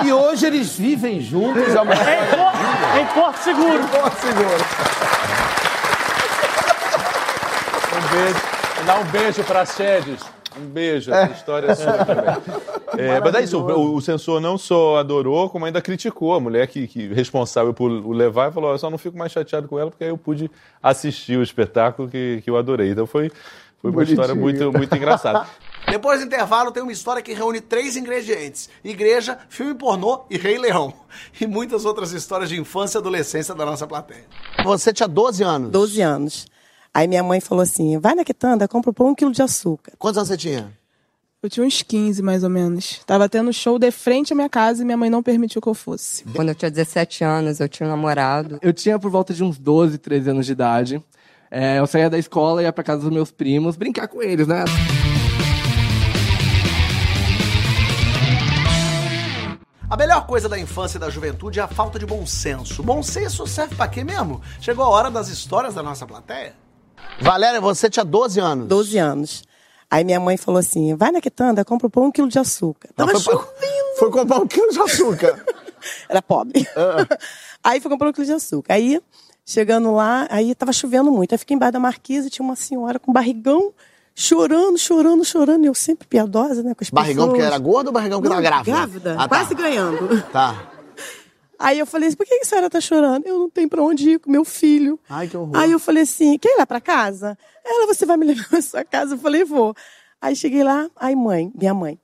E 0.03 0.11
hoje 0.11 0.46
eles 0.46 0.74
vivem 0.79 1.20
juntos. 1.20 1.74
É 1.74 1.81
uma... 1.83 1.92
Em 1.94 3.07
Porto 3.12 3.37
Seguro. 3.37 3.83
Um 7.92 8.16
beijo. 8.16 8.40
Dá 8.87 8.94
um 8.96 9.05
beijo 9.05 9.44
para 9.44 9.66
Chedes. 9.66 10.20
Um 10.56 10.66
beijo, 10.66 11.12
essa 11.12 11.32
história 11.32 11.68
é 11.70 11.74
sua 11.74 12.04
também. 12.04 12.24
É, 12.96 13.18
mas 13.20 13.34
é 13.34 13.42
isso, 13.42 13.58
o, 13.58 13.96
o 13.96 14.00
censor 14.00 14.40
não 14.40 14.56
só 14.56 14.98
adorou, 14.98 15.50
como 15.50 15.66
ainda 15.66 15.82
criticou 15.82 16.32
a 16.32 16.38
mulher 16.38 16.68
que, 16.68 16.86
que 16.86 17.08
responsável 17.08 17.74
por 17.74 17.90
o 17.90 18.12
levar 18.12 18.50
e 18.50 18.54
falou: 18.54 18.70
eu 18.70 18.78
só 18.78 18.88
não 18.88 18.98
fico 18.98 19.18
mais 19.18 19.32
chateado 19.32 19.66
com 19.66 19.78
ela 19.78 19.90
porque 19.90 20.04
aí 20.04 20.10
eu 20.10 20.18
pude 20.18 20.48
assistir 20.80 21.36
o 21.36 21.42
espetáculo 21.42 22.08
que, 22.08 22.40
que 22.44 22.48
eu 22.48 22.56
adorei. 22.56 22.90
Então 22.90 23.04
foi, 23.04 23.30
foi 23.80 23.90
uma 23.90 23.96
Bonitinho. 23.96 24.14
história 24.14 24.40
muito, 24.40 24.72
muito 24.72 24.94
engraçada. 24.94 25.44
Depois 25.90 26.20
do 26.20 26.26
intervalo 26.26 26.70
tem 26.70 26.82
uma 26.82 26.92
história 26.92 27.20
que 27.20 27.32
reúne 27.32 27.60
três 27.60 27.96
ingredientes: 27.96 28.70
igreja, 28.84 29.38
filme 29.48 29.74
pornô 29.74 30.24
e 30.30 30.38
Rei 30.38 30.58
Leão. 30.58 30.94
E 31.40 31.46
muitas 31.46 31.84
outras 31.84 32.12
histórias 32.12 32.48
de 32.48 32.60
infância 32.60 32.98
e 32.98 33.00
adolescência 33.00 33.54
da 33.54 33.64
nossa 33.64 33.86
plateia. 33.86 34.24
Você 34.64 34.92
tinha 34.92 35.08
12 35.08 35.42
anos. 35.42 35.70
12 35.70 36.00
anos. 36.00 36.46
Aí 36.94 37.09
minha 37.09 37.24
mãe 37.24 37.40
falou 37.40 37.62
assim: 37.62 37.98
vai 37.98 38.14
na 38.14 38.24
quitanda, 38.24 38.68
compra 38.68 38.92
pão 38.92 39.09
um 39.09 39.14
quilo 39.16 39.33
de 39.33 39.42
açúcar. 39.42 39.92
Quantos 39.98 40.16
anos 40.16 40.28
você 40.28 40.37
tinha? 40.37 40.72
Eu 41.42 41.50
tinha 41.50 41.66
uns 41.66 41.83
15, 41.83 42.22
mais 42.22 42.44
ou 42.44 42.48
menos. 42.48 43.00
Tava 43.04 43.28
tendo 43.28 43.52
show 43.52 43.78
de 43.78 43.90
frente 43.90 44.33
à 44.33 44.37
minha 44.37 44.48
casa 44.48 44.80
e 44.80 44.85
minha 44.85 44.96
mãe 44.96 45.11
não 45.11 45.22
permitiu 45.22 45.61
que 45.61 45.68
eu 45.68 45.74
fosse. 45.74 46.24
Quando 46.35 46.50
eu 46.50 46.54
tinha 46.54 46.70
17 46.70 47.22
anos, 47.22 47.61
eu 47.61 47.68
tinha 47.68 47.87
um 47.87 47.90
namorado. 47.90 48.59
Eu 48.62 48.72
tinha 48.72 48.98
por 48.98 49.11
volta 49.11 49.35
de 49.35 49.44
uns 49.44 49.59
12, 49.59 49.98
13 49.98 50.30
anos 50.30 50.46
de 50.46 50.52
idade. 50.52 51.04
É, 51.50 51.78
eu 51.78 51.87
saía 51.87 52.09
da 52.09 52.16
escola, 52.16 52.62
ia 52.62 52.72
pra 52.72 52.83
casa 52.83 53.02
dos 53.02 53.12
meus 53.12 53.30
primos, 53.30 53.76
brincar 53.76 54.09
com 54.09 54.22
eles, 54.22 54.46
né? 54.46 54.64
A 59.90 59.96
melhor 59.96 60.26
coisa 60.26 60.48
da 60.48 60.59
infância 60.59 60.96
e 60.96 61.00
da 61.00 61.11
juventude 61.11 61.61
é 61.61 61.62
a 61.62 61.68
falta 61.68 61.98
de 61.98 62.07
bom 62.07 62.24
senso. 62.24 62.83
Bom 62.83 63.02
senso 63.02 63.46
serve 63.46 63.74
pra 63.74 63.87
quê 63.87 64.02
mesmo? 64.02 64.40
Chegou 64.61 64.85
a 64.85 64.88
hora 64.88 65.11
das 65.11 65.28
histórias 65.28 65.74
da 65.74 65.83
nossa 65.83 66.07
plateia. 66.07 66.63
Valéria, 67.20 67.60
você 67.60 67.88
tinha 67.88 68.04
12 68.04 68.40
anos. 68.40 68.66
12 68.68 68.98
anos. 68.98 69.44
Aí 69.90 70.02
minha 70.04 70.18
mãe 70.18 70.36
falou 70.36 70.58
assim: 70.58 70.94
vai 70.94 71.10
na 71.12 71.20
quitanda, 71.20 71.64
compra 71.64 71.88
um 72.00 72.10
quilo 72.10 72.28
de 72.28 72.38
açúcar. 72.38 72.88
Tava 72.96 73.12
foi, 73.12 73.20
chovendo. 73.20 73.98
foi 73.98 74.10
comprar 74.10 74.38
um 74.40 74.46
quilo 74.46 74.70
de 74.72 74.80
açúcar. 74.80 75.44
Era 76.08 76.20
pobre. 76.22 76.66
aí 77.62 77.80
foi 77.80 77.90
comprar 77.90 78.08
um 78.08 78.12
quilo 78.12 78.26
de 78.26 78.32
açúcar. 78.32 78.72
Aí, 78.74 79.00
chegando 79.44 79.92
lá, 79.94 80.26
aí 80.30 80.54
tava 80.54 80.72
chovendo 80.72 81.12
muito. 81.12 81.32
Aí 81.32 81.38
fiquei 81.38 81.54
embaixo 81.54 81.72
da 81.74 81.78
marquise, 81.80 82.30
tinha 82.30 82.44
uma 82.44 82.56
senhora 82.56 82.98
com 82.98 83.12
barrigão, 83.12 83.72
chorando, 84.14 84.78
chorando, 84.78 85.24
chorando. 85.24 85.64
Eu 85.66 85.74
sempre 85.74 86.08
piedosa, 86.08 86.62
né, 86.62 86.74
com 86.74 86.82
as 86.82 86.90
Barrigão 86.90 87.26
pessoas. 87.26 87.30
porque 87.38 87.42
era 87.46 87.58
gordo 87.58 87.88
ou 87.88 87.92
barrigão 87.92 88.20
porque 88.20 88.34
Não, 88.34 88.42
tava 88.42 88.62
grávida? 88.64 88.76
Grávida, 88.76 89.12
Ah, 89.14 89.28
tá. 89.28 89.28
quase 89.28 89.54
ganhando. 89.54 90.22
Tá. 90.32 90.70
Aí 91.58 91.78
eu 91.78 91.86
falei 91.86 92.08
assim, 92.08 92.16
por 92.16 92.26
que 92.26 92.34
a 92.34 92.44
senhora 92.44 92.68
tá 92.68 92.80
chorando? 92.80 93.26
Eu 93.26 93.38
não 93.38 93.50
tenho 93.50 93.68
pra 93.68 93.82
onde 93.82 94.10
ir 94.10 94.18
com 94.18 94.30
meu 94.30 94.44
filho. 94.44 94.98
Ai, 95.08 95.28
que 95.28 95.36
horror. 95.36 95.56
Aí 95.56 95.72
eu 95.72 95.78
falei 95.78 96.02
assim, 96.02 96.38
quer 96.38 96.54
ir 96.54 96.58
lá 96.58 96.66
pra 96.66 96.80
casa? 96.80 97.38
Ela, 97.64 97.86
você 97.86 98.04
vai 98.04 98.16
me 98.16 98.26
levar 98.26 98.48
pra 98.48 98.60
sua 98.62 98.84
casa? 98.84 99.14
Eu 99.14 99.18
falei, 99.18 99.44
vou. 99.44 99.74
Aí 100.20 100.34
cheguei 100.34 100.64
lá, 100.64 100.88
aí 100.96 101.14
mãe, 101.14 101.52
minha 101.54 101.74
mãe. 101.74 101.98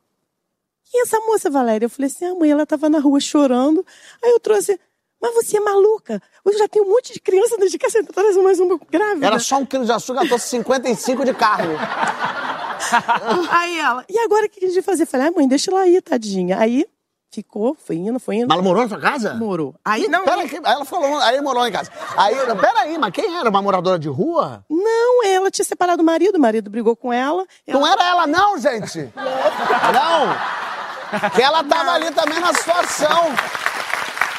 Quem 0.91 1.01
é 1.01 1.03
essa 1.05 1.21
moça, 1.21 1.49
Valéria? 1.49 1.87
Eu 1.87 1.91
falei 1.91 2.11
assim, 2.11 2.25
a 2.27 2.35
mãe, 2.35 2.51
ela 2.51 2.67
tava 2.67 2.89
na 2.89 2.99
rua 2.99 3.21
chorando. 3.21 3.85
Aí 4.23 4.31
eu 4.31 4.41
trouxe, 4.41 4.79
mas 5.21 5.35
você 5.35 5.59
é 5.59 5.61
maluca? 5.61 6.21
Eu 6.45 6.59
já 6.59 6.67
tenho 6.67 6.85
um 6.85 6.89
monte 6.89 7.13
de 7.13 7.21
criança 7.21 7.57
dentro 7.57 7.71
de 7.71 7.79
casa, 7.79 7.99
você 7.99 8.05
tá 8.05 8.13
trazendo 8.13 8.43
mais 8.43 8.59
uma 8.59 8.79
grávida. 8.91 9.27
Era 9.27 9.39
só 9.39 9.59
um 9.59 9.67
quilo 9.67 9.85
de 9.85 9.93
açúcar, 9.93 10.25
eu 10.25 10.29
tô 10.29 10.39
55 10.39 11.25
de 11.25 11.35
carne. 11.35 11.75
Aí 13.51 13.79
ela, 13.79 14.05
e 14.09 14.19
agora 14.19 14.47
o 14.47 14.49
que 14.49 14.65
a 14.65 14.69
gente 14.69 14.75
vai 14.77 14.83
fazer? 14.83 15.03
Eu 15.03 15.07
falei, 15.07 15.27
ai 15.27 15.33
mãe, 15.33 15.47
deixa 15.47 15.71
ela 15.71 15.83
aí, 15.83 16.01
tadinha. 16.01 16.59
Aí 16.59 16.87
ficou, 17.31 17.75
foi 17.75 17.97
indo, 17.97 18.19
foi 18.19 18.37
indo. 18.37 18.49
Mas 18.49 18.57
ela 18.57 18.63
morou 18.63 18.83
na 18.83 18.89
sua 18.89 18.99
casa? 18.99 19.35
Morou. 19.35 19.75
Aí 19.85 20.09
não. 20.09 20.25
Pera 20.25 20.43
aí, 20.43 20.61
ela 20.65 20.85
falou, 20.85 21.19
aí 21.21 21.41
morou 21.41 21.67
em 21.67 21.73
casa. 21.73 21.91
Aí, 22.17 22.35
peraí, 22.61 22.99
mas 22.99 23.13
quem 23.13 23.37
era? 23.37 23.49
Uma 23.49 23.63
moradora 23.63 23.99
de 23.99 24.09
rua? 24.09 24.65
Não, 24.69 25.25
ela 25.25 25.51
tinha 25.51 25.65
separado 25.65 25.99
do 25.99 26.05
marido, 26.05 26.37
o 26.37 26.41
marido 26.41 26.71
brigou 26.71 26.97
com 26.97 27.13
ela. 27.13 27.47
Não 27.67 27.87
era 27.87 28.05
ela 28.05 28.27
não, 28.27 28.59
gente. 28.59 29.13
Não. 29.15 31.31
Que 31.31 31.43
ela 31.43 31.65
tava 31.65 31.93
ali 31.93 32.11
também 32.13 32.41
na 32.41 32.53
situação. 32.53 33.35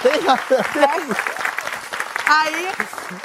Tem... 0.01 0.21
Aí, 2.33 2.67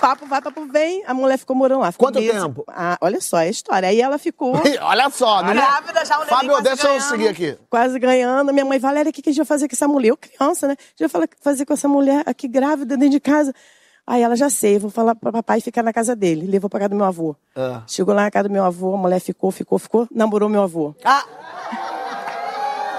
papo 0.01 0.27
vai, 0.27 0.42
papo 0.42 0.66
vem, 0.66 1.05
a 1.07 1.14
mulher 1.14 1.38
ficou 1.38 1.55
morando 1.55 1.81
lá. 1.81 1.92
Ficou 1.92 2.09
Quanto 2.09 2.19
meses. 2.19 2.42
tempo? 2.42 2.64
Ah, 2.69 2.99
olha 3.01 3.21
só, 3.21 3.38
é 3.38 3.47
a 3.47 3.49
história. 3.49 3.88
Aí 3.88 4.01
ela 4.01 4.19
ficou. 4.19 4.55
Olha 4.83 5.09
só, 5.11 5.42
não 5.45 5.55
grávida, 5.55 6.05
já 6.05 6.21
o 6.21 6.27
Fábio, 6.27 6.61
deixa 6.61 6.83
eu 6.83 6.95
ganhando, 6.95 7.09
seguir 7.09 7.29
aqui. 7.29 7.59
Quase 7.71 7.99
ganhando. 8.01 8.53
Minha 8.53 8.64
mãe, 8.64 8.79
Valéria, 8.81 9.11
o 9.11 9.12
que 9.12 9.23
que 9.23 9.31
a 9.31 9.33
gente 9.33 9.38
vai 9.38 9.47
fazer 9.47 9.69
com 9.69 9.75
essa 9.75 9.87
mulher? 9.87 10.09
Eu, 10.09 10.16
criança, 10.16 10.66
né? 10.66 10.77
A 10.79 11.03
gente 11.03 11.12
vai 11.12 11.29
fazer 11.40 11.64
com 11.64 11.73
essa 11.73 11.87
mulher 11.88 12.25
aqui 12.27 12.49
grávida 12.49 12.97
dentro 12.97 13.11
de 13.11 13.21
casa. 13.21 13.55
Aí 14.05 14.23
ela 14.23 14.37
já 14.37 14.49
sei, 14.51 14.79
vou 14.79 14.90
falar 14.90 15.14
pra 15.14 15.33
papai 15.33 15.61
ficar 15.61 15.83
na 15.83 15.92
casa 15.92 16.14
dele. 16.16 16.47
Levou 16.47 16.69
pra 16.69 16.81
casa 16.81 16.90
do 16.90 16.97
meu 16.97 17.05
avô. 17.05 17.35
Ah. 17.57 17.83
Chegou 17.87 18.14
lá 18.14 18.23
na 18.23 18.31
casa 18.31 18.49
do 18.49 18.53
meu 18.53 18.64
avô, 18.64 18.95
a 18.95 18.99
mulher 18.99 19.21
ficou, 19.21 19.51
ficou, 19.51 19.79
ficou, 19.79 20.09
namorou 20.12 20.49
meu 20.49 20.62
avô. 20.62 20.95
Ah! 21.05 21.25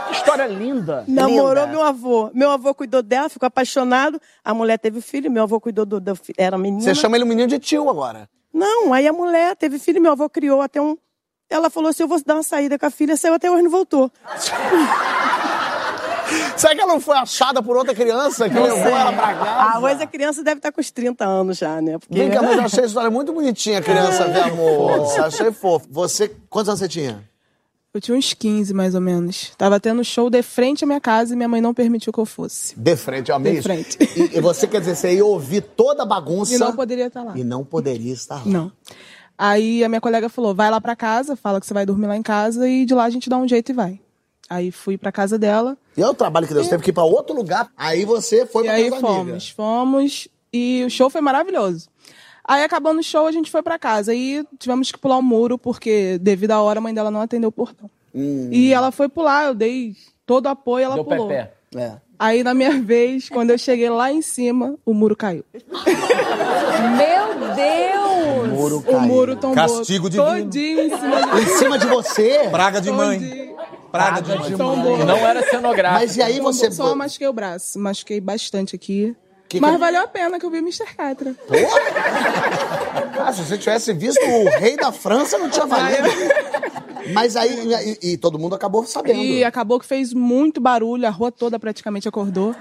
Que 0.08 0.14
história 0.16 0.46
linda. 0.48 1.04
Namorou 1.08 1.66
Linda. 1.66 1.68
meu 1.68 1.82
avô. 1.84 2.30
Meu 2.34 2.52
avô 2.52 2.74
cuidou 2.74 3.02
dela, 3.02 3.30
ficou 3.30 3.48
apaixonado. 3.48 4.20
A 4.44 4.54
mulher 4.54 4.78
teve 4.80 5.02
filho, 5.02 5.30
meu 5.32 5.44
avô 5.44 5.60
cuidou 5.60 5.86
do, 5.86 6.00
do 6.00 6.14
era 6.38 6.58
menina. 6.58 6.82
Você 6.84 6.96
chama 6.96 7.18
ele 7.18 7.24
um 7.24 7.28
menino 7.28 7.48
de 7.48 7.60
tio 7.60 7.90
agora. 7.90 8.30
Não, 8.54 8.94
aí 8.94 9.08
a 9.08 9.14
mulher 9.14 9.56
teve 9.56 9.78
filho, 9.80 10.02
meu 10.02 10.12
avô 10.14 10.30
criou 10.30 10.62
até 10.62 10.82
um. 10.82 10.98
Ela 11.50 11.70
falou 11.70 11.90
assim: 11.90 12.04
eu 12.04 12.08
vou 12.08 12.20
dar 12.26 12.36
uma 12.36 12.44
saída 12.44 12.78
com 12.80 12.86
a 12.86 12.90
filha, 12.90 13.16
saiu 13.16 13.34
até 13.34 13.50
hoje 13.52 13.64
não 13.64 13.72
voltou. 13.72 14.12
Será 16.58 16.76
que 16.76 16.82
ela 16.82 16.92
não 16.92 17.00
foi 17.00 17.16
achada 17.18 17.64
por 17.64 17.78
outra 17.78 17.96
criança 17.96 18.50
que 18.50 18.56
Não 18.56 18.64
levou 18.64 18.84
sei. 18.84 18.92
ela 18.92 19.14
pra 19.14 19.34
casa? 19.34 19.50
Ah, 19.50 19.80
hoje 19.80 20.04
a 20.04 20.08
criança 20.08 20.44
deve 20.44 20.58
estar 20.60 20.72
com 20.74 20.82
os 20.82 20.92
30 20.92 21.24
anos 21.24 21.58
já, 21.58 21.80
né? 21.82 21.98
Porque... 21.98 22.16
Vem 22.16 22.30
cá, 22.30 22.42
mas 22.42 22.58
eu 22.58 22.64
achei 22.66 22.84
a 22.84 22.88
história 22.88 23.10
muito 23.10 23.32
bonitinha, 23.32 23.82
criança 23.82 24.26
ver 24.28 24.42
a 24.44 24.54
moça. 24.54 25.26
Achei 25.28 25.52
fofo. 25.54 25.88
Você, 25.90 26.36
quantos 26.50 26.68
anos 26.70 26.80
você 26.80 26.88
tinha? 26.90 27.24
Eu 27.98 28.02
tinha 28.02 28.16
uns 28.16 28.32
15, 28.32 28.76
mais 28.76 28.94
ou 28.94 29.02
menos. 29.02 29.52
Tava 29.58 29.80
tendo 29.80 30.04
show 30.04 30.30
de 30.30 30.44
frente 30.44 30.84
à 30.84 30.88
minha 30.88 31.02
casa 31.02 31.34
e 31.34 31.36
minha 31.36 31.48
mãe 31.50 31.60
não 31.60 31.74
permitiu 31.74 32.14
que 32.14 32.20
eu 32.20 32.28
fosse. 32.28 32.80
De 32.80 32.96
frente, 32.96 33.32
ó, 33.32 33.40
De 33.40 33.54
isso. 33.54 33.64
frente. 33.64 33.98
E, 34.16 34.38
e 34.38 34.40
você 34.40 34.68
quer 34.68 34.80
dizer, 34.82 34.96
você 34.96 35.16
ia 35.16 35.26
ouvir 35.26 35.62
toda 35.62 36.04
a 36.04 36.06
bagunça. 36.06 36.54
E 36.54 36.60
não 36.60 36.76
poderia 36.76 37.08
estar 37.08 37.24
lá. 37.24 37.34
E 37.36 37.44
não 37.44 37.66
poderia 37.66 38.14
estar 38.14 38.36
lá. 38.36 38.42
Não. 38.46 38.72
Aí 39.36 39.84
a 39.84 39.90
minha 39.90 40.00
colega 40.00 40.30
falou: 40.30 40.54
vai 40.54 40.70
lá 40.70 40.80
pra 40.80 40.96
casa, 40.96 41.36
fala 41.36 41.60
que 41.60 41.66
você 41.66 41.74
vai 41.74 41.88
dormir 41.88 42.06
lá 42.06 42.16
em 42.16 42.22
casa 42.22 42.70
e 42.70 42.86
de 42.86 42.94
lá 42.94 43.06
a 43.06 43.10
gente 43.10 43.30
dá 43.30 43.38
um 43.38 43.48
jeito 43.48 43.72
e 43.72 43.74
vai. 43.74 44.00
Aí 44.48 44.72
fui 44.72 44.96
pra 44.96 45.12
casa 45.12 45.38
dela. 45.40 45.76
E 45.98 46.02
é 46.04 46.08
o 46.08 46.14
trabalho 46.14 46.48
que 46.48 46.54
Deus 46.54 46.68
teve 46.68 46.84
que 46.84 46.92
ir 46.92 46.94
pra 46.94 47.04
outro 47.04 47.36
lugar. 47.36 47.72
Aí 47.76 48.06
você 48.06 48.46
foi 48.46 48.62
e 48.64 48.66
pra 48.68 48.74
aí 48.76 48.90
casa 48.92 49.02
fomos, 49.02 49.20
amiga. 49.22 49.40
fomos 49.56 50.28
e 50.54 50.84
o 50.86 50.90
show 50.92 51.10
foi 51.10 51.22
maravilhoso. 51.22 51.90
Aí 52.48 52.64
acabando 52.64 53.00
o 53.00 53.04
show 53.04 53.28
a 53.28 53.32
gente 53.32 53.52
foi 53.52 53.62
pra 53.62 53.78
casa 53.78 54.14
e 54.16 54.46
tivemos 54.58 54.90
que 54.92 54.98
pular 54.98 55.18
o 55.18 55.22
muro 55.22 55.58
porque 55.58 56.18
devido 56.22 56.52
à 56.52 56.62
hora 56.62 56.80
a 56.80 56.82
mãe 56.82 56.94
dela 56.94 57.12
não 57.12 57.20
atendeu 57.22 57.50
o 57.50 57.52
portão. 57.52 57.90
Hum. 58.16 58.48
E 58.52 58.74
ela 58.74 58.90
foi 58.92 59.10
pular, 59.10 59.48
eu 59.48 59.54
dei 59.54 59.94
todo 60.26 60.46
o 60.46 60.50
apoio, 60.50 60.86
ela 60.86 60.96
Deu 60.96 61.04
pulou. 61.04 61.28
pé 61.28 61.52
É. 61.76 61.94
Aí 62.18 62.44
na 62.44 62.54
minha 62.54 62.72
vez, 62.82 63.28
quando 63.28 63.50
eu 63.52 63.58
cheguei 63.58 63.90
lá 63.90 64.12
em 64.12 64.22
cima, 64.22 64.76
o 64.86 64.94
muro 64.94 65.16
caiu. 65.16 65.44
Meu 66.98 67.54
Deus! 67.56 68.48
Muro 68.50 68.84
O 68.88 69.00
muro 69.02 69.36
tombou 69.36 69.56
Castigo 69.56 70.10
divino. 70.10 70.26
todinho 70.30 70.80
em 70.82 70.90
cima 70.98 71.22
de 71.22 71.42
Em 71.42 71.46
cima 71.58 71.78
de 71.78 71.86
você? 71.88 72.48
Praga 72.50 72.82
de 72.82 72.92
mãe. 72.92 73.20
Todinho. 73.20 73.56
Praga 73.92 74.22
de 74.22 74.38
mãe. 74.38 74.52
Tombou. 74.58 74.98
Não 75.06 75.18
era 75.18 75.44
cenográfico. 75.50 76.02
Mas 76.06 76.18
e 76.18 76.22
aí 76.22 76.40
você. 76.40 76.72
Só 76.72 76.96
machuquei 76.96 77.28
o 77.28 77.34
braço, 77.34 77.78
machuquei 77.80 78.20
bastante 78.22 78.76
aqui. 78.76 79.16
Que 79.48 79.60
Mas 79.62 79.72
que- 79.74 79.78
valeu 79.78 80.04
a 80.04 80.08
pena 80.08 80.40
que 80.40 80.46
eu 80.46 80.50
vi 80.50 80.58
Mr. 80.58 80.86
Catra. 80.96 81.34
Ah, 83.20 83.32
se 83.32 83.44
você 83.44 83.58
tivesse 83.58 83.94
visto 83.94 84.20
o 84.26 84.50
rei 84.60 84.76
da 84.76 84.92
França, 84.92 85.38
não 85.38 85.50
tinha 85.50 85.66
valido. 85.66 86.08
Mas 87.14 87.36
aí, 87.38 87.70
e, 88.02 88.14
e 88.14 88.18
todo 88.18 88.38
mundo 88.38 88.56
acabou 88.56 88.86
sabendo. 88.86 89.20
E 89.22 89.44
acabou 89.44 89.80
que 89.80 89.86
fez 89.86 90.14
muito 90.14 90.60
barulho, 90.60 91.08
a 91.08 91.10
rua 91.10 91.32
toda 91.32 91.58
praticamente 91.58 92.08
acordou. 92.08 92.54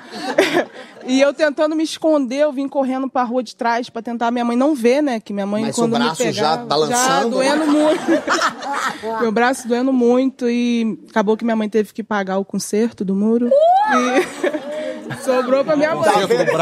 e 1.05 1.21
eu 1.21 1.35
tentando 1.35 1.75
me 1.75 1.83
esconder, 1.83 2.43
eu 2.43 2.53
vim 2.53 2.69
correndo 2.69 3.09
pra 3.09 3.25
rua 3.25 3.43
de 3.43 3.57
trás 3.57 3.91
pra 3.91 4.01
tentar 4.01 4.31
minha 4.31 4.45
mãe 4.45 4.57
não 4.57 4.73
ver, 4.75 5.03
né? 5.03 5.19
Que 5.19 5.33
minha 5.33 5.47
mãe 5.47 5.65
Mas 5.65 5.75
quando 5.75 5.95
o 5.95 5.99
me 5.99 6.05
braço 6.05 6.23
já 6.23 6.33
pegava, 6.33 6.65
balançando. 6.67 7.31
doendo 7.31 7.67
muito. 7.67 8.05
Meu 9.21 9.33
braço 9.33 9.67
doendo 9.67 9.93
muito 9.93 10.49
e 10.49 10.97
acabou 11.11 11.37
que 11.37 11.45
minha 11.45 11.57
mãe 11.57 11.69
teve 11.69 11.93
que 11.93 12.03
pagar 12.05 12.39
o 12.39 12.45
conserto 12.45 13.05
do 13.05 13.15
muro. 13.17 13.51
E 13.51 14.67
sobrou 15.25 15.65
pra 15.65 15.77
minha 15.77 15.95
mãe. 15.95 16.05
Tá 16.05 16.27
vendo? 16.27 16.53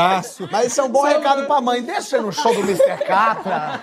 Mas 0.50 0.66
isso 0.66 0.80
é 0.80 0.84
um 0.84 0.88
bom 0.88 1.02
recado 1.02 1.46
pra 1.46 1.60
mãe. 1.60 1.82
Deixa 1.82 2.20
no 2.20 2.32
show 2.32 2.54
do 2.54 2.60
Mr. 2.60 3.04
Catra. 3.06 3.80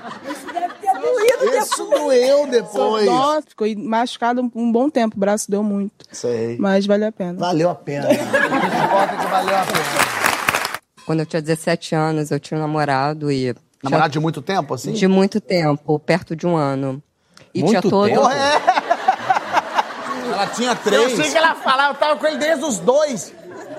Isso 1.62 1.86
doeu 1.86 2.47
depois. 2.47 3.06
Nossa, 3.06 3.43
ficou 3.47 3.67
machucado 3.78 4.41
um- 4.41 4.52
um 4.56 4.71
bom 4.71 4.89
tempo, 4.89 5.15
o 5.17 5.19
braço 5.19 5.50
deu 5.50 5.63
muito. 5.63 6.06
Sei. 6.12 6.58
Mas 6.60 6.86
valeu 6.86 7.08
a 7.08 7.12
pena. 7.12 7.34
Valeu 7.39 7.69
a 7.69 7.76
pena. 7.76 8.06
O 8.06 8.10
que 8.12 8.15
importa 8.15 9.13
é 9.13 9.17
que 9.17 9.26
valeu 9.28 9.56
a 9.58 9.65
pena. 9.65 10.82
Quando 11.06 11.19
eu 11.21 11.26
tinha 11.26 11.41
17 11.41 11.95
anos, 11.95 12.32
eu 12.32 12.39
tinha 12.39 12.58
um 12.58 12.62
namorado 12.62 13.32
e. 13.32 13.56
Namorado 13.84 14.12
de 14.13 14.19
muito 14.19 14.41
tempo, 14.41 14.74
assim? 14.76 14.91
De 14.91 15.08
muito 15.08 15.41
tempo, 15.41 15.97
perto 16.00 16.36
de 16.36 16.45
um 16.45 16.56
ano. 16.56 17.02
E 17.54 17.60
Muito 17.63 17.71
tinha 17.71 17.82
todo. 17.82 18.08
tempo? 18.08 18.30
É. 18.30 18.62
Ela 20.32 20.47
tinha 20.47 20.71
Eu 20.71 20.76
três. 20.78 21.12
sei 21.17 21.30
que 21.32 21.38
ela 21.38 21.56
falava, 21.56 21.93
eu 21.93 21.97
tava 21.97 22.15
com 22.15 22.26
ele 22.26 22.38
desde 22.38 22.63
os 22.63 22.78
dois. 22.80 23.34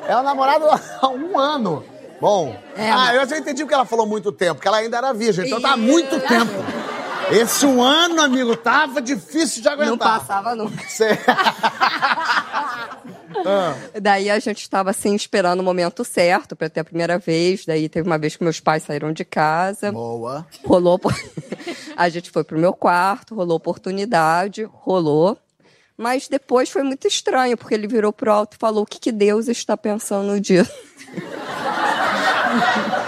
É 0.06 0.16
o 0.16 0.22
namorado 0.22 0.66
há 1.00 1.08
um 1.08 1.38
ano. 1.38 1.84
Bom, 2.20 2.56
É, 2.76 2.90
ah, 2.90 2.96
mas- 2.96 3.16
eu 3.16 3.28
já 3.28 3.38
entendi 3.38 3.62
porque 3.62 3.74
ela 3.74 3.84
falou 3.84 4.06
muito 4.06 4.30
tempo, 4.30 4.54
porque 4.56 4.68
ela 4.68 4.76
ainda 4.78 4.96
era 4.96 5.12
virgem, 5.12 5.46
então 5.46 5.60
tá 5.60 5.72
há 5.72 5.76
muito 5.76 6.20
tempo. 6.20 6.52
Esse 7.30 7.64
um 7.66 7.82
ano, 7.82 8.20
amigo, 8.20 8.54
tava 8.56 9.00
difícil 9.00 9.62
de 9.62 9.68
aguentar. 9.68 9.90
Não 9.90 9.98
passava 9.98 10.54
nunca. 10.54 10.84
Cê- 10.88 11.18
Ah. 13.44 13.74
Daí 14.00 14.30
a 14.30 14.38
gente 14.38 14.60
estava 14.60 14.90
assim 14.90 15.14
esperando 15.14 15.60
o 15.60 15.62
momento 15.64 16.04
certo 16.04 16.54
para 16.54 16.68
ter 16.68 16.80
a 16.80 16.84
primeira 16.84 17.18
vez. 17.18 17.64
Daí 17.64 17.88
teve 17.88 18.06
uma 18.06 18.18
vez 18.18 18.36
que 18.36 18.44
meus 18.44 18.60
pais 18.60 18.82
saíram 18.82 19.10
de 19.12 19.24
casa. 19.24 19.90
Boa. 19.90 20.46
Rolou. 20.64 21.00
a 21.96 22.08
gente 22.08 22.30
foi 22.30 22.44
pro 22.44 22.58
meu 22.58 22.72
quarto, 22.74 23.34
rolou 23.34 23.56
oportunidade, 23.56 24.68
rolou. 24.72 25.36
Mas 26.02 26.26
depois 26.26 26.68
foi 26.68 26.82
muito 26.82 27.06
estranho, 27.06 27.56
porque 27.56 27.74
ele 27.74 27.86
virou 27.86 28.12
pro 28.12 28.32
alto 28.32 28.54
e 28.54 28.58
falou: 28.58 28.82
O 28.82 28.86
que, 28.86 28.98
que 28.98 29.12
Deus 29.12 29.46
está 29.46 29.76
pensando 29.76 30.40
disso? 30.40 30.72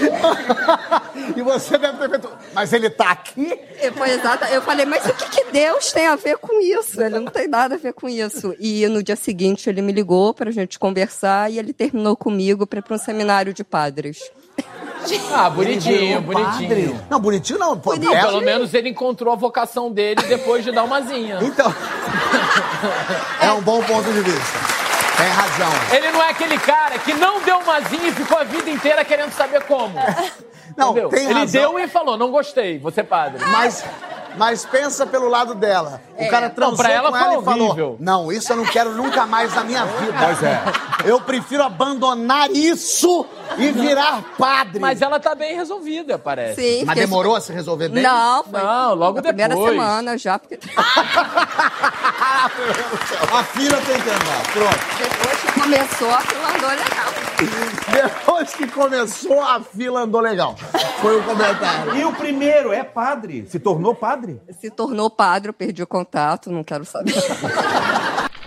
e 1.36 1.42
você 1.42 1.78
deve 1.78 1.98
ter 1.98 2.08
feito. 2.10 2.28
Mas 2.54 2.72
ele 2.72 2.90
tá 2.90 3.10
aqui? 3.10 3.58
E 3.82 3.90
Foi 3.92 4.10
exata. 4.10 4.48
Eu 4.50 4.62
falei, 4.62 4.86
mas 4.86 5.04
o 5.06 5.12
que, 5.14 5.28
que 5.28 5.52
Deus 5.52 5.92
tem 5.92 6.06
a 6.06 6.16
ver 6.16 6.36
com 6.38 6.60
isso? 6.60 7.00
Ele 7.00 7.18
não 7.18 7.26
tem 7.26 7.46
nada 7.48 7.74
a 7.74 7.78
ver 7.78 7.92
com 7.92 8.08
isso. 8.08 8.54
E 8.58 8.86
no 8.88 9.02
dia 9.02 9.16
seguinte 9.16 9.68
ele 9.68 9.82
me 9.82 9.92
ligou 9.92 10.32
pra 10.34 10.50
gente 10.50 10.78
conversar 10.78 11.50
e 11.50 11.58
ele 11.58 11.72
terminou 11.72 12.16
comigo 12.16 12.66
pra 12.66 12.78
ir 12.78 12.82
pra 12.82 12.94
um 12.94 12.98
seminário 12.98 13.52
de 13.52 13.64
padres. 13.64 14.18
Ah, 15.32 15.48
bonitinho, 15.48 16.20
bonitinho. 16.20 16.68
padre. 16.68 17.00
Não, 17.08 17.18
bonitinho 17.18 17.58
não. 17.58 17.78
Pô, 17.78 17.96
Não, 17.96 18.14
ela- 18.14 18.28
pelo 18.28 18.42
menos 18.42 18.74
ele 18.74 18.90
encontrou 18.90 19.32
a 19.32 19.36
vocação 19.36 19.90
dele 19.90 20.20
depois 20.28 20.62
de 20.62 20.70
dar 20.72 20.84
uma 20.84 21.00
zinha. 21.00 21.38
Então. 21.40 21.74
É 23.40 23.50
um 23.52 23.62
bom 23.62 23.82
ponto 23.82 24.12
de 24.12 24.20
vista. 24.20 24.79
Tem 25.20 25.28
razão. 25.28 25.70
Ele 25.94 26.10
não 26.12 26.22
é 26.22 26.30
aquele 26.30 26.58
cara 26.58 26.98
que 26.98 27.12
não 27.12 27.40
deu 27.42 27.58
uma 27.58 27.80
zinha 27.82 28.08
e 28.08 28.12
ficou 28.12 28.38
a 28.38 28.44
vida 28.44 28.70
inteira 28.70 29.04
querendo 29.04 29.32
saber 29.32 29.62
como. 29.64 29.94
Não, 30.76 30.92
Entendeu? 30.92 31.08
tem 31.10 31.24
Ele 31.26 31.34
razão. 31.40 31.60
deu 31.60 31.78
e 31.78 31.86
falou, 31.88 32.16
não 32.16 32.30
gostei, 32.30 32.78
você 32.78 33.02
padre. 33.02 33.44
Mas 33.46 33.84
Mas 34.36 34.64
pensa 34.64 35.06
pelo 35.06 35.28
lado 35.28 35.54
dela. 35.54 36.00
O 36.16 36.22
É. 36.22 36.28
cara 36.28 36.48
Não, 36.48 36.54
transou 36.54 36.76
pra 36.76 36.90
ela 36.90 37.10
com 37.10 37.16
ela 37.16 37.40
e 37.40 37.44
falou. 37.44 37.96
Não, 37.98 38.30
isso 38.32 38.52
eu 38.52 38.56
não 38.56 38.64
quero 38.64 38.92
nunca 38.92 39.26
mais 39.26 39.54
na 39.54 39.64
minha 39.64 39.84
vida. 39.84 40.14
Pois 40.18 40.42
é. 40.42 40.62
Eu 41.04 41.20
prefiro 41.20 41.62
abandonar 41.62 42.50
isso 42.50 43.24
e 43.58 43.70
virar 43.72 44.22
padre. 44.38 44.78
Mas 44.78 45.00
ela 45.02 45.18
tá 45.18 45.34
bem 45.34 45.54
resolvida, 45.56 46.18
parece. 46.18 46.60
Sim, 46.80 46.84
Mas 46.84 46.96
demorou 46.96 47.34
a 47.36 47.40
se 47.40 47.52
resolver 47.52 47.88
bem? 47.88 48.02
Não, 48.02 48.44
foi 48.44 48.60
Não, 48.62 48.94
logo 48.94 49.16
na 49.16 49.22
primeira 49.22 49.54
depois. 49.54 49.70
semana 49.72 50.18
já, 50.18 50.38
porque 50.38 50.58
A 53.32 53.44
fila 53.44 53.76
tem 53.86 54.00
que 54.00 54.10
andar. 54.10 54.42
Pronto. 54.52 54.78
depois 54.98 55.40
que 55.40 55.60
começou, 55.60 56.10
a 56.10 56.20
fila 56.20 56.48
andou 56.48 56.70
legal. 56.70 57.29
Depois 57.92 58.54
que 58.54 58.66
começou, 58.66 59.40
a 59.42 59.60
fila 59.60 60.02
andou 60.02 60.20
legal. 60.20 60.56
Foi 61.00 61.18
o 61.18 61.24
comentário. 61.24 61.96
E 61.96 62.04
o 62.04 62.12
primeiro 62.14 62.72
é 62.72 62.84
padre. 62.84 63.46
Se 63.48 63.58
tornou 63.58 63.94
padre? 63.94 64.40
Se 64.60 64.70
tornou 64.70 65.10
padre, 65.10 65.48
eu 65.50 65.54
perdi 65.54 65.82
o 65.82 65.86
contato, 65.86 66.50
não 66.50 66.62
quero 66.62 66.84
saber. 66.84 67.14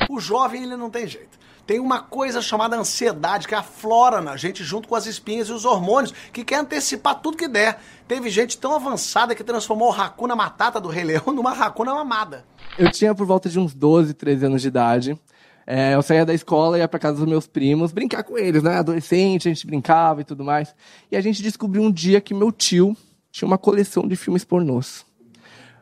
O 0.09 0.19
jovem, 0.19 0.63
ele 0.63 0.75
não 0.75 0.89
tem 0.89 1.07
jeito. 1.07 1.43
Tem 1.65 1.79
uma 1.79 2.01
coisa 2.01 2.41
chamada 2.41 2.75
ansiedade 2.75 3.47
que 3.47 3.55
aflora 3.55 4.19
na 4.21 4.35
gente 4.35 4.63
junto 4.63 4.87
com 4.87 4.95
as 4.95 5.05
espinhas 5.05 5.47
e 5.47 5.53
os 5.53 5.63
hormônios, 5.63 6.13
que 6.33 6.43
quer 6.43 6.57
antecipar 6.57 7.21
tudo 7.21 7.37
que 7.37 7.47
der. 7.47 7.79
Teve 8.05 8.29
gente 8.29 8.57
tão 8.57 8.75
avançada 8.75 9.33
que 9.33 9.43
transformou 9.45 9.89
o 9.89 9.93
Hakuna 9.93 10.35
Matata 10.35 10.79
do 10.81 10.89
Rei 10.89 11.05
Leão 11.05 11.27
numa 11.33 11.51
Hakuna 11.51 11.93
Mamada. 11.93 12.45
Eu 12.77 12.91
tinha 12.91 13.15
por 13.15 13.25
volta 13.25 13.47
de 13.47 13.59
uns 13.59 13.73
12, 13.73 14.13
13 14.13 14.45
anos 14.45 14.61
de 14.61 14.67
idade. 14.67 15.19
É, 15.65 15.95
eu 15.95 16.01
saía 16.01 16.25
da 16.25 16.33
escola 16.33 16.77
ia 16.77 16.87
pra 16.87 16.99
casa 16.99 17.17
dos 17.17 17.27
meus 17.27 17.47
primos 17.47 17.91
brincar 17.91 18.23
com 18.23 18.37
eles, 18.37 18.61
né? 18.61 18.77
Adolescente, 18.77 19.47
a 19.47 19.53
gente 19.53 19.65
brincava 19.65 20.21
e 20.21 20.23
tudo 20.23 20.43
mais. 20.43 20.75
E 21.11 21.15
a 21.15 21.21
gente 21.21 21.41
descobriu 21.41 21.81
um 21.81 21.91
dia 21.91 22.19
que 22.19 22.33
meu 22.33 22.51
tio 22.51 22.95
tinha 23.31 23.47
uma 23.47 23.57
coleção 23.57 24.07
de 24.07 24.15
filmes 24.15 24.43
pornôs. 24.43 25.05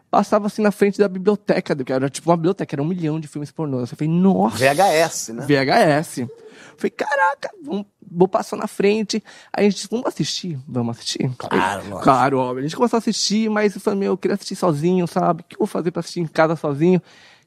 Passava 0.10 0.48
assim 0.48 0.62
na 0.62 0.72
frente 0.72 1.00
da 1.00 1.08
biblioteca, 1.08 1.74
que 1.74 1.94
era 1.94 2.10
tipo 2.10 2.30
uma 2.30 2.36
biblioteca, 2.36 2.76
era 2.76 2.82
um 2.82 2.86
milhão 2.86 3.20
de 3.20 3.30
filmes 3.30 3.50
pornôs. 3.50 3.92
Eu 3.92 3.98
falei, 3.98 4.14
nossa. 4.14 4.58
VHS, 4.58 5.30
né? 5.30 5.46
VHS. 5.46 6.28
Falei, 6.76 6.92
caraca, 6.92 7.50
vamos, 7.64 7.86
vou 8.12 8.28
passar 8.28 8.58
na 8.58 8.68
frente. 8.68 9.24
Aí 9.54 9.66
a 9.66 9.70
gente 9.70 9.76
disse, 9.76 9.88
vamos 9.90 10.08
assistir? 10.08 10.60
Vamos 10.68 10.98
assistir? 10.98 11.32
Claro, 11.38 11.84
lógico. 11.84 12.02
Claro, 12.02 12.40
óbvio. 12.40 12.60
A 12.60 12.64
gente 12.64 12.76
começou 12.76 12.98
a 12.98 13.00
assistir, 13.00 13.50
mas 13.50 13.74
eu 13.74 13.80
falei, 13.80 14.00
meu, 14.00 14.14
eu 14.14 14.18
queria 14.18 14.36
assistir 14.36 14.56
sozinho, 14.56 15.08
sabe? 15.08 15.42
O 15.42 15.44
que 15.46 15.56
eu 15.56 15.60
vou 15.60 15.68
fazer 15.68 15.92
pra 15.92 16.02
assistir 16.02 16.20
em 16.20 16.28
casa 16.28 16.58
sozinho? 16.58 17.02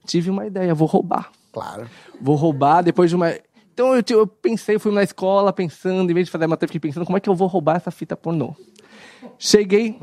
Tive 0.07 0.31
uma 0.31 0.47
ideia, 0.47 0.75
vou 0.75 0.89
roubar. 0.89 1.31
Claro. 1.55 1.89
Vou 2.21 2.37
roubar 2.37 2.83
depois 2.83 3.09
de 3.09 3.17
uma. 3.17 3.33
Então 3.73 3.95
eu, 3.95 4.03
eu 4.11 4.27
pensei, 4.27 4.79
fui 4.79 4.93
na 4.93 5.03
escola 5.03 5.53
pensando, 5.53 6.11
em 6.11 6.15
vez 6.15 6.27
de 6.27 6.33
fazer 6.33 6.45
a 6.45 6.49
matéria, 6.49 6.71
fiquei 6.73 6.91
pensando 6.91 7.07
como 7.07 7.17
é 7.17 7.21
que 7.21 7.29
eu 7.31 7.35
vou 7.35 7.49
roubar 7.49 7.77
essa 7.77 7.91
fita 7.91 8.17
pornô. 8.17 8.55
Cheguei, 9.39 9.99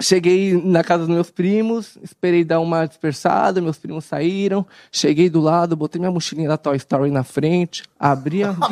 cheguei 0.00 0.54
na 0.62 0.84
casa 0.84 1.06
dos 1.06 1.14
meus 1.14 1.30
primos, 1.30 1.98
esperei 2.02 2.44
dar 2.44 2.60
uma 2.60 2.86
dispersada, 2.86 3.60
meus 3.60 3.78
primos 3.78 4.04
saíram, 4.04 4.64
cheguei 4.92 5.28
do 5.28 5.40
lado, 5.40 5.76
botei 5.76 5.98
minha 5.98 6.10
mochilinha 6.10 6.48
da 6.48 6.56
Toy 6.56 6.76
Story 6.76 7.10
na 7.10 7.24
frente, 7.24 7.82
abri 7.98 8.44
a, 8.44 8.54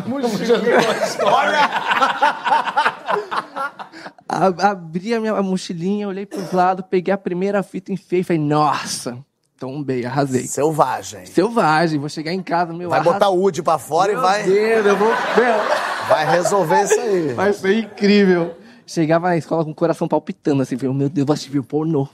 a- 4.29 4.71
abri 4.71 5.15
a 5.15 5.21
minha 5.21 5.43
mochilinha, 5.43 6.09
olhei 6.09 6.27
pros 6.27 6.53
lados, 6.53 6.85
peguei 6.89 7.13
a 7.13 7.19
primeira 7.19 7.63
fita, 7.63 7.93
enfiei 7.93 8.21
e 8.21 8.25
falei, 8.25 8.41
nossa, 8.43 9.19
tombei, 9.63 10.05
arrasei. 10.05 10.45
Selvagem. 10.47 11.25
Selvagem, 11.27 11.99
vou 12.01 12.09
chegar 12.09 12.33
em 12.33 12.43
casa, 12.43 12.73
meu 12.73 12.91
Vai 12.91 12.99
arras- 12.99 13.13
botar 13.13 13.29
o 13.29 13.37
Woody 13.37 13.63
pra 13.63 13.79
fora 13.79 14.11
Meu 14.11 14.21
e 14.21 14.23
vai. 14.23 14.43
Deus, 14.43 14.87
eu 14.87 14.97
vou. 14.97 15.09
Meu, 15.09 15.83
Vai 16.09 16.29
resolver 16.29 16.83
isso 16.83 17.01
aí. 17.01 17.33
Vai 17.33 17.53
ser 17.53 17.79
incrível. 17.79 18.57
Chegava 18.85 19.29
na 19.29 19.37
escola 19.37 19.65
com 19.65 19.71
o 19.71 19.75
coração 19.75 20.09
palpitando, 20.09 20.63
assim, 20.63 20.77
meu 20.77 21.09
Deus, 21.09 21.25
vou 21.25 21.33
assistir 21.33 21.53
filme 21.53 21.65
pornô. 21.67 22.09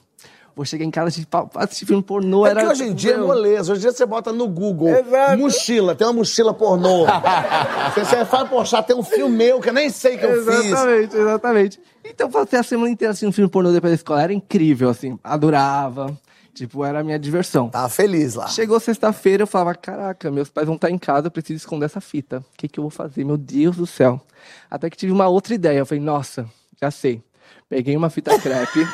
Vou 0.54 0.64
chegar 0.64 0.84
em 0.84 0.90
casa 0.90 1.08
assistir, 1.08 1.28
assistir 1.54 1.86
filme 1.86 2.02
pornô. 2.02 2.44
É 2.46 2.50
era, 2.50 2.60
que 2.62 2.66
hoje 2.66 2.84
em 2.84 2.92
dia 2.92 3.14
é 3.14 3.16
moleza. 3.16 3.72
Hoje 3.72 3.80
em 3.80 3.82
dia 3.82 3.92
você 3.92 4.04
bota 4.04 4.30
no 4.32 4.46
Google 4.46 4.90
mochila, 5.38 5.94
tem 5.94 6.06
uma 6.06 6.12
mochila 6.12 6.52
pornô. 6.52 7.06
você, 7.94 8.04
você 8.04 8.24
fala, 8.26 8.44
poxa, 8.46 8.82
tem 8.82 8.94
um 8.94 9.02
filme 9.02 9.34
meu 9.36 9.60
que 9.60 9.70
eu 9.70 9.72
nem 9.72 9.88
sei 9.88 10.18
que 10.18 10.26
eu 10.26 10.44
fiz. 10.44 10.66
Exatamente, 10.66 11.16
exatamente. 11.16 11.80
Então, 12.04 12.30
passei 12.30 12.58
a 12.58 12.62
semana 12.62 12.90
inteira 12.90 13.12
assistindo 13.12 13.32
filme 13.32 13.48
pornô 13.50 13.70
depois 13.72 13.92
da 13.92 13.94
escola. 13.96 14.22
Era 14.22 14.32
incrível, 14.34 14.90
assim. 14.90 15.18
Adorava. 15.24 16.12
Tipo, 16.58 16.84
era 16.84 16.98
a 16.98 17.04
minha 17.04 17.20
diversão. 17.20 17.68
Tava 17.68 17.88
feliz 17.88 18.34
lá. 18.34 18.48
Chegou 18.48 18.80
sexta-feira, 18.80 19.44
eu 19.44 19.46
falava, 19.46 19.76
caraca, 19.76 20.28
meus 20.28 20.48
pais 20.48 20.66
vão 20.66 20.74
estar 20.74 20.90
em 20.90 20.98
casa, 20.98 21.28
eu 21.28 21.30
preciso 21.30 21.58
esconder 21.58 21.86
essa 21.86 22.00
fita. 22.00 22.38
O 22.38 22.44
que, 22.56 22.66
que 22.66 22.80
eu 22.80 22.82
vou 22.82 22.90
fazer? 22.90 23.22
Meu 23.22 23.36
Deus 23.36 23.76
do 23.76 23.86
céu. 23.86 24.20
Até 24.68 24.90
que 24.90 24.96
tive 24.96 25.12
uma 25.12 25.28
outra 25.28 25.54
ideia. 25.54 25.78
Eu 25.78 25.86
falei, 25.86 26.02
nossa, 26.02 26.46
já 26.80 26.90
sei. 26.90 27.22
Peguei 27.68 27.96
uma 27.96 28.10
fita 28.10 28.36
crepe. 28.40 28.84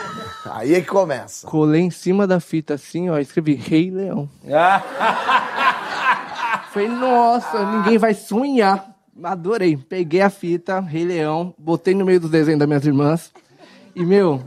Aí 0.45 0.75
é 0.75 0.81
que 0.83 0.89
começa. 0.89 1.47
Colei 1.47 1.81
em 1.81 1.91
cima 1.91 2.27
da 2.27 2.39
fita 2.39 2.75
assim, 2.75 3.09
ó, 3.09 3.19
escrevi 3.19 3.55
Rei 3.55 3.91
Leão. 3.91 4.29
Falei, 6.71 6.89
nossa, 6.89 7.65
ninguém 7.65 7.97
vai 7.97 8.13
sonhar. 8.13 8.95
Adorei. 9.23 9.77
Peguei 9.77 10.21
a 10.21 10.29
fita, 10.29 10.81
Rei 10.81 11.05
Leão, 11.05 11.55
botei 11.57 11.95
no 11.95 12.05
meio 12.05 12.21
dos 12.21 12.31
desenhos 12.31 12.59
das 12.59 12.69
minhas 12.69 12.85
irmãs. 12.85 13.33
E, 13.95 14.05
meu, 14.05 14.43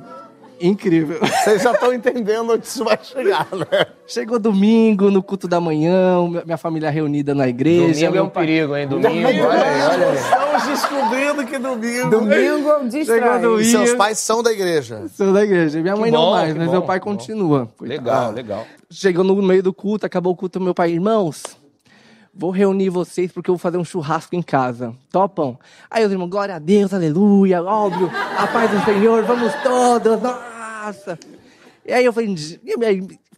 incrível. 0.60 1.20
Vocês 1.44 1.62
já 1.64 1.72
estão 1.72 1.94
entendendo 1.94 2.54
onde 2.54 2.66
isso 2.66 2.84
vai 2.84 2.98
chegar, 3.02 3.48
né? 3.52 3.86
Chegou 4.06 4.40
domingo, 4.40 5.10
no 5.12 5.22
culto 5.22 5.48
da 5.48 5.60
manhã, 5.60 6.18
minha 6.46 6.58
família 6.58 6.90
reunida 6.90 7.36
na 7.36 7.48
igreja. 7.48 8.08
Domingo 8.08 8.18
é 8.18 8.22
um 8.22 8.30
pai- 8.30 8.46
perigo, 8.46 8.76
hein? 8.76 8.88
Domingo, 8.88 9.08
olha 9.28 9.28
aí, 9.28 9.42
olha 9.42 10.08
aí. 10.10 10.16
Estamos 10.18 10.64
descobrindo 10.68 11.46
que 11.46 11.58
domingo. 11.60 12.10
Domingo 12.10 12.58
Chegou 12.58 12.88
distrai. 12.88 13.38
E 13.38 13.42
domingo. 13.42 13.64
seus 13.64 13.94
pais 13.94 14.18
são 14.20 14.42
da 14.42 14.52
igreja. 14.52 15.04
Sou 15.16 15.34
da 15.34 15.44
igreja. 15.44 15.80
Minha 15.82 15.96
mãe 15.96 16.10
não 16.12 16.22
bom, 16.22 16.32
mais, 16.32 16.54
que 16.54 16.60
mas 16.60 16.68
bom, 16.68 16.72
meu 16.74 16.82
pai 16.84 17.00
continua. 17.00 17.68
Legal, 17.82 18.32
legal. 18.32 18.66
Chegou 18.90 19.24
no 19.24 19.36
meio 19.42 19.62
do 19.62 19.74
culto, 19.74 20.06
acabou 20.06 20.34
o 20.34 20.36
culto, 20.36 20.60
meu 20.62 20.74
pai, 20.74 20.92
irmãos, 20.92 21.44
vou 22.38 22.52
reunir 22.52 22.90
vocês 22.90 23.32
porque 23.32 23.50
eu 23.50 23.56
vou 23.56 23.60
fazer 23.60 23.78
um 23.78 23.84
churrasco 23.86 24.36
em 24.36 24.42
casa. 24.42 24.94
Topam? 25.12 25.58
Aí 25.90 26.06
os 26.06 26.12
irmãos, 26.12 26.30
glória 26.30 26.56
a 26.56 26.60
Deus, 26.60 26.94
aleluia, 26.94 27.64
óbvio, 27.64 28.10
a 28.38 28.48
paz 28.48 28.70
do 28.72 28.84
Senhor, 28.86 29.24
vamos 29.24 29.52
todos, 29.64 30.22
nossa. 30.22 31.18
E 31.86 31.92
aí 31.94 32.06
eu 32.06 32.14
falei, 32.14 32.36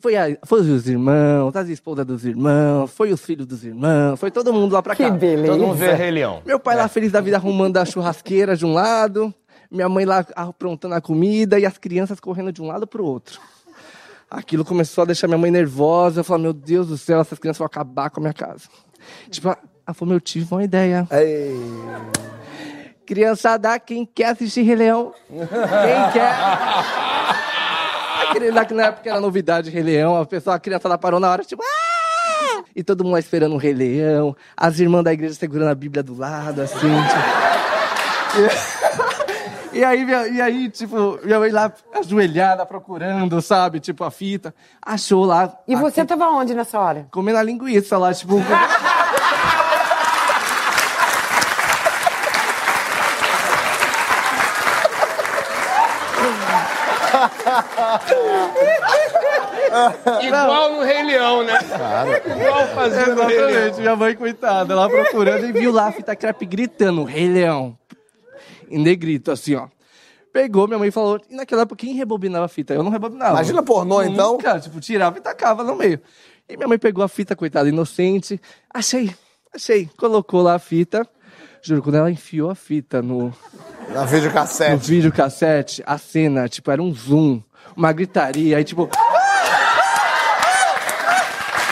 foi, 0.01 0.15
a- 0.15 0.37
foi 0.45 0.61
os 0.61 0.87
irmãos, 0.87 1.55
as 1.55 1.69
esposas 1.69 2.05
dos 2.05 2.25
irmãos, 2.25 2.89
foi 2.91 3.11
os 3.11 3.21
filhos 3.21 3.45
dos 3.45 3.63
irmãos, 3.63 4.19
foi 4.19 4.31
todo 4.31 4.51
mundo 4.53 4.73
lá 4.73 4.81
pra 4.81 4.95
Que 4.95 5.03
cá. 5.03 5.11
beleza. 5.11 5.51
Todo 5.53 5.67
mundo 5.67 5.77
Leão. 6.11 6.41
Meu 6.45 6.59
pai 6.59 6.75
lá 6.75 6.87
feliz 6.87 7.11
da 7.11 7.21
vida 7.21 7.37
arrumando 7.37 7.77
a 7.77 7.85
churrasqueira 7.85 8.55
de 8.55 8.65
um 8.65 8.73
lado, 8.73 9.33
minha 9.71 9.87
mãe 9.87 10.03
lá 10.05 10.25
aprontando 10.35 10.95
a 10.95 11.01
comida 11.01 11.59
e 11.59 11.65
as 11.65 11.77
crianças 11.77 12.19
correndo 12.19 12.51
de 12.51 12.61
um 12.61 12.67
lado 12.67 12.87
pro 12.87 13.05
outro. 13.05 13.39
Aquilo 14.31 14.63
começou 14.63 15.01
a 15.01 15.05
deixar 15.05 15.27
minha 15.27 15.39
mãe 15.39 15.49
nervosa. 15.49 16.19
Eu 16.19 16.23
falei, 16.23 16.43
meu 16.43 16.53
Deus 16.53 16.87
do 16.87 16.97
céu, 16.99 17.19
essas 17.19 17.39
crianças 17.39 17.57
vão 17.57 17.65
acabar 17.65 18.11
com 18.11 18.19
a 18.19 18.21
minha 18.21 18.33
casa. 18.33 18.69
Tipo, 19.29 19.49
ela 19.49 19.93
falou, 19.93 20.11
meu, 20.13 20.19
tive 20.19 20.47
uma 20.53 20.63
ideia. 20.63 21.07
Ei. 21.11 21.55
Criançada, 23.05 23.79
quem 23.79 24.05
quer 24.05 24.27
assistir 24.27 24.61
Rei 24.61 24.75
Leão? 24.75 25.13
Quem 25.29 26.11
quer? 26.13 26.31
Aquele, 28.29 28.51
na, 28.51 28.63
na 28.69 28.83
época 28.87 29.09
era 29.09 29.19
novidade 29.19 29.69
Rei 29.71 29.81
Leão, 29.81 30.15
a 30.21 30.25
pessoa, 30.25 30.55
a 30.55 30.59
criançada 30.59 30.97
parou 30.97 31.19
na 31.19 31.31
hora, 31.31 31.43
tipo, 31.43 31.63
"Ah!" 31.63 32.63
E 32.75 32.83
todo 32.83 33.03
mundo 33.03 33.13
lá 33.13 33.19
esperando 33.19 33.55
um 33.55 33.57
Rei 33.57 33.73
Leão, 33.73 34.35
as 34.55 34.79
irmãs 34.79 35.03
da 35.03 35.11
igreja 35.11 35.33
segurando 35.33 35.69
a 35.71 35.75
Bíblia 35.75 36.03
do 36.03 36.15
lado, 36.15 36.61
assim, 36.61 36.77
tipo. 36.77 37.19
E 39.71 39.83
aí, 39.83 40.03
minha- 40.03 40.27
e 40.27 40.41
aí, 40.41 40.67
tipo, 40.69 41.19
minha 41.23 41.39
mãe 41.39 41.51
lá 41.51 41.71
ajoelhada, 41.95 42.65
procurando, 42.65 43.39
sabe, 43.39 43.79
tipo, 43.79 44.03
a 44.03 44.09
fita. 44.09 44.53
Achou 44.81 45.23
lá. 45.25 45.53
E 45.67 45.75
você 45.75 46.03
tava 46.03 46.27
onde 46.29 46.55
nessa 46.55 46.79
hora? 46.79 47.07
Comendo 47.11 47.37
a 47.37 47.43
linguiça 47.43 47.95
lá, 47.97 48.11
tipo. 48.11 48.37
Igual 60.21 60.73
no 60.73 60.83
Rei 60.83 61.03
Leão, 61.03 61.43
né? 61.43 61.53
Igual 62.35 62.67
fazendo 62.69 63.15
no 63.15 63.23
Rei 63.25 63.37
Leão. 63.37 63.49
Exatamente, 63.49 63.81
minha 63.81 63.95
mãe, 63.95 64.15
coitada, 64.15 64.75
lá 64.75 64.89
procurando 64.89 65.45
e 65.45 65.51
viu 65.51 65.71
lá 65.71 65.87
a 65.87 65.91
fita 65.91 66.15
crepe 66.15 66.45
gritando, 66.45 67.03
Rei 67.03 67.27
Leão. 67.27 67.77
Em 68.69 68.77
negrito, 68.79 69.31
assim, 69.31 69.55
ó. 69.55 69.67
Pegou, 70.31 70.67
minha 70.67 70.77
mãe 70.77 70.91
falou, 70.91 71.19
e 71.29 71.35
naquela 71.35 71.63
época 71.63 71.77
quem 71.77 71.95
rebobinava 71.95 72.45
a 72.45 72.47
fita? 72.47 72.73
Eu 72.73 72.83
não 72.83 72.91
rebobinava. 72.91 73.31
Imagina 73.31 73.63
pornô, 73.63 74.03
então. 74.03 74.33
Nunca, 74.33 74.59
tipo, 74.59 74.79
tirava 74.79 75.17
e 75.17 75.21
tacava 75.21 75.63
no 75.63 75.75
meio. 75.75 75.99
E 76.47 76.55
minha 76.55 76.67
mãe 76.67 76.77
pegou 76.77 77.03
a 77.03 77.07
fita, 77.07 77.35
coitada, 77.35 77.67
inocente. 77.67 78.39
Achei, 78.71 79.13
achei. 79.53 79.89
Colocou 79.97 80.41
lá 80.41 80.53
a 80.55 80.59
fita. 80.59 81.07
Juro, 81.61 81.81
quando 81.81 81.95
ela 81.95 82.09
enfiou 82.11 82.49
a 82.49 82.55
fita 82.55 83.01
no, 83.01 83.33
Na 83.89 84.05
videocassete. 84.05 84.71
no 84.71 84.77
videocassete, 84.77 85.83
a 85.85 85.97
cena, 85.97 86.47
tipo, 86.47 86.71
era 86.71 86.81
um 86.81 86.93
zoom, 86.93 87.41
uma 87.75 87.91
gritaria, 87.91 88.55
aí 88.57 88.63
tipo. 88.63 88.87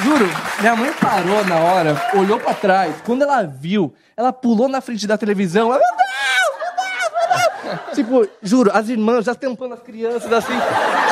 Juro, 0.04 0.26
minha 0.60 0.76
mãe 0.76 0.94
parou 0.94 1.44
na 1.46 1.60
hora, 1.60 2.10
olhou 2.16 2.40
pra 2.40 2.54
trás. 2.54 2.96
Quando 3.04 3.24
ela 3.24 3.44
viu, 3.44 3.94
ela 4.16 4.32
pulou 4.32 4.68
na 4.68 4.80
frente 4.80 5.08
da 5.08 5.18
televisão. 5.18 5.74
Ela, 5.74 5.80
meu 5.80 5.98
Deus, 5.98 6.60
meu 6.60 6.72
Deus, 6.76 7.64
meu 7.64 7.74
Deus! 7.74 7.96
Tipo, 7.96 8.30
juro, 8.42 8.72
as 8.74 8.90
irmãs 8.90 9.26
já 9.26 9.34
tampando 9.34 9.74
as 9.74 9.82
crianças, 9.82 10.32
assim. 10.32 10.54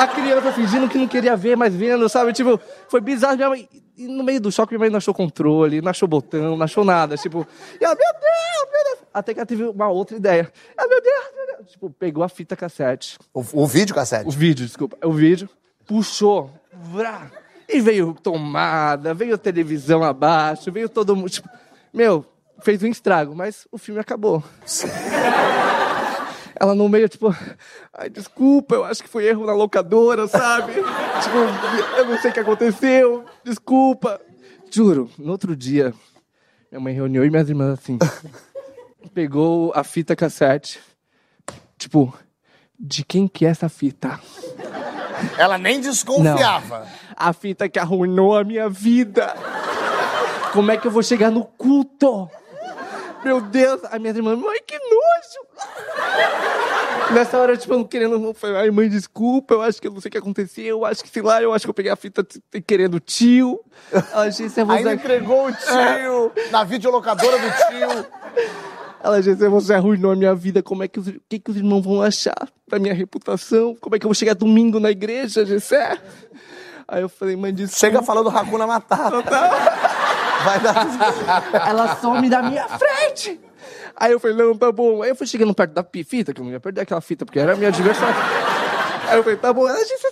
A 0.00 0.06
criança 0.06 0.52
fingindo 0.52 0.88
que 0.88 0.98
não 0.98 1.08
queria 1.08 1.36
ver, 1.36 1.56
mas 1.56 1.74
vendo, 1.74 2.08
sabe? 2.08 2.32
Tipo, 2.32 2.60
foi 2.88 3.00
bizarro. 3.00 3.36
Minha 3.36 3.48
mãe, 3.48 3.68
e 3.96 4.06
no 4.06 4.22
meio 4.22 4.40
do 4.40 4.52
choque, 4.52 4.72
minha 4.72 4.80
mãe 4.80 4.90
não 4.90 4.98
achou 4.98 5.12
controle, 5.12 5.80
não 5.80 5.90
achou 5.90 6.06
botão, 6.06 6.56
não 6.56 6.64
achou 6.64 6.84
nada. 6.84 7.16
Tipo, 7.16 7.46
e 7.80 7.84
ela, 7.84 7.94
meu 7.94 8.12
Deus, 8.12 8.72
meu 8.72 8.84
Deus. 8.84 8.98
Até 9.12 9.34
que 9.34 9.40
ela 9.40 9.46
teve 9.46 9.64
uma 9.64 9.88
outra 9.88 10.16
ideia. 10.16 10.50
Ela, 10.78 10.88
meu 10.88 11.02
Deus, 11.02 11.24
meu 11.34 11.46
Deus. 11.56 11.70
Tipo, 11.72 11.90
pegou 11.90 12.22
a 12.22 12.28
fita 12.28 12.54
cassete. 12.54 13.18
O, 13.34 13.44
o 13.52 13.66
vídeo 13.66 13.94
cassete? 13.94 14.28
O 14.28 14.30
vídeo, 14.30 14.64
desculpa. 14.64 14.96
O 15.04 15.12
vídeo, 15.12 15.48
puxou, 15.86 16.50
vrá, 16.72 17.26
e 17.68 17.80
veio 17.80 18.14
tomada, 18.22 19.14
veio 19.14 19.36
televisão 19.36 20.02
abaixo, 20.02 20.70
veio 20.70 20.88
todo 20.88 21.16
mundo. 21.16 21.30
Tipo, 21.30 21.48
meu, 21.92 22.24
fez 22.62 22.82
um 22.82 22.86
estrago, 22.86 23.34
mas 23.34 23.66
o 23.70 23.78
filme 23.78 24.00
acabou. 24.00 24.42
Ela 26.58 26.74
no 26.74 26.88
meio, 26.88 27.08
tipo, 27.08 27.34
ai, 27.92 28.08
desculpa, 28.08 28.76
eu 28.76 28.84
acho 28.84 29.02
que 29.02 29.08
foi 29.08 29.26
erro 29.26 29.44
na 29.44 29.52
locadora, 29.52 30.26
sabe? 30.26 30.72
tipo, 31.22 31.36
eu 31.98 32.06
não 32.06 32.18
sei 32.18 32.30
o 32.30 32.34
que 32.34 32.40
aconteceu, 32.40 33.24
desculpa. 33.44 34.20
Juro, 34.70 35.10
no 35.18 35.32
outro 35.32 35.54
dia, 35.54 35.92
minha 36.70 36.80
mãe 36.80 36.94
reuniu 36.94 37.24
e 37.24 37.30
minhas 37.30 37.48
irmãs 37.48 37.78
assim. 37.78 37.98
pegou 39.12 39.72
a 39.74 39.84
fita 39.84 40.16
cassete, 40.16 40.80
tipo, 41.78 42.12
de 42.78 43.04
quem 43.04 43.26
que 43.28 43.46
é 43.46 43.48
essa 43.48 43.68
fita? 43.68 44.20
Ela 45.38 45.58
nem 45.58 45.80
desconfiava. 45.80 46.80
Não. 46.80 46.86
A 47.14 47.32
fita 47.32 47.68
que 47.68 47.78
arruinou 47.78 48.36
a 48.36 48.44
minha 48.44 48.68
vida. 48.68 49.34
Como 50.52 50.70
é 50.70 50.76
que 50.76 50.86
eu 50.86 50.90
vou 50.90 51.02
chegar 51.02 51.30
no 51.30 51.44
culto? 51.44 52.30
Meu 53.24 53.40
Deus, 53.40 53.80
a 53.90 53.98
minha 53.98 54.12
irmã, 54.12 54.36
mãe, 54.36 54.60
que 54.64 54.78
nojo! 54.78 55.46
Nessa 57.12 57.38
hora, 57.38 57.56
tipo, 57.56 57.74
eu 57.74 57.78
não 57.78 57.84
querendo. 57.84 58.34
Falei, 58.34 58.56
ai, 58.56 58.70
mãe, 58.70 58.88
desculpa, 58.88 59.54
eu 59.54 59.62
acho 59.62 59.80
que 59.80 59.88
eu 59.88 59.92
não 59.92 60.00
sei 60.00 60.08
o 60.08 60.12
que 60.12 60.18
aconteceu, 60.18 60.64
eu 60.64 60.84
acho 60.84 61.02
que, 61.02 61.08
sei 61.10 61.22
lá, 61.22 61.42
eu 61.42 61.52
acho 61.52 61.64
que 61.64 61.70
eu 61.70 61.74
peguei 61.74 61.90
a 61.90 61.96
fita 61.96 62.24
querendo 62.66 62.94
o 62.94 63.00
tio. 63.00 63.60
Ela 63.92 64.28
disse, 64.28 64.48
você 64.48 64.60
Ainda 64.60 64.94
entregou 64.94 65.46
o 65.46 65.52
tio 65.52 66.32
na 66.50 66.64
videolocadora 66.64 67.38
do 67.38 67.50
tio. 67.50 68.06
Ela 69.06 69.22
disse, 69.22 69.48
você 69.48 69.72
arruinou 69.72 70.10
a 70.10 70.16
minha 70.16 70.34
vida, 70.34 70.64
como 70.64 70.82
é 70.82 70.88
que 70.88 70.98
os, 70.98 71.06
o 71.06 71.20
que, 71.28 71.38
que 71.38 71.48
os 71.48 71.56
irmãos 71.56 71.80
vão 71.84 72.02
achar 72.02 72.48
da 72.66 72.76
minha 72.76 72.92
reputação? 72.92 73.76
Como 73.80 73.94
é 73.94 74.00
que 74.00 74.04
eu 74.04 74.08
vou 74.08 74.14
chegar 74.16 74.34
domingo 74.34 74.80
na 74.80 74.90
igreja, 74.90 75.46
Gessé? 75.46 75.96
Aí 76.88 77.02
eu 77.02 77.08
falei, 77.08 77.36
mãe, 77.36 77.54
desculpa. 77.54 77.78
Chega 77.78 78.02
falando 78.02 78.30
Hakuna 78.30 78.66
Matata. 78.66 79.22
Vai 80.44 80.60
dar 80.60 81.68
Ela 81.68 81.96
some 82.00 82.28
da 82.28 82.42
minha 82.42 82.66
frente. 82.68 83.40
Aí 83.94 84.10
eu 84.10 84.18
falei, 84.18 84.36
não, 84.36 84.58
tá 84.58 84.72
bom. 84.72 85.00
Aí 85.00 85.10
eu 85.10 85.14
fui 85.14 85.28
chegando 85.28 85.54
perto 85.54 85.72
da 85.72 85.84
fita, 85.84 86.34
que 86.34 86.40
eu 86.40 86.44
não 86.44 86.50
ia 86.50 86.58
perder 86.58 86.80
aquela 86.80 87.00
fita, 87.00 87.24
porque 87.24 87.38
era 87.38 87.52
a 87.52 87.56
minha 87.56 87.70
diversão. 87.70 88.08
Aí 89.08 89.18
eu 89.18 89.22
falei, 89.22 89.38
tá 89.38 89.52
bom. 89.52 89.68
Ela 89.68 89.78
disse. 89.78 90.06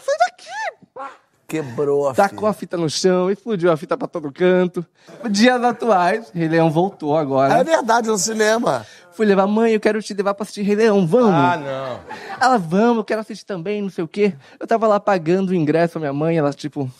Quebrou 1.47 2.09
a 2.09 2.15
Tacou 2.15 2.49
a 2.49 2.53
fita 2.53 2.77
no 2.77 2.89
chão, 2.89 3.31
explodiu 3.31 3.71
a 3.71 3.77
fita 3.77 3.97
pra 3.97 4.09
todo 4.09 4.33
canto. 4.33 4.85
Dias 5.31 5.63
atuais, 5.63 6.31
Rei 6.35 6.49
Leão 6.49 6.71
voltou 6.71 7.17
agora. 7.17 7.55
É 7.55 7.65
verdade, 7.65 8.09
no 8.09 8.17
cinema. 8.17 8.87
Fui 9.13 9.27
levar, 9.27 9.47
mãe, 9.47 9.73
eu 9.73 9.81
quero 9.81 10.03
te 10.03 10.13
levar 10.15 10.35
pra 10.35 10.43
assistir 10.43 10.63
Rei 10.63 10.75
Leão, 10.75 11.07
vamos? 11.07 11.35
Ah, 11.35 11.57
não. 11.57 12.01
Ela, 12.41 12.59
vamos, 12.59 12.97
eu 12.99 13.05
quero 13.05 13.21
assistir 13.21 13.45
também, 13.45 13.83
não 13.83 13.91
sei 13.91 14.03
o 14.03 14.09
quê. 14.09 14.35
Eu 14.59 14.67
tava 14.67 14.89
lá 14.89 14.99
pagando 14.99 15.51
o 15.51 15.55
ingresso, 15.55 15.99
a 15.99 16.01
minha 16.01 16.13
mãe, 16.13 16.37
ela, 16.37 16.53
tipo... 16.53 16.91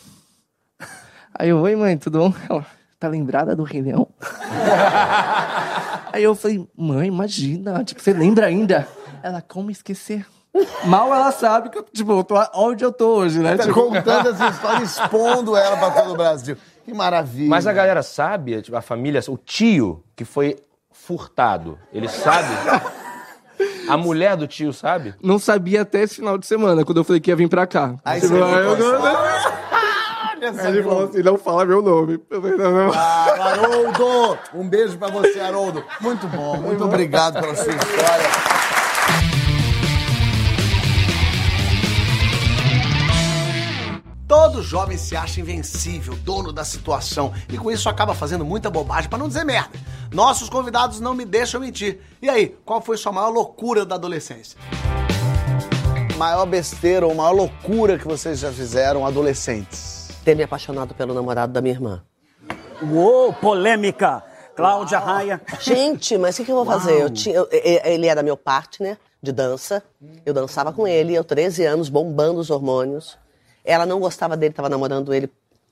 Aí 1.37 1.49
eu, 1.49 1.59
oi, 1.59 1.75
mãe, 1.75 1.97
tudo 1.97 2.19
bom? 2.19 2.33
Ela, 2.49 2.65
tá 2.97 3.07
lembrada 3.07 3.55
do 3.55 3.63
Rei 3.63 3.81
Leão? 3.81 4.07
Aí 6.13 6.23
eu 6.23 6.33
falei, 6.33 6.65
mãe, 6.77 7.09
imagina, 7.09 7.83
tipo, 7.83 8.01
você 8.01 8.13
lembra 8.13 8.45
ainda? 8.45 8.87
Ela, 9.21 9.41
como 9.41 9.69
esquecer? 9.69 10.25
Mal 10.85 11.13
ela 11.13 11.31
sabe 11.31 11.69
que 11.69 11.77
eu, 11.77 11.83
tipo, 11.91 12.11
eu 12.19 12.23
tô 12.23 12.35
onde 12.55 12.83
eu 12.83 12.91
tô 12.91 13.15
hoje, 13.17 13.39
né? 13.39 13.55
Tá 13.57 13.63
Tipo... 13.63 13.73
contando 13.89 14.29
essa 14.33 14.47
história, 14.47 14.83
expondo 14.83 15.55
ela 15.55 15.75
pra 15.77 15.91
todo 15.91 16.13
o 16.13 16.17
Brasil. 16.17 16.55
Que 16.85 16.93
maravilha. 16.93 17.49
Mas 17.49 17.65
a 17.67 17.73
galera 17.73 18.01
sabe, 18.03 18.61
tipo, 18.61 18.77
a 18.77 18.81
família, 18.81 19.19
o 19.27 19.37
tio 19.37 20.03
que 20.15 20.23
foi 20.23 20.57
furtado, 20.91 21.77
ele 21.93 22.07
sabe? 22.07 22.47
A 23.87 23.95
mulher 23.95 24.35
do 24.35 24.47
tio 24.47 24.73
sabe? 24.73 25.13
Não 25.21 25.37
sabia 25.39 25.83
até 25.83 26.01
esse 26.01 26.15
final 26.15 26.37
de 26.37 26.45
semana, 26.47 26.83
quando 26.83 26.97
eu 26.97 27.03
falei 27.03 27.21
que 27.21 27.29
ia 27.29 27.35
vir 27.35 27.47
pra 27.47 27.67
cá. 27.67 27.93
Aí 28.03 28.19
Tipo, 28.19 28.33
você 28.35 28.43
aí 28.43 28.65
eu 28.65 28.77
não- 28.77 29.05
Aí 30.61 30.67
ele 30.73 30.83
falou 30.83 31.05
assim, 31.05 31.21
não 31.23 31.37
fala 31.37 31.65
meu 31.65 31.81
nome. 31.81 32.19
Eu 32.29 32.41
falei, 32.41 32.57
não, 32.57 32.71
não. 32.71 32.91
Ah, 32.93 33.25
Haroldo! 33.39 34.37
Um 34.53 34.67
beijo 34.67 34.97
pra 34.97 35.07
você, 35.09 35.39
Haroldo. 35.39 35.83
Muito 36.01 36.27
bom, 36.27 36.57
muito 36.57 36.83
obrigado 36.83 37.39
pela 37.39 37.55
sua 37.55 37.71
história. 37.73 38.25
Todo 44.27 44.63
jovem 44.63 44.97
se 44.97 45.15
acha 45.15 45.39
invencível, 45.39 46.15
dono 46.15 46.51
da 46.51 46.63
situação, 46.65 47.31
e 47.47 47.57
com 47.59 47.69
isso 47.71 47.87
acaba 47.87 48.15
fazendo 48.15 48.43
muita 48.43 48.71
bobagem, 48.71 49.07
pra 49.07 49.19
não 49.19 49.27
dizer 49.27 49.43
merda. 49.45 49.77
Nossos 50.11 50.49
convidados 50.49 50.99
não 50.99 51.13
me 51.13 51.25
deixam 51.25 51.61
mentir. 51.61 51.99
E 52.21 52.27
aí, 52.27 52.55
qual 52.65 52.81
foi 52.81 52.97
sua 52.97 53.11
maior 53.11 53.29
loucura 53.29 53.85
da 53.85 53.93
adolescência? 53.95 54.57
Maior 56.17 56.45
besteira 56.47 57.05
ou 57.05 57.13
maior 57.13 57.33
loucura 57.33 57.99
que 57.99 58.07
vocês 58.07 58.39
já 58.39 58.51
fizeram 58.51 59.05
adolescentes? 59.05 60.07
Ter 60.23 60.35
me 60.35 60.41
apaixonado 60.43 60.95
pelo 60.95 61.13
namorado 61.13 61.53
da 61.53 61.61
minha 61.61 61.75
irmã. 61.75 62.01
Uou, 62.81 63.31
polêmica! 63.33 64.23
Cláudia 64.55 64.97
Raia. 64.97 65.39
Gente, 65.59 66.17
mas 66.17 66.33
o 66.35 66.37
que, 66.39 66.45
que 66.45 66.51
eu 66.51 66.55
vou 66.55 66.65
Uau. 66.65 66.79
fazer? 66.79 66.99
Eu 67.01 67.09
tinha, 67.11 67.35
eu- 67.35 67.47
ele 67.51 68.07
era 68.07 68.23
meu 68.23 68.37
partner 68.37 68.97
de 69.21 69.31
dança. 69.31 69.83
Eu 70.25 70.33
dançava 70.33 70.71
com 70.73 70.87
ele, 70.87 71.13
eu 71.13 71.23
13 71.23 71.63
anos, 71.65 71.89
bombando 71.89 72.39
os 72.39 72.49
hormônios. 72.49 73.17
Ela 73.65 73.85
não 73.85 73.99
gostava 73.99 74.37
dele, 74.37 74.53
tava 74.53 74.69
namorando 74.69 75.13
ele 75.13 75.29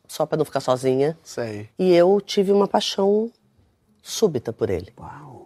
só 0.08 0.26
pra 0.26 0.38
não 0.38 0.44
ficar 0.46 0.60
sozinha. 0.60 1.18
Sei. 1.24 1.70
E 1.78 1.94
eu 1.94 2.20
tive 2.20 2.52
uma 2.52 2.68
paixão 2.68 3.32
súbita 4.02 4.52
por 4.52 4.70
ele. 4.70 4.92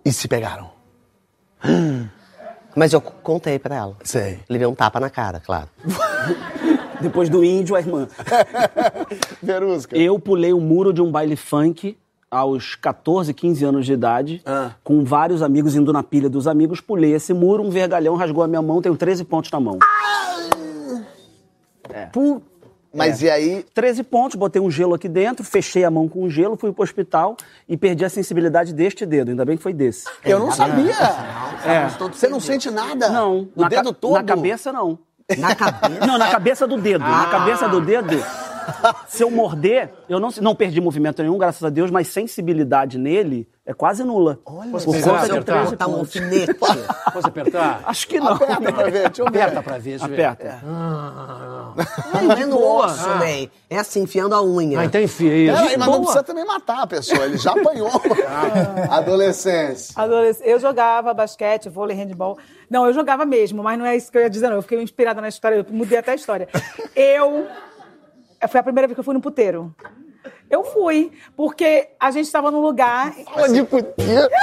E 0.04 0.12
se 0.12 0.28
pegaram? 0.28 0.70
Mas 2.76 2.94
eu 2.94 3.02
contei 3.02 3.60
pra 3.60 3.76
ela. 3.76 3.98
Sei. 4.04 4.40
Levei 4.50 4.68
um 4.68 4.76
tapa 4.76 5.00
na 5.00 5.10
cara, 5.10 5.40
claro. 5.40 5.70
Depois 7.02 7.30
do 7.30 7.44
índio, 7.44 7.76
a 7.76 7.80
irmã. 7.80 8.08
Verusca. 9.42 9.96
Eu 9.96 10.20
pulei 10.20 10.54
o 10.54 10.60
muro 10.60 10.92
de 10.92 11.02
um 11.02 11.12
baile 11.12 11.36
funk 11.36 11.98
aos 12.30 12.76
14, 12.76 13.34
15 13.34 13.66
anos 13.66 13.86
de 13.86 13.94
idade, 13.94 14.44
com 14.84 15.04
vários 15.04 15.42
amigos 15.42 15.76
indo 15.76 15.94
na 15.94 16.04
pilha 16.04 16.30
dos 16.30 16.48
amigos. 16.48 16.82
Pulei 16.82 17.14
esse 17.14 17.34
muro, 17.34 17.64
um 17.64 17.70
vergalhão 17.70 18.16
rasgou 18.16 18.44
a 18.44 18.48
minha 18.48 18.62
mão, 18.62 18.82
tenho 18.82 18.98
13 18.98 19.24
pontos 19.24 19.52
na 19.52 19.60
mão. 19.60 19.80
É. 22.16 22.58
Mas 22.94 23.22
e 23.22 23.30
aí? 23.30 23.64
13 23.74 24.02
pontos, 24.04 24.36
botei 24.36 24.60
um 24.62 24.72
gelo 24.72 24.96
aqui 24.96 25.08
dentro, 25.10 25.44
fechei 25.44 25.84
a 25.84 25.92
mão 25.92 26.08
com 26.08 26.24
o 26.24 26.30
gelo, 26.30 26.56
fui 26.58 26.72
pro 26.72 26.84
hospital 26.84 27.36
e 27.68 27.78
perdi 27.78 28.04
a 28.06 28.10
sensibilidade 28.10 28.74
deste 28.74 29.06
dedo. 29.06 29.30
Ainda 29.30 29.46
bem 29.46 29.56
que 29.58 29.62
foi 29.62 29.74
desse. 29.74 30.06
Eu 30.24 30.40
não 30.40 30.52
sabia. 30.52 30.94
É. 31.66 31.88
Você 32.12 32.28
não 32.28 32.40
sente 32.40 32.72
nada? 32.72 33.10
Não. 33.10 33.50
O 33.56 33.62
na 33.62 33.70
dedo 33.70 33.94
ca- 33.94 34.00
todo? 34.00 34.14
Na 34.14 34.24
cabeça, 34.24 34.72
não. 34.74 34.98
Na 35.38 35.54
cabeça? 35.54 36.08
Não, 36.08 36.18
na 36.18 36.30
cabeça 36.32 36.66
do 36.66 36.78
dedo. 36.82 37.02
Na 37.02 37.24
Ah. 37.24 37.30
cabeça 37.30 37.68
do 37.68 37.82
dedo. 37.82 38.24
Se 39.08 39.24
eu 39.24 39.32
morder, 39.32 39.92
eu 40.10 40.20
não, 40.20 40.30
não 40.42 40.56
perdi 40.56 40.80
movimento 40.82 41.22
nenhum, 41.22 41.38
graças 41.38 41.64
a 41.64 41.70
Deus, 41.70 41.90
mas 41.92 42.08
sensibilidade 42.08 42.98
nele 42.98 43.48
é 43.66 43.74
quase 43.74 44.04
nula. 44.04 44.40
Olha, 44.46 44.72
Por 44.72 45.02
conta 45.02 45.28
de 45.30 45.44
13 45.46 45.70
botar 45.72 45.88
um 45.88 45.96
alfinete. 45.98 46.54
Posso 46.54 47.28
apertar? 47.28 47.82
Acho 47.86 48.08
que 48.08 48.20
não. 48.20 48.34
Aperta 48.34 48.72
pra 48.72 48.84
ver, 48.86 48.92
deixa 49.10 49.22
eu 49.22 49.26
ver. 49.32 49.42
Aperta 49.42 49.64
pra 49.64 49.78
ver, 49.78 49.90
deixa 49.92 50.06
eu 50.06 50.10
ver. 50.10 50.24
Aperta. 50.26 50.62
Não 50.66 52.32
é 52.32 52.46
no 52.46 52.64
osso, 52.64 53.10
Ney. 53.20 53.52
É 53.70 53.78
assim, 53.78 54.04
enfiando 54.04 54.34
a 54.36 54.42
unha. 54.42 54.80
Ah, 54.80 54.86
então 54.86 55.02
enfia 55.02 55.32
aí. 55.32 55.46
Peraí, 55.48 55.78
mas 55.78 55.88
não 55.88 56.00
precisa 56.02 56.24
também 56.24 56.46
matar 56.46 56.84
a 56.84 56.88
pessoa, 56.88 57.26
ele 57.26 57.38
já 57.38 57.52
apanhou. 57.52 57.90
Adolescência. 58.90 59.94
Adolesc- 60.02 60.42
Eu 60.46 60.60
jogava 60.60 61.14
basquete, 61.14 61.70
vôlei, 61.70 61.96
handball. 61.96 62.38
Não, 62.70 62.86
eu 62.86 62.94
jogava 62.94 63.26
mesmo, 63.26 63.62
mas 63.64 63.78
não 63.78 63.86
é 63.86 63.96
isso 63.96 64.12
que 64.12 64.18
eu 64.18 64.22
ia 64.22 64.30
dizer, 64.30 64.48
não. 64.50 64.56
Eu 64.58 64.62
fiquei 64.62 64.82
inspirada 64.82 65.20
na 65.22 65.28
história, 65.30 65.58
eu 65.58 65.66
mudei 65.70 65.98
até 65.98 66.12
a 66.12 66.16
história. 66.16 66.48
Eu. 66.96 67.48
Foi 68.48 68.60
a 68.60 68.64
primeira 68.64 68.88
vez 68.88 68.96
que 68.96 69.00
eu 69.00 69.04
fui 69.04 69.14
no 69.14 69.22
puteiro. 69.22 69.74
Eu 70.50 70.64
fui, 70.64 71.12
porque 71.36 71.90
a 72.00 72.10
gente 72.12 72.26
estava 72.26 72.50
num 72.52 72.62
lugar. 72.62 73.14
Fala 73.26 73.50
de 73.50 73.64
puteiro. 73.64 74.30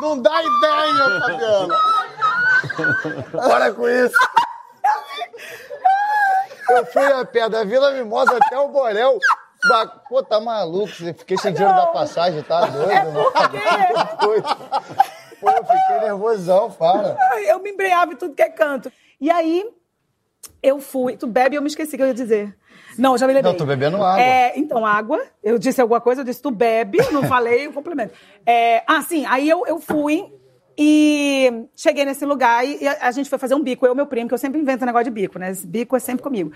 Não 0.00 0.20
dá 0.20 0.42
ideia, 0.42 1.20
Fabiana. 1.20 1.74
Para 3.32 3.72
com 3.72 3.88
isso. 3.88 4.16
Eu 6.70 6.86
fui 6.86 7.04
a 7.04 7.24
pé 7.24 7.48
da 7.48 7.64
Vila 7.64 7.92
Mimosa 7.92 8.36
até 8.36 8.58
o 8.58 8.68
Borel. 8.68 9.18
Ba- 9.68 9.86
Pô, 10.08 10.22
tá 10.22 10.40
maluco? 10.40 10.88
Fiquei 10.88 11.36
sem 11.38 11.52
dinheiro 11.52 11.74
da 11.76 11.86
passagem, 11.86 12.42
tá 12.42 12.66
doido? 12.66 12.90
É 12.90 13.04
mano? 13.04 13.30
Tá 13.32 13.46
doido. 14.20 14.48
Pô, 15.40 15.50
eu 15.50 15.64
fiquei 15.64 16.00
nervosão. 16.00 16.74
Ai, 17.32 17.50
Eu 17.50 17.58
me 17.60 17.70
embreava 17.70 18.12
em 18.12 18.16
tudo 18.16 18.34
que 18.34 18.42
é 18.42 18.50
canto. 18.50 18.90
E 19.20 19.30
aí, 19.30 19.64
eu 20.62 20.80
fui. 20.80 21.16
Tu 21.16 21.26
bebe, 21.26 21.56
eu 21.56 21.62
me 21.62 21.68
esqueci 21.68 21.94
o 21.94 21.96
que 21.96 22.02
eu 22.02 22.08
ia 22.08 22.14
dizer. 22.14 22.56
Não, 22.98 23.16
já 23.18 23.26
me 23.26 23.34
lembrei. 23.34 23.52
Não, 23.52 23.58
tô 23.58 23.66
bebendo 23.66 23.96
água. 23.96 24.20
É, 24.20 24.58
então, 24.58 24.84
água. 24.86 25.22
Eu 25.42 25.58
disse 25.58 25.80
alguma 25.80 26.00
coisa, 26.00 26.22
eu 26.22 26.24
disse 26.24 26.40
tu 26.40 26.50
bebe, 26.50 26.98
não 27.12 27.24
falei 27.24 27.66
o 27.68 27.72
complemento. 27.72 28.14
É, 28.44 28.82
ah, 28.86 29.02
sim, 29.02 29.24
aí 29.26 29.48
eu, 29.48 29.66
eu 29.66 29.78
fui 29.78 30.24
E 30.78 31.68
cheguei 31.74 32.04
nesse 32.04 32.26
lugar 32.26 32.66
e 32.66 32.86
a, 32.86 33.08
a 33.08 33.10
gente 33.10 33.30
foi 33.30 33.38
fazer 33.38 33.54
um 33.54 33.62
bico, 33.62 33.86
eu 33.86 33.92
e 33.92 33.96
meu 33.96 34.06
primo, 34.06 34.28
que 34.28 34.34
eu 34.34 34.38
sempre 34.38 34.60
invento 34.60 34.84
negócio 34.84 35.06
de 35.06 35.10
bico, 35.10 35.38
né? 35.38 35.50
Esse 35.50 35.66
bico 35.66 35.96
é 35.96 35.98
sempre 35.98 36.22
comigo. 36.22 36.52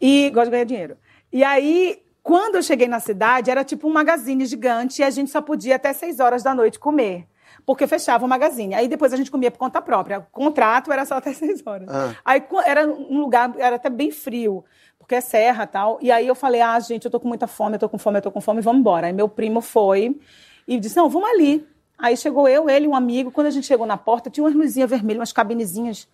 E 0.00 0.30
gosto 0.30 0.46
de 0.46 0.50
ganhar 0.50 0.64
dinheiro. 0.64 0.96
E 1.32 1.44
aí, 1.44 2.02
quando 2.22 2.56
eu 2.56 2.62
cheguei 2.62 2.88
na 2.88 2.98
cidade, 2.98 3.50
era 3.50 3.62
tipo 3.62 3.88
um 3.88 3.92
magazine 3.92 4.44
gigante 4.44 5.02
e 5.02 5.04
a 5.04 5.10
gente 5.10 5.30
só 5.30 5.40
podia 5.40 5.76
até 5.76 5.92
seis 5.92 6.18
horas 6.18 6.42
da 6.42 6.52
noite 6.54 6.78
comer. 6.80 7.26
Porque 7.64 7.86
fechava 7.86 8.24
o 8.24 8.28
magazine. 8.28 8.74
Aí 8.74 8.88
depois 8.88 9.12
a 9.12 9.16
gente 9.16 9.30
comia 9.30 9.50
por 9.50 9.58
conta 9.58 9.80
própria. 9.80 10.20
O 10.20 10.22
contrato 10.30 10.92
era 10.92 11.04
só 11.04 11.16
até 11.16 11.32
seis 11.34 11.62
horas. 11.66 11.88
Ah. 11.88 12.14
Aí 12.24 12.42
era 12.64 12.86
um 12.86 13.18
lugar, 13.20 13.54
era 13.58 13.76
até 13.76 13.90
bem 13.90 14.10
frio, 14.10 14.64
porque 14.98 15.14
é 15.14 15.20
serra 15.20 15.64
e 15.64 15.66
tal. 15.66 15.98
E 16.00 16.10
aí 16.10 16.26
eu 16.26 16.34
falei, 16.34 16.60
ah, 16.60 16.78
gente, 16.80 17.04
eu 17.04 17.10
tô 17.10 17.20
com 17.20 17.28
muita 17.28 17.46
fome, 17.46 17.76
eu 17.76 17.80
tô 17.80 17.88
com 17.88 17.98
fome, 17.98 18.18
eu 18.18 18.22
tô 18.22 18.30
com 18.30 18.40
fome, 18.40 18.60
vamos 18.60 18.80
embora. 18.80 19.06
Aí 19.06 19.12
meu 19.12 19.28
primo 19.28 19.60
foi 19.60 20.18
e 20.66 20.78
disse, 20.78 20.96
não, 20.96 21.08
vamos 21.08 21.28
ali. 21.28 21.66
Aí 21.98 22.16
chegou 22.16 22.48
eu, 22.48 22.68
ele 22.68 22.86
e 22.86 22.88
um 22.88 22.94
amigo. 22.94 23.30
Quando 23.30 23.48
a 23.48 23.50
gente 23.50 23.66
chegou 23.66 23.86
na 23.86 23.96
porta, 23.96 24.30
tinha 24.30 24.44
umas 24.44 24.54
luzinhas 24.54 24.88
vermelhas, 24.88 25.20
umas 25.20 25.32
cabinezinhas. 25.32 26.08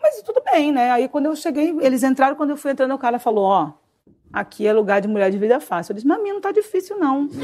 Mas 0.00 0.20
tudo 0.22 0.42
bem, 0.52 0.72
né? 0.72 0.90
Aí 0.90 1.08
quando 1.08 1.26
eu 1.26 1.36
cheguei, 1.36 1.74
eles 1.80 2.02
entraram, 2.02 2.36
quando 2.36 2.50
eu 2.50 2.56
fui 2.56 2.72
entrando, 2.72 2.92
o 2.92 2.98
cara 2.98 3.18
falou, 3.18 3.44
ó, 3.44 3.72
aqui 4.32 4.66
é 4.66 4.72
lugar 4.72 5.00
de 5.00 5.08
mulher 5.08 5.30
de 5.30 5.38
vida 5.38 5.60
fácil. 5.60 5.92
Eu 5.92 5.94
disse, 5.94 6.06
mas 6.06 6.18
a 6.18 6.22
minha 6.22 6.34
não 6.34 6.40
tá 6.40 6.50
difícil, 6.50 6.98
não. 6.98 7.28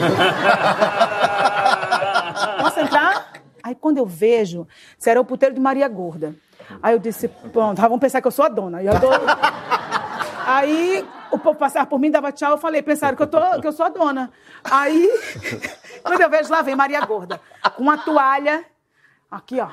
Posso 2.60 2.80
entrar? 2.80 3.32
Aí 3.62 3.74
quando 3.74 3.98
eu 3.98 4.06
vejo, 4.06 4.66
isso 4.98 5.10
era 5.10 5.20
o 5.20 5.24
puteiro 5.24 5.54
de 5.54 5.60
Maria 5.60 5.86
Gorda. 5.88 6.34
Aí 6.82 6.94
eu 6.94 6.98
disse, 6.98 7.28
pronto, 7.28 7.80
vão 7.80 7.98
pensar 7.98 8.20
que 8.20 8.26
eu 8.26 8.32
sou 8.32 8.44
a 8.44 8.48
dona. 8.48 8.82
E 8.82 8.86
eu 8.86 8.94
tô... 9.00 9.08
Aí 10.46 11.06
o 11.30 11.38
povo 11.38 11.58
passava 11.58 11.86
por 11.86 11.98
mim, 11.98 12.10
dava 12.10 12.32
tchau, 12.32 12.52
eu 12.52 12.58
falei, 12.58 12.80
pensaram 12.80 13.14
que 13.14 13.22
eu, 13.22 13.26
tô, 13.26 13.60
que 13.60 13.66
eu 13.66 13.72
sou 13.72 13.84
a 13.84 13.90
dona. 13.90 14.32
Aí, 14.64 15.10
quando 16.02 16.22
eu 16.22 16.30
vejo 16.30 16.50
lá, 16.50 16.62
vem 16.62 16.74
Maria 16.74 17.04
Gorda, 17.04 17.38
com 17.76 17.82
uma 17.82 17.98
toalha, 17.98 18.64
aqui, 19.30 19.60
ó, 19.60 19.68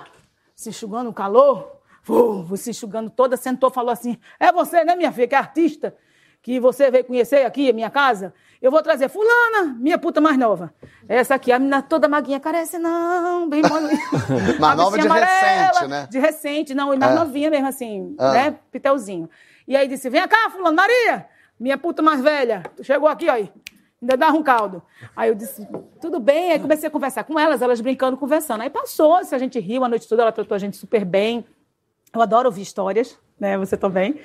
se 0.53 0.70
enxugando 0.70 1.09
o 1.09 1.13
calor, 1.13 1.80
uh, 2.09 2.57
se 2.57 2.72
enxugando 2.72 3.09
toda, 3.09 3.38
sentou, 3.38 3.70
falou 3.70 3.91
assim, 3.91 4.18
é 4.38 4.51
você, 4.51 4.84
né, 4.84 4.95
minha 4.95 5.13
filha, 5.13 5.28
que 5.28 5.36
é 5.36 5.38
artista, 5.38 5.95
que 6.46 6.60
você 6.60 6.91
veio 6.91 7.04
conhecer 7.04 7.43
aqui, 7.43 7.72
a 7.72 7.74
minha 7.74 7.89
casa? 7.89 8.32
Eu 8.62 8.70
vou 8.70 8.80
trazer 8.84 9.10
fulana, 9.10 9.76
minha 9.80 9.98
puta 9.98 10.22
mais 10.22 10.38
nova. 10.38 10.72
Essa 11.10 11.34
aqui, 11.34 11.52
a 11.52 11.58
menina 11.58 11.82
toda 11.82 12.08
maguinha, 12.08 12.39
carece 12.39 12.78
não, 12.78 13.50
bem 13.50 13.64
mole. 13.68 13.98
Mas 14.60 14.72
A 14.72 14.76
nova 14.76 14.96
de 14.96 15.02
bichinha 15.08 15.24
amarela, 15.24 15.68
recente, 15.72 15.88
né? 15.88 16.08
De 16.08 16.20
recente, 16.20 16.76
não, 16.76 16.93
e 16.93 16.98
mais 17.00 17.14
É. 17.14 17.16
novinha 17.16 17.50
mesmo, 17.50 17.68
assim, 17.68 18.16
Ah. 18.20 18.32
né? 18.32 18.56
Pitelzinho. 18.72 19.28
E 19.68 19.76
aí 19.76 19.88
disse: 19.88 20.08
vem 20.08 20.22
cá, 20.28 20.52
fulano, 20.52 20.76
Maria, 20.76 21.26
minha 21.60 21.80
puta 21.80 22.04
mais 22.04 22.22
velha, 22.22 22.62
tu 22.78 22.84
chegou 22.84 23.10
aqui, 23.10 23.28
ó, 23.28 23.34
aí. 23.34 23.52
Ainda 24.00 24.16
dá 24.16 24.30
um 24.30 24.43
caldo. 24.43 24.84
Aí 25.16 25.30
eu 25.30 25.34
disse, 25.36 25.68
tudo 26.00 26.20
bem. 26.20 26.52
Aí 26.52 26.60
comecei 26.60 26.88
a 26.88 26.91
conversar 26.91 27.24
com 27.24 27.39
elas, 27.39 27.64
elas 27.64 27.82
brincando, 27.82 28.16
conversando. 28.18 28.62
Aí 28.62 28.70
passou, 28.70 29.24
se 29.24 29.34
a 29.34 29.39
gente 29.39 29.60
riu 29.60 29.84
a 29.84 29.89
noite 29.89 30.08
toda, 30.08 30.22
ela 30.22 30.32
tratou 30.32 30.54
a 30.54 30.60
gente 30.60 30.78
super 30.78 31.04
bem. 31.04 31.43
Eu 32.14 32.22
adoro 32.22 32.48
ouvir 32.48 32.62
histórias, 32.62 33.18
né? 33.39 33.57
Você 33.57 33.75
também. 33.75 34.19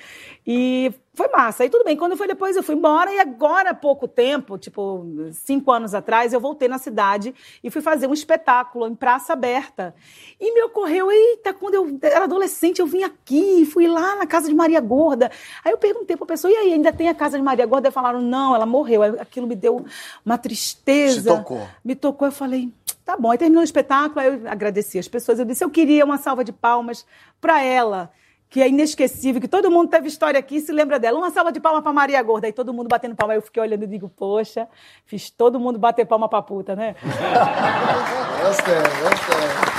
E 0.46 0.92
foi 1.12 1.28
massa. 1.28 1.64
Aí 1.64 1.68
tudo 1.68 1.84
bem. 1.84 1.96
Quando 1.96 2.16
foi 2.16 2.26
depois, 2.26 2.56
eu 2.56 2.62
fui 2.62 2.74
embora. 2.74 3.12
E 3.12 3.18
agora, 3.18 3.70
há 3.70 3.74
pouco 3.74 4.08
tempo, 4.08 4.56
tipo, 4.56 5.04
cinco 5.32 5.70
anos 5.70 5.94
atrás, 5.94 6.32
eu 6.32 6.40
voltei 6.40 6.68
na 6.68 6.78
cidade 6.78 7.34
e 7.62 7.70
fui 7.70 7.82
fazer 7.82 8.06
um 8.06 8.12
espetáculo 8.12 8.86
em 8.86 8.94
praça 8.94 9.32
aberta. 9.32 9.94
E 10.40 10.54
me 10.54 10.62
ocorreu, 10.62 11.11
eita, 11.11 11.52
quando 11.52 11.74
eu 11.74 11.98
era 12.02 12.24
adolescente, 12.24 12.78
eu 12.78 12.86
vim 12.86 13.02
aqui, 13.02 13.66
fui 13.66 13.86
lá 13.86 14.16
na 14.16 14.26
casa 14.26 14.48
de 14.48 14.54
Maria 14.54 14.80
Gorda. 14.80 15.30
Aí 15.64 15.72
eu 15.72 15.78
perguntei 15.78 16.16
pra 16.16 16.26
pessoa, 16.26 16.52
e 16.52 16.56
aí, 16.56 16.72
ainda 16.72 16.92
tem 16.92 17.08
a 17.08 17.14
casa 17.14 17.36
de 17.36 17.42
Maria 17.42 17.66
Gorda? 17.66 17.88
E 17.88 17.92
falaram, 17.92 18.20
não, 18.20 18.54
ela 18.54 18.66
morreu. 18.66 19.02
Aquilo 19.02 19.46
me 19.46 19.56
deu 19.56 19.84
uma 20.24 20.38
tristeza. 20.38 21.20
Te 21.20 21.36
tocou. 21.36 21.68
Me 21.84 21.94
tocou, 21.94 22.28
eu 22.28 22.32
falei, 22.32 22.72
tá 23.04 23.16
bom. 23.16 23.30
Aí 23.30 23.38
terminou 23.38 23.61
o 23.61 23.64
espetáculo, 23.64 24.20
aí 24.20 24.28
eu 24.28 24.48
agradeci 24.48 24.98
as 24.98 25.08
pessoas. 25.08 25.38
Eu 25.38 25.44
disse, 25.44 25.64
eu 25.64 25.70
queria 25.70 26.04
uma 26.04 26.16
salva 26.16 26.44
de 26.44 26.52
palmas 26.52 27.04
pra 27.40 27.62
ela, 27.62 28.11
que 28.51 28.61
é 28.61 28.68
inesquecível, 28.68 29.40
que 29.40 29.46
todo 29.46 29.70
mundo 29.70 29.88
teve 29.88 30.09
história 30.09 30.38
aqui 30.40 30.57
e 30.57 30.61
se 30.61 30.72
lembra 30.72 30.98
dela. 30.98 31.16
Uma 31.16 31.30
salva 31.30 31.53
de 31.53 31.61
palmas 31.61 31.82
pra 31.84 31.92
Maria 31.92 32.20
Gorda. 32.20 32.48
Aí 32.48 32.53
todo 32.53 32.74
mundo 32.74 32.88
batendo 32.88 33.14
palma. 33.14 33.32
Aí 33.32 33.38
eu 33.38 33.42
fiquei 33.42 33.62
olhando 33.62 33.84
e 33.84 33.86
digo, 33.86 34.09
poxa, 34.09 34.66
fiz 35.07 35.30
todo 35.30 35.61
mundo 35.61 35.78
bater 35.78 36.05
palma 36.05 36.28
pra 36.28 36.42
puta, 36.42 36.74
né? 36.74 36.96
Gostei, 38.42 38.74
gostei. 38.74 39.36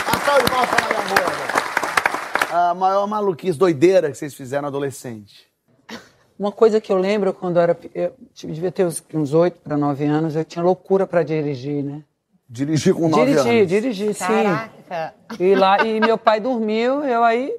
Uma 0.08 0.20
salva 0.26 0.44
de 0.44 0.50
palmas 0.52 0.70
pra 0.70 0.88
Maria 0.88 1.26
Gorda. 1.26 2.62
A 2.70 2.74
maior 2.74 3.08
maluquice, 3.08 3.58
doideira 3.58 4.10
que 4.10 4.18
vocês 4.18 4.34
fizeram 4.34 4.68
adolescente. 4.68 5.52
Uma 6.40 6.52
coisa 6.52 6.80
que 6.82 6.92
eu 6.92 6.98
lembro 6.98 7.34
quando 7.34 7.58
eu 7.58 7.62
era. 7.62 7.78
Eu 7.94 8.14
devia 8.36 8.72
ter 8.72 8.86
uns- 8.86 9.04
uns 9.14 9.34
oito 9.34 9.60
para 9.62 9.78
nove 9.78 10.06
anos, 10.06 10.36
eu 10.36 10.44
tinha 10.46 10.64
loucura 10.64 11.06
para 11.06 11.24
dirigir, 11.24 11.84
né? 11.84 12.04
Dirigir 12.50 12.94
com 12.94 13.08
nove 13.10 13.26
dirigir, 13.26 13.52
anos. 13.58 13.68
dirigir, 13.70 14.14
sim. 14.14 14.26
Caraca. 14.26 15.14
E 15.40 15.56
lá, 15.56 15.86
e 15.86 16.00
meu 16.02 16.18
pai 16.18 16.40
dormiu, 16.40 17.04
eu 17.04 17.24
aí 17.24 17.54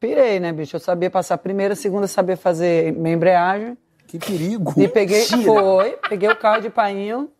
pirei, 0.00 0.40
né, 0.40 0.50
bicho? 0.52 0.74
Eu 0.76 0.80
sabia 0.80 1.10
passar 1.10 1.34
a 1.34 1.38
primeira, 1.38 1.74
a 1.74 1.76
segunda, 1.76 2.08
sabia 2.08 2.36
fazer 2.36 2.92
minha 2.94 3.14
embreagem. 3.14 3.76
Que 4.06 4.18
perigo. 4.18 4.74
E 4.76 4.88
peguei, 4.88 5.20
Mentira. 5.20 5.42
foi, 5.44 5.90
peguei 6.08 6.28
o 6.28 6.36
carro 6.36 6.62
de 6.62 6.70
painho. 6.70 7.30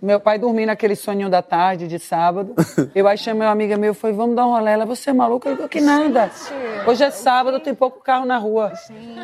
Meu 0.00 0.18
pai 0.18 0.38
dormia 0.38 0.66
naquele 0.66 0.96
soninho 0.96 1.28
da 1.28 1.42
tarde, 1.42 1.86
de 1.86 1.98
sábado. 1.98 2.54
Eu 2.94 3.06
aí 3.06 3.18
chamei 3.18 3.46
uma 3.46 3.52
amiga 3.52 3.76
minha, 3.76 3.92
falei, 3.92 4.16
vamos 4.16 4.34
dar 4.34 4.46
um 4.46 4.50
rolê. 4.50 4.70
Ela, 4.70 4.86
você 4.86 5.10
é 5.10 5.12
maluca? 5.12 5.48
Eu 5.48 5.56
digo, 5.56 5.68
que 5.68 5.80
nada. 5.80 6.30
Hoje 6.86 7.04
é 7.04 7.10
sábado, 7.10 7.60
tem 7.60 7.74
pouco 7.74 8.00
carro 8.00 8.24
na 8.24 8.38
rua. 8.38 8.72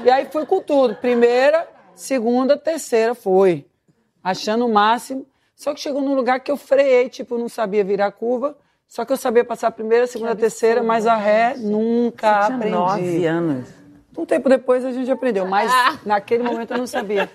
E 0.04 0.10
aí 0.10 0.26
fui 0.26 0.44
com 0.44 0.60
tudo. 0.60 0.96
Primeira, 0.96 1.66
segunda, 1.94 2.56
terceira, 2.56 3.14
foi. 3.14 3.64
Achando 4.22 4.66
o 4.66 4.72
máximo. 4.72 5.24
Só 5.54 5.72
que 5.72 5.80
chegou 5.80 6.02
num 6.02 6.14
lugar 6.14 6.40
que 6.40 6.50
eu 6.50 6.56
freiei, 6.56 7.08
tipo, 7.08 7.38
não 7.38 7.48
sabia 7.48 7.84
virar 7.84 8.10
curva. 8.10 8.56
Só 8.94 9.04
que 9.04 9.12
eu 9.12 9.16
sabia 9.16 9.44
passar 9.44 9.66
a 9.66 9.70
primeira, 9.72 10.06
segunda, 10.06 10.36
terceira, 10.36 10.80
mas 10.80 11.04
a 11.04 11.16
ré 11.16 11.56
nunca 11.58 12.42
Você 12.42 12.46
tinha 12.46 12.56
aprendi. 12.56 12.76
nove 12.76 13.26
anos. 13.26 13.68
Um 14.16 14.24
tempo 14.24 14.48
depois 14.48 14.84
a 14.84 14.92
gente 14.92 15.10
aprendeu, 15.10 15.48
mas 15.48 15.68
naquele 16.06 16.44
momento 16.44 16.70
eu 16.70 16.78
não 16.78 16.86
sabia. 16.86 17.28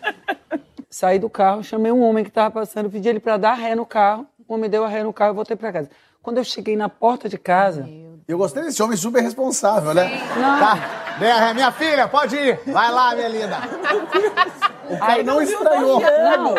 Saí 0.90 1.20
do 1.20 1.30
carro, 1.30 1.62
chamei 1.62 1.92
um 1.92 2.02
homem 2.02 2.24
que 2.24 2.30
estava 2.30 2.50
passando, 2.50 2.90
pedi 2.90 3.10
ele 3.10 3.20
para 3.20 3.36
dar 3.36 3.56
ré 3.56 3.76
no 3.76 3.86
carro. 3.86 4.26
O 4.48 4.54
homem 4.54 4.70
deu 4.70 4.86
a 4.86 4.88
ré 4.88 5.04
no 5.04 5.12
carro 5.12 5.34
e 5.34 5.36
voltei 5.36 5.58
para 5.58 5.74
casa. 5.74 5.90
Quando 6.24 6.38
eu 6.38 6.46
cheguei 6.46 6.78
na 6.78 6.88
porta 6.88 7.28
de 7.28 7.38
casa. 7.38 7.86
Eu 8.26 8.38
gostei 8.38 8.64
desse 8.64 8.82
homem 8.82 8.96
super 8.96 9.22
responsável, 9.22 9.94
né? 9.94 10.18
Tá. 10.34 11.18
Dê 11.20 11.30
a 11.30 11.48
ré. 11.48 11.54
Minha 11.54 11.74
filha, 11.74 12.08
pode 12.08 12.38
ir. 12.38 12.58
Vai 12.68 12.90
lá, 12.90 13.14
minha 13.14 13.28
linda. 13.28 13.58
O 14.90 14.98
cara 14.98 15.14
Aí 15.14 15.24
não 15.24 15.40
estranhou. 15.40 16.00
Não. 16.00 16.56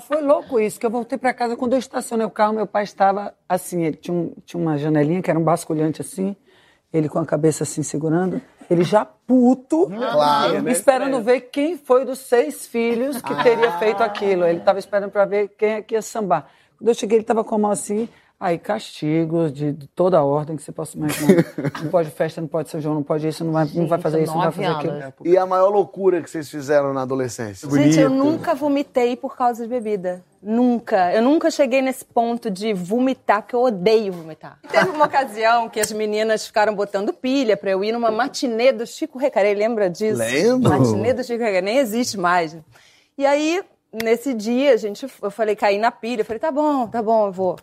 Foi 0.00 0.20
louco 0.20 0.60
isso, 0.60 0.78
que 0.78 0.86
eu 0.86 0.90
voltei 0.90 1.16
para 1.18 1.32
casa. 1.32 1.56
Quando 1.56 1.72
eu 1.72 1.78
estacionei 1.78 2.26
o 2.26 2.30
carro, 2.30 2.52
meu 2.54 2.66
pai 2.66 2.84
estava 2.84 3.34
assim, 3.48 3.84
ele 3.84 3.96
tinha, 3.96 4.16
um- 4.16 4.32
tinha 4.44 4.60
uma 4.62 4.76
janelinha 4.76 5.22
que 5.22 5.30
era 5.30 5.38
um 5.38 5.42
basculhante 5.42 6.00
assim, 6.00 6.36
ele 6.92 7.08
com 7.08 7.18
a 7.18 7.26
cabeça 7.26 7.62
assim 7.64 7.82
segurando, 7.82 8.40
ele 8.70 8.82
já 8.84 9.04
puto, 9.04 9.86
Claro. 9.88 10.68
esperando 10.68 11.20
ver 11.20 11.40
quem 11.42 11.76
foi 11.76 12.04
dos 12.04 12.18
seis 12.18 12.66
filhos 12.66 13.20
que 13.20 13.34
teria 13.42 13.72
feito 13.78 14.02
aquilo. 14.02 14.44
Ele 14.46 14.58
estava 14.58 14.78
esperando 14.78 15.10
para 15.10 15.24
ver 15.24 15.48
quem 15.56 15.70
é 15.74 15.82
que 15.82 15.94
ia 15.94 16.02
sambar. 16.02 16.46
Quando 16.78 16.88
eu 16.88 16.94
cheguei, 16.94 17.16
ele 17.18 17.22
estava 17.22 17.42
com 17.42 17.54
a 17.54 17.58
mão 17.58 17.70
assim, 17.70 18.08
aí 18.38 18.58
castigos 18.58 19.52
de, 19.52 19.72
de 19.72 19.86
toda 19.88 20.18
a 20.18 20.24
ordem 20.24 20.56
que 20.56 20.62
você 20.62 20.70
possa 20.70 20.96
imaginar. 20.96 21.44
não 21.82 21.90
pode 21.90 22.10
festa, 22.10 22.40
não 22.40 22.48
pode 22.48 22.68
São 22.68 22.80
João, 22.80 22.94
não 22.94 23.02
pode 23.02 23.26
isso, 23.26 23.44
não 23.44 23.52
vai, 23.52 23.66
não 23.74 23.86
vai 23.86 23.98
fazer 23.98 24.22
isso, 24.22 24.32
não 24.32 24.42
vai 24.42 24.52
fazer 24.52 24.66
aquilo. 24.66 24.94
E 25.24 25.36
a 25.36 25.46
maior 25.46 25.70
loucura 25.70 26.22
que 26.22 26.30
vocês 26.30 26.48
fizeram 26.50 26.92
na 26.92 27.02
adolescência? 27.02 27.68
Gente, 27.70 27.98
eu 27.98 28.10
nunca 28.10 28.54
vomitei 28.54 29.16
por 29.16 29.36
causa 29.36 29.62
de 29.62 29.68
bebida. 29.68 30.22
Nunca. 30.42 31.12
Eu 31.12 31.22
nunca 31.22 31.50
cheguei 31.50 31.82
nesse 31.82 32.04
ponto 32.04 32.50
de 32.50 32.72
vomitar, 32.72 33.42
porque 33.42 33.56
eu 33.56 33.62
odeio 33.62 34.12
vomitar. 34.12 34.58
E 34.62 34.68
Teve 34.68 34.90
uma 34.90 35.06
ocasião 35.06 35.68
que 35.68 35.80
as 35.80 35.90
meninas 35.90 36.46
ficaram 36.46 36.74
botando 36.74 37.12
pilha 37.12 37.56
pra 37.56 37.70
eu 37.70 37.82
ir 37.82 37.90
numa 37.90 38.10
matinê 38.10 38.70
do 38.70 38.86
Chico 38.86 39.18
Recarei. 39.18 39.54
Lembra 39.54 39.90
disso? 39.90 40.18
Lembro. 40.18 40.70
Matinê 40.70 41.12
do 41.12 41.24
Chico 41.24 41.40
Recarei. 41.40 41.62
Nem 41.62 41.78
existe 41.78 42.16
mais. 42.18 42.56
E 43.18 43.24
aí, 43.24 43.60
nesse 43.90 44.34
dia, 44.34 44.74
a 44.74 44.76
gente, 44.76 45.06
eu 45.20 45.30
falei, 45.30 45.56
caí 45.56 45.78
na 45.78 45.90
pilha. 45.90 46.20
Eu 46.20 46.24
falei, 46.24 46.38
tá 46.38 46.52
bom, 46.52 46.86
tá 46.86 47.02
bom, 47.02 47.26
eu 47.26 47.32
vou. 47.32 47.56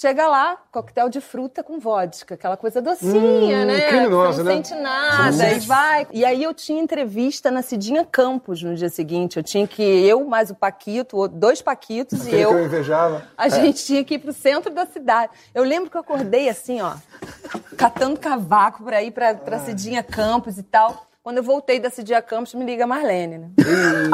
Chega 0.00 0.28
lá, 0.28 0.56
coquetel 0.70 1.08
de 1.08 1.20
fruta 1.20 1.60
com 1.60 1.80
vodka, 1.80 2.34
aquela 2.36 2.56
coisa 2.56 2.80
docinha, 2.80 3.62
Hum, 3.62 3.64
né? 3.66 3.88
criminosa, 3.88 4.44
não 4.44 4.50
né? 4.54 4.62
sente 4.62 4.72
nada, 4.80 5.50
e 5.50 5.58
vai. 5.58 6.06
E 6.12 6.24
aí 6.24 6.40
eu 6.40 6.54
tinha 6.54 6.80
entrevista 6.80 7.50
na 7.50 7.62
Cidinha 7.62 8.04
Campos 8.04 8.62
no 8.62 8.76
dia 8.76 8.88
seguinte. 8.90 9.38
Eu 9.38 9.42
tinha 9.42 9.66
que, 9.66 9.82
eu 9.82 10.24
mais 10.24 10.50
o 10.50 10.54
Paquito, 10.54 11.26
dois 11.26 11.60
Paquitos 11.60 12.26
e 12.26 12.28
Aquele 12.28 12.42
eu. 12.44 12.48
que 12.50 12.54
eu 12.54 12.64
invejava. 12.66 13.24
A 13.36 13.48
gente 13.48 13.84
tinha 13.84 14.04
que 14.04 14.14
ir 14.14 14.18
pro 14.20 14.32
centro 14.32 14.72
da 14.72 14.86
cidade. 14.86 15.32
Eu 15.52 15.64
lembro 15.64 15.90
que 15.90 15.96
eu 15.96 16.00
acordei 16.00 16.48
assim, 16.48 16.80
ó, 16.80 16.94
catando 17.76 18.20
cavaco 18.20 18.84
pra 18.84 19.02
ir 19.02 19.10
pra, 19.10 19.34
pra 19.34 19.58
Cidinha 19.58 20.04
Campos 20.04 20.58
e 20.58 20.62
tal. 20.62 21.08
Quando 21.24 21.38
eu 21.38 21.42
voltei 21.42 21.80
da 21.80 21.90
Cidinha 21.90 22.22
Campos, 22.22 22.54
me 22.54 22.64
liga 22.64 22.84
a 22.84 22.86
Marlene, 22.86 23.38
né? 23.38 23.50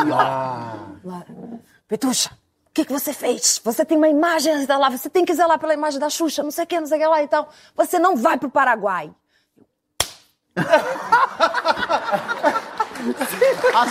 Lá, 0.08 0.76
Petucha, 1.86 2.30
o 2.74 2.74
que, 2.74 2.86
que 2.86 2.92
você 2.92 3.12
fez? 3.12 3.60
Você 3.62 3.84
tem 3.84 3.96
uma 3.96 4.08
imagem 4.08 4.66
lá, 4.66 4.90
você 4.90 5.08
tem 5.08 5.24
que 5.24 5.32
zelar 5.32 5.60
pela 5.60 5.72
imagem 5.72 6.00
da 6.00 6.10
Xuxa, 6.10 6.42
não 6.42 6.50
sei 6.50 6.64
o 6.64 6.66
que, 6.66 6.80
não 6.80 6.88
sei 6.88 6.98
o 6.98 7.00
que 7.00 7.06
lá 7.06 7.22
e 7.22 7.28
tal. 7.28 7.48
Você 7.76 8.00
não 8.00 8.16
vai 8.16 8.36
pro 8.36 8.50
Paraguai. 8.50 9.14
As. 13.74 13.90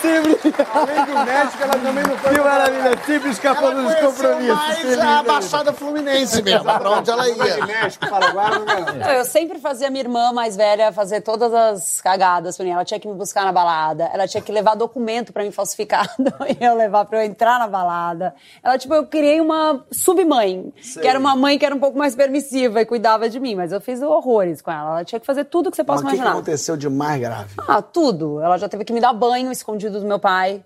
Simples. 0.00 0.54
Além 0.74 1.04
do 1.04 1.24
médico, 1.24 1.62
ela 1.62 1.72
também 1.72 2.04
não 2.04 2.16
foi. 2.18 2.34
Que 2.34 2.40
maravilha. 2.40 2.90
Simples 3.06 3.38
dos 3.38 3.38
compromissos. 3.38 4.54
mais 4.54 4.78
Feliz, 4.78 4.98
a. 4.98 5.22
Baixada 5.22 5.72
Fluminense 5.72 6.42
mesmo, 6.42 6.64
pra 6.64 6.90
onde 6.90 7.10
ela 7.10 7.28
ia. 7.28 7.66
México, 7.66 8.08
Paraguai, 8.08 8.50
Não, 8.98 9.10
Eu 9.10 9.24
sempre 9.24 9.58
fazia 9.58 9.90
minha 9.90 10.02
irmã 10.02 10.32
mais 10.32 10.56
velha 10.56 10.92
fazer 10.92 11.20
todas 11.20 11.52
as 11.52 12.00
cagadas 12.00 12.56
pra 12.56 12.64
mim. 12.64 12.72
Ela 12.72 12.84
tinha 12.84 13.00
que 13.00 13.08
me 13.08 13.14
buscar 13.14 13.44
na 13.44 13.52
balada, 13.52 14.10
ela 14.12 14.26
tinha 14.26 14.42
que 14.42 14.52
levar 14.52 14.74
documento 14.74 15.32
pra 15.32 15.42
mim 15.42 15.50
falsificado 15.50 16.10
e 16.60 16.64
eu 16.64 16.76
levar 16.76 17.04
pra 17.06 17.18
eu 17.22 17.24
entrar 17.26 17.58
na 17.58 17.66
balada. 17.66 18.34
Ela, 18.62 18.78
tipo, 18.78 18.94
eu 18.94 19.06
criei 19.06 19.40
uma 19.40 19.84
submãe, 19.90 20.72
que 21.00 21.06
era 21.06 21.18
uma 21.18 21.34
mãe 21.36 21.58
que 21.58 21.64
era 21.64 21.74
um 21.74 21.80
pouco 21.80 21.98
mais 21.98 22.14
permissiva 22.14 22.80
e 22.80 22.86
cuidava 22.86 23.28
de 23.28 23.38
mim, 23.40 23.54
mas 23.54 23.72
eu 23.72 23.80
fiz 23.80 24.02
horrores 24.02 24.60
com 24.60 24.70
ela. 24.70 24.90
Ela 24.90 25.04
tinha 25.04 25.20
que 25.20 25.26
fazer 25.26 25.44
tudo 25.44 25.70
que 25.70 25.76
você 25.76 25.82
Mas 25.82 25.96
possa 25.96 26.04
o 26.06 26.08
que, 26.10 26.14
imaginar. 26.16 26.32
aconteceu 26.32 26.76
de 26.76 26.88
mais 26.88 27.20
grave? 27.20 27.53
Ah, 27.58 27.80
tudo. 27.82 28.40
Ela 28.40 28.58
já 28.58 28.68
teve 28.68 28.84
que 28.84 28.92
me 28.92 29.00
dar 29.00 29.12
banho 29.12 29.50
escondido 29.52 30.00
do 30.00 30.06
meu 30.06 30.18
pai. 30.18 30.64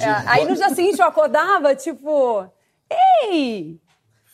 É, 0.00 0.06
aí 0.26 0.44
no 0.46 0.54
dia 0.54 0.70
seguinte 0.70 0.98
eu 0.98 1.06
acordava, 1.06 1.74
tipo, 1.74 2.46
ei! 3.22 3.78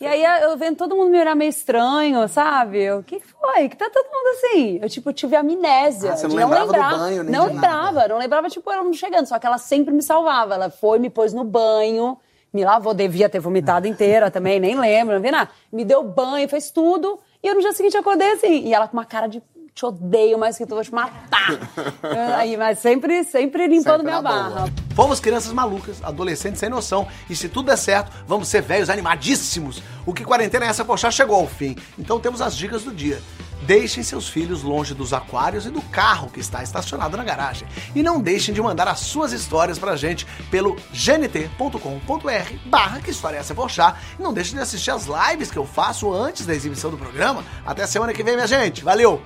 E 0.01 0.07
aí 0.07 0.25
eu 0.43 0.57
vendo 0.57 0.77
todo 0.79 0.97
mundo 0.97 1.11
me 1.11 1.21
olhar 1.21 1.35
meio 1.37 1.51
estranho, 1.51 2.27
sabe? 2.27 2.91
O 2.93 3.03
que 3.03 3.21
foi? 3.21 3.69
Que 3.69 3.77
tá 3.77 3.91
todo 3.93 4.07
mundo 4.07 4.29
assim? 4.37 4.79
Eu, 4.81 4.89
tipo, 4.89 5.13
tive 5.13 5.37
amnésia. 5.37 6.13
Ah, 6.13 6.17
você 6.17 6.27
de 6.27 6.35
não 6.35 6.43
lembrava 6.49 6.73
do 6.73 6.99
banho, 6.99 7.23
nem 7.23 7.33
Não 7.33 7.49
de 7.49 7.55
nada. 7.55 7.67
lembrava, 7.67 8.09
não 8.09 8.17
lembrava, 8.19 8.49
tipo, 8.49 8.71
ela 8.71 8.83
não 8.83 8.95
chegando. 8.95 9.27
Só 9.27 9.39
que 9.39 9.47
ela 9.47 9.59
sempre 9.59 9.93
me 9.93 10.03
salvava. 10.03 10.55
Ela 10.55 10.71
foi, 10.71 10.99
me 10.99 11.11
pôs 11.11 11.35
no 11.35 11.45
banho, 11.45 12.17
me 12.51 12.65
lavou, 12.65 12.95
devia 12.95 13.29
ter 13.29 13.41
vomitado 13.41 13.87
inteira 13.87 14.31
também, 14.31 14.59
nem 14.59 14.75
lembro, 14.79 15.17
não 15.17 15.21
vi 15.21 15.31
nada. 15.31 15.51
Me 15.71 15.85
deu 15.85 16.03
banho, 16.03 16.49
fez 16.49 16.71
tudo. 16.71 17.21
E 17.43 17.49
eu 17.49 17.55
no 17.55 17.61
dia 17.61 17.73
seguinte 17.75 17.95
acordei 17.99 18.33
assim. 18.33 18.69
E 18.69 18.73
ela 18.73 18.89
com 18.89 18.97
uma 18.97 19.05
cara 19.05 19.27
de 19.27 19.43
te 19.81 19.87
odeio 19.87 20.39
mais 20.39 20.59
que 20.59 20.67
tu, 20.67 20.75
vou 20.75 20.85
te 20.85 20.93
matar. 20.93 21.59
aí, 22.37 22.57
mas 22.57 22.79
sempre, 22.79 23.25
sempre 23.25 23.67
limpando 23.67 24.01
Sempre 24.01 24.13
minha 24.13 24.23
na 24.23 24.31
boa. 24.31 24.51
barra. 24.51 24.73
Fomos 24.95 25.21
crianças 25.21 25.53
malucas, 25.53 26.03
adolescentes 26.05 26.61
sem 26.61 26.69
noção. 26.69 27.09
E 27.31 27.35
se 27.35 27.49
tudo 27.49 27.67
der 27.67 27.79
certo, 27.79 28.13
vamos 28.27 28.49
ser 28.49 28.61
velhos 28.61 28.91
animadíssimos. 28.91 29.83
O 30.05 30.13
que 30.13 30.25
quarentena 30.25 30.67
é 30.67 30.69
essa, 30.69 30.85
poxa, 30.85 31.11
chegou 31.11 31.37
ao 31.37 31.47
fim. 31.47 31.75
Então 31.99 32.21
temos 32.21 32.43
as 32.43 32.55
dicas 32.55 32.83
do 32.85 32.93
dia. 32.93 33.23
Deixem 33.63 34.03
seus 34.03 34.29
filhos 34.29 34.63
longe 34.63 34.95
dos 34.95 35.13
aquários 35.13 35.67
e 35.67 35.71
do 35.71 35.83
carro 35.83 36.31
que 36.31 36.41
está 36.41 36.63
estacionado 36.63 37.17
na 37.17 37.25
garagem. 37.25 37.69
E 37.95 38.03
não 38.03 38.21
deixem 38.21 38.55
de 38.55 38.61
mandar 38.61 38.89
as 38.89 39.01
suas 39.01 39.33
histórias 39.33 39.79
pra 39.79 39.97
gente 39.97 40.27
pelo 40.51 40.77
gnt.com.br 40.93 42.55
barra 42.67 43.01
que 43.01 43.11
história 43.11 43.37
é 43.37 43.41
essa, 43.41 43.55
poxa. 43.55 43.95
E 44.19 44.23
não 44.23 44.33
deixem 44.33 44.55
de 44.57 44.61
assistir 44.63 44.91
as 44.91 45.07
lives 45.07 45.51
que 45.51 45.59
eu 45.59 45.67
faço 45.67 46.13
antes 46.13 46.45
da 46.45 46.55
exibição 46.55 46.91
do 46.91 46.97
programa. 46.99 47.45
Até 47.65 47.87
semana 47.87 48.13
que 48.13 48.23
vem, 48.23 48.35
minha 48.35 48.47
gente. 48.47 48.83
Valeu! 48.83 49.23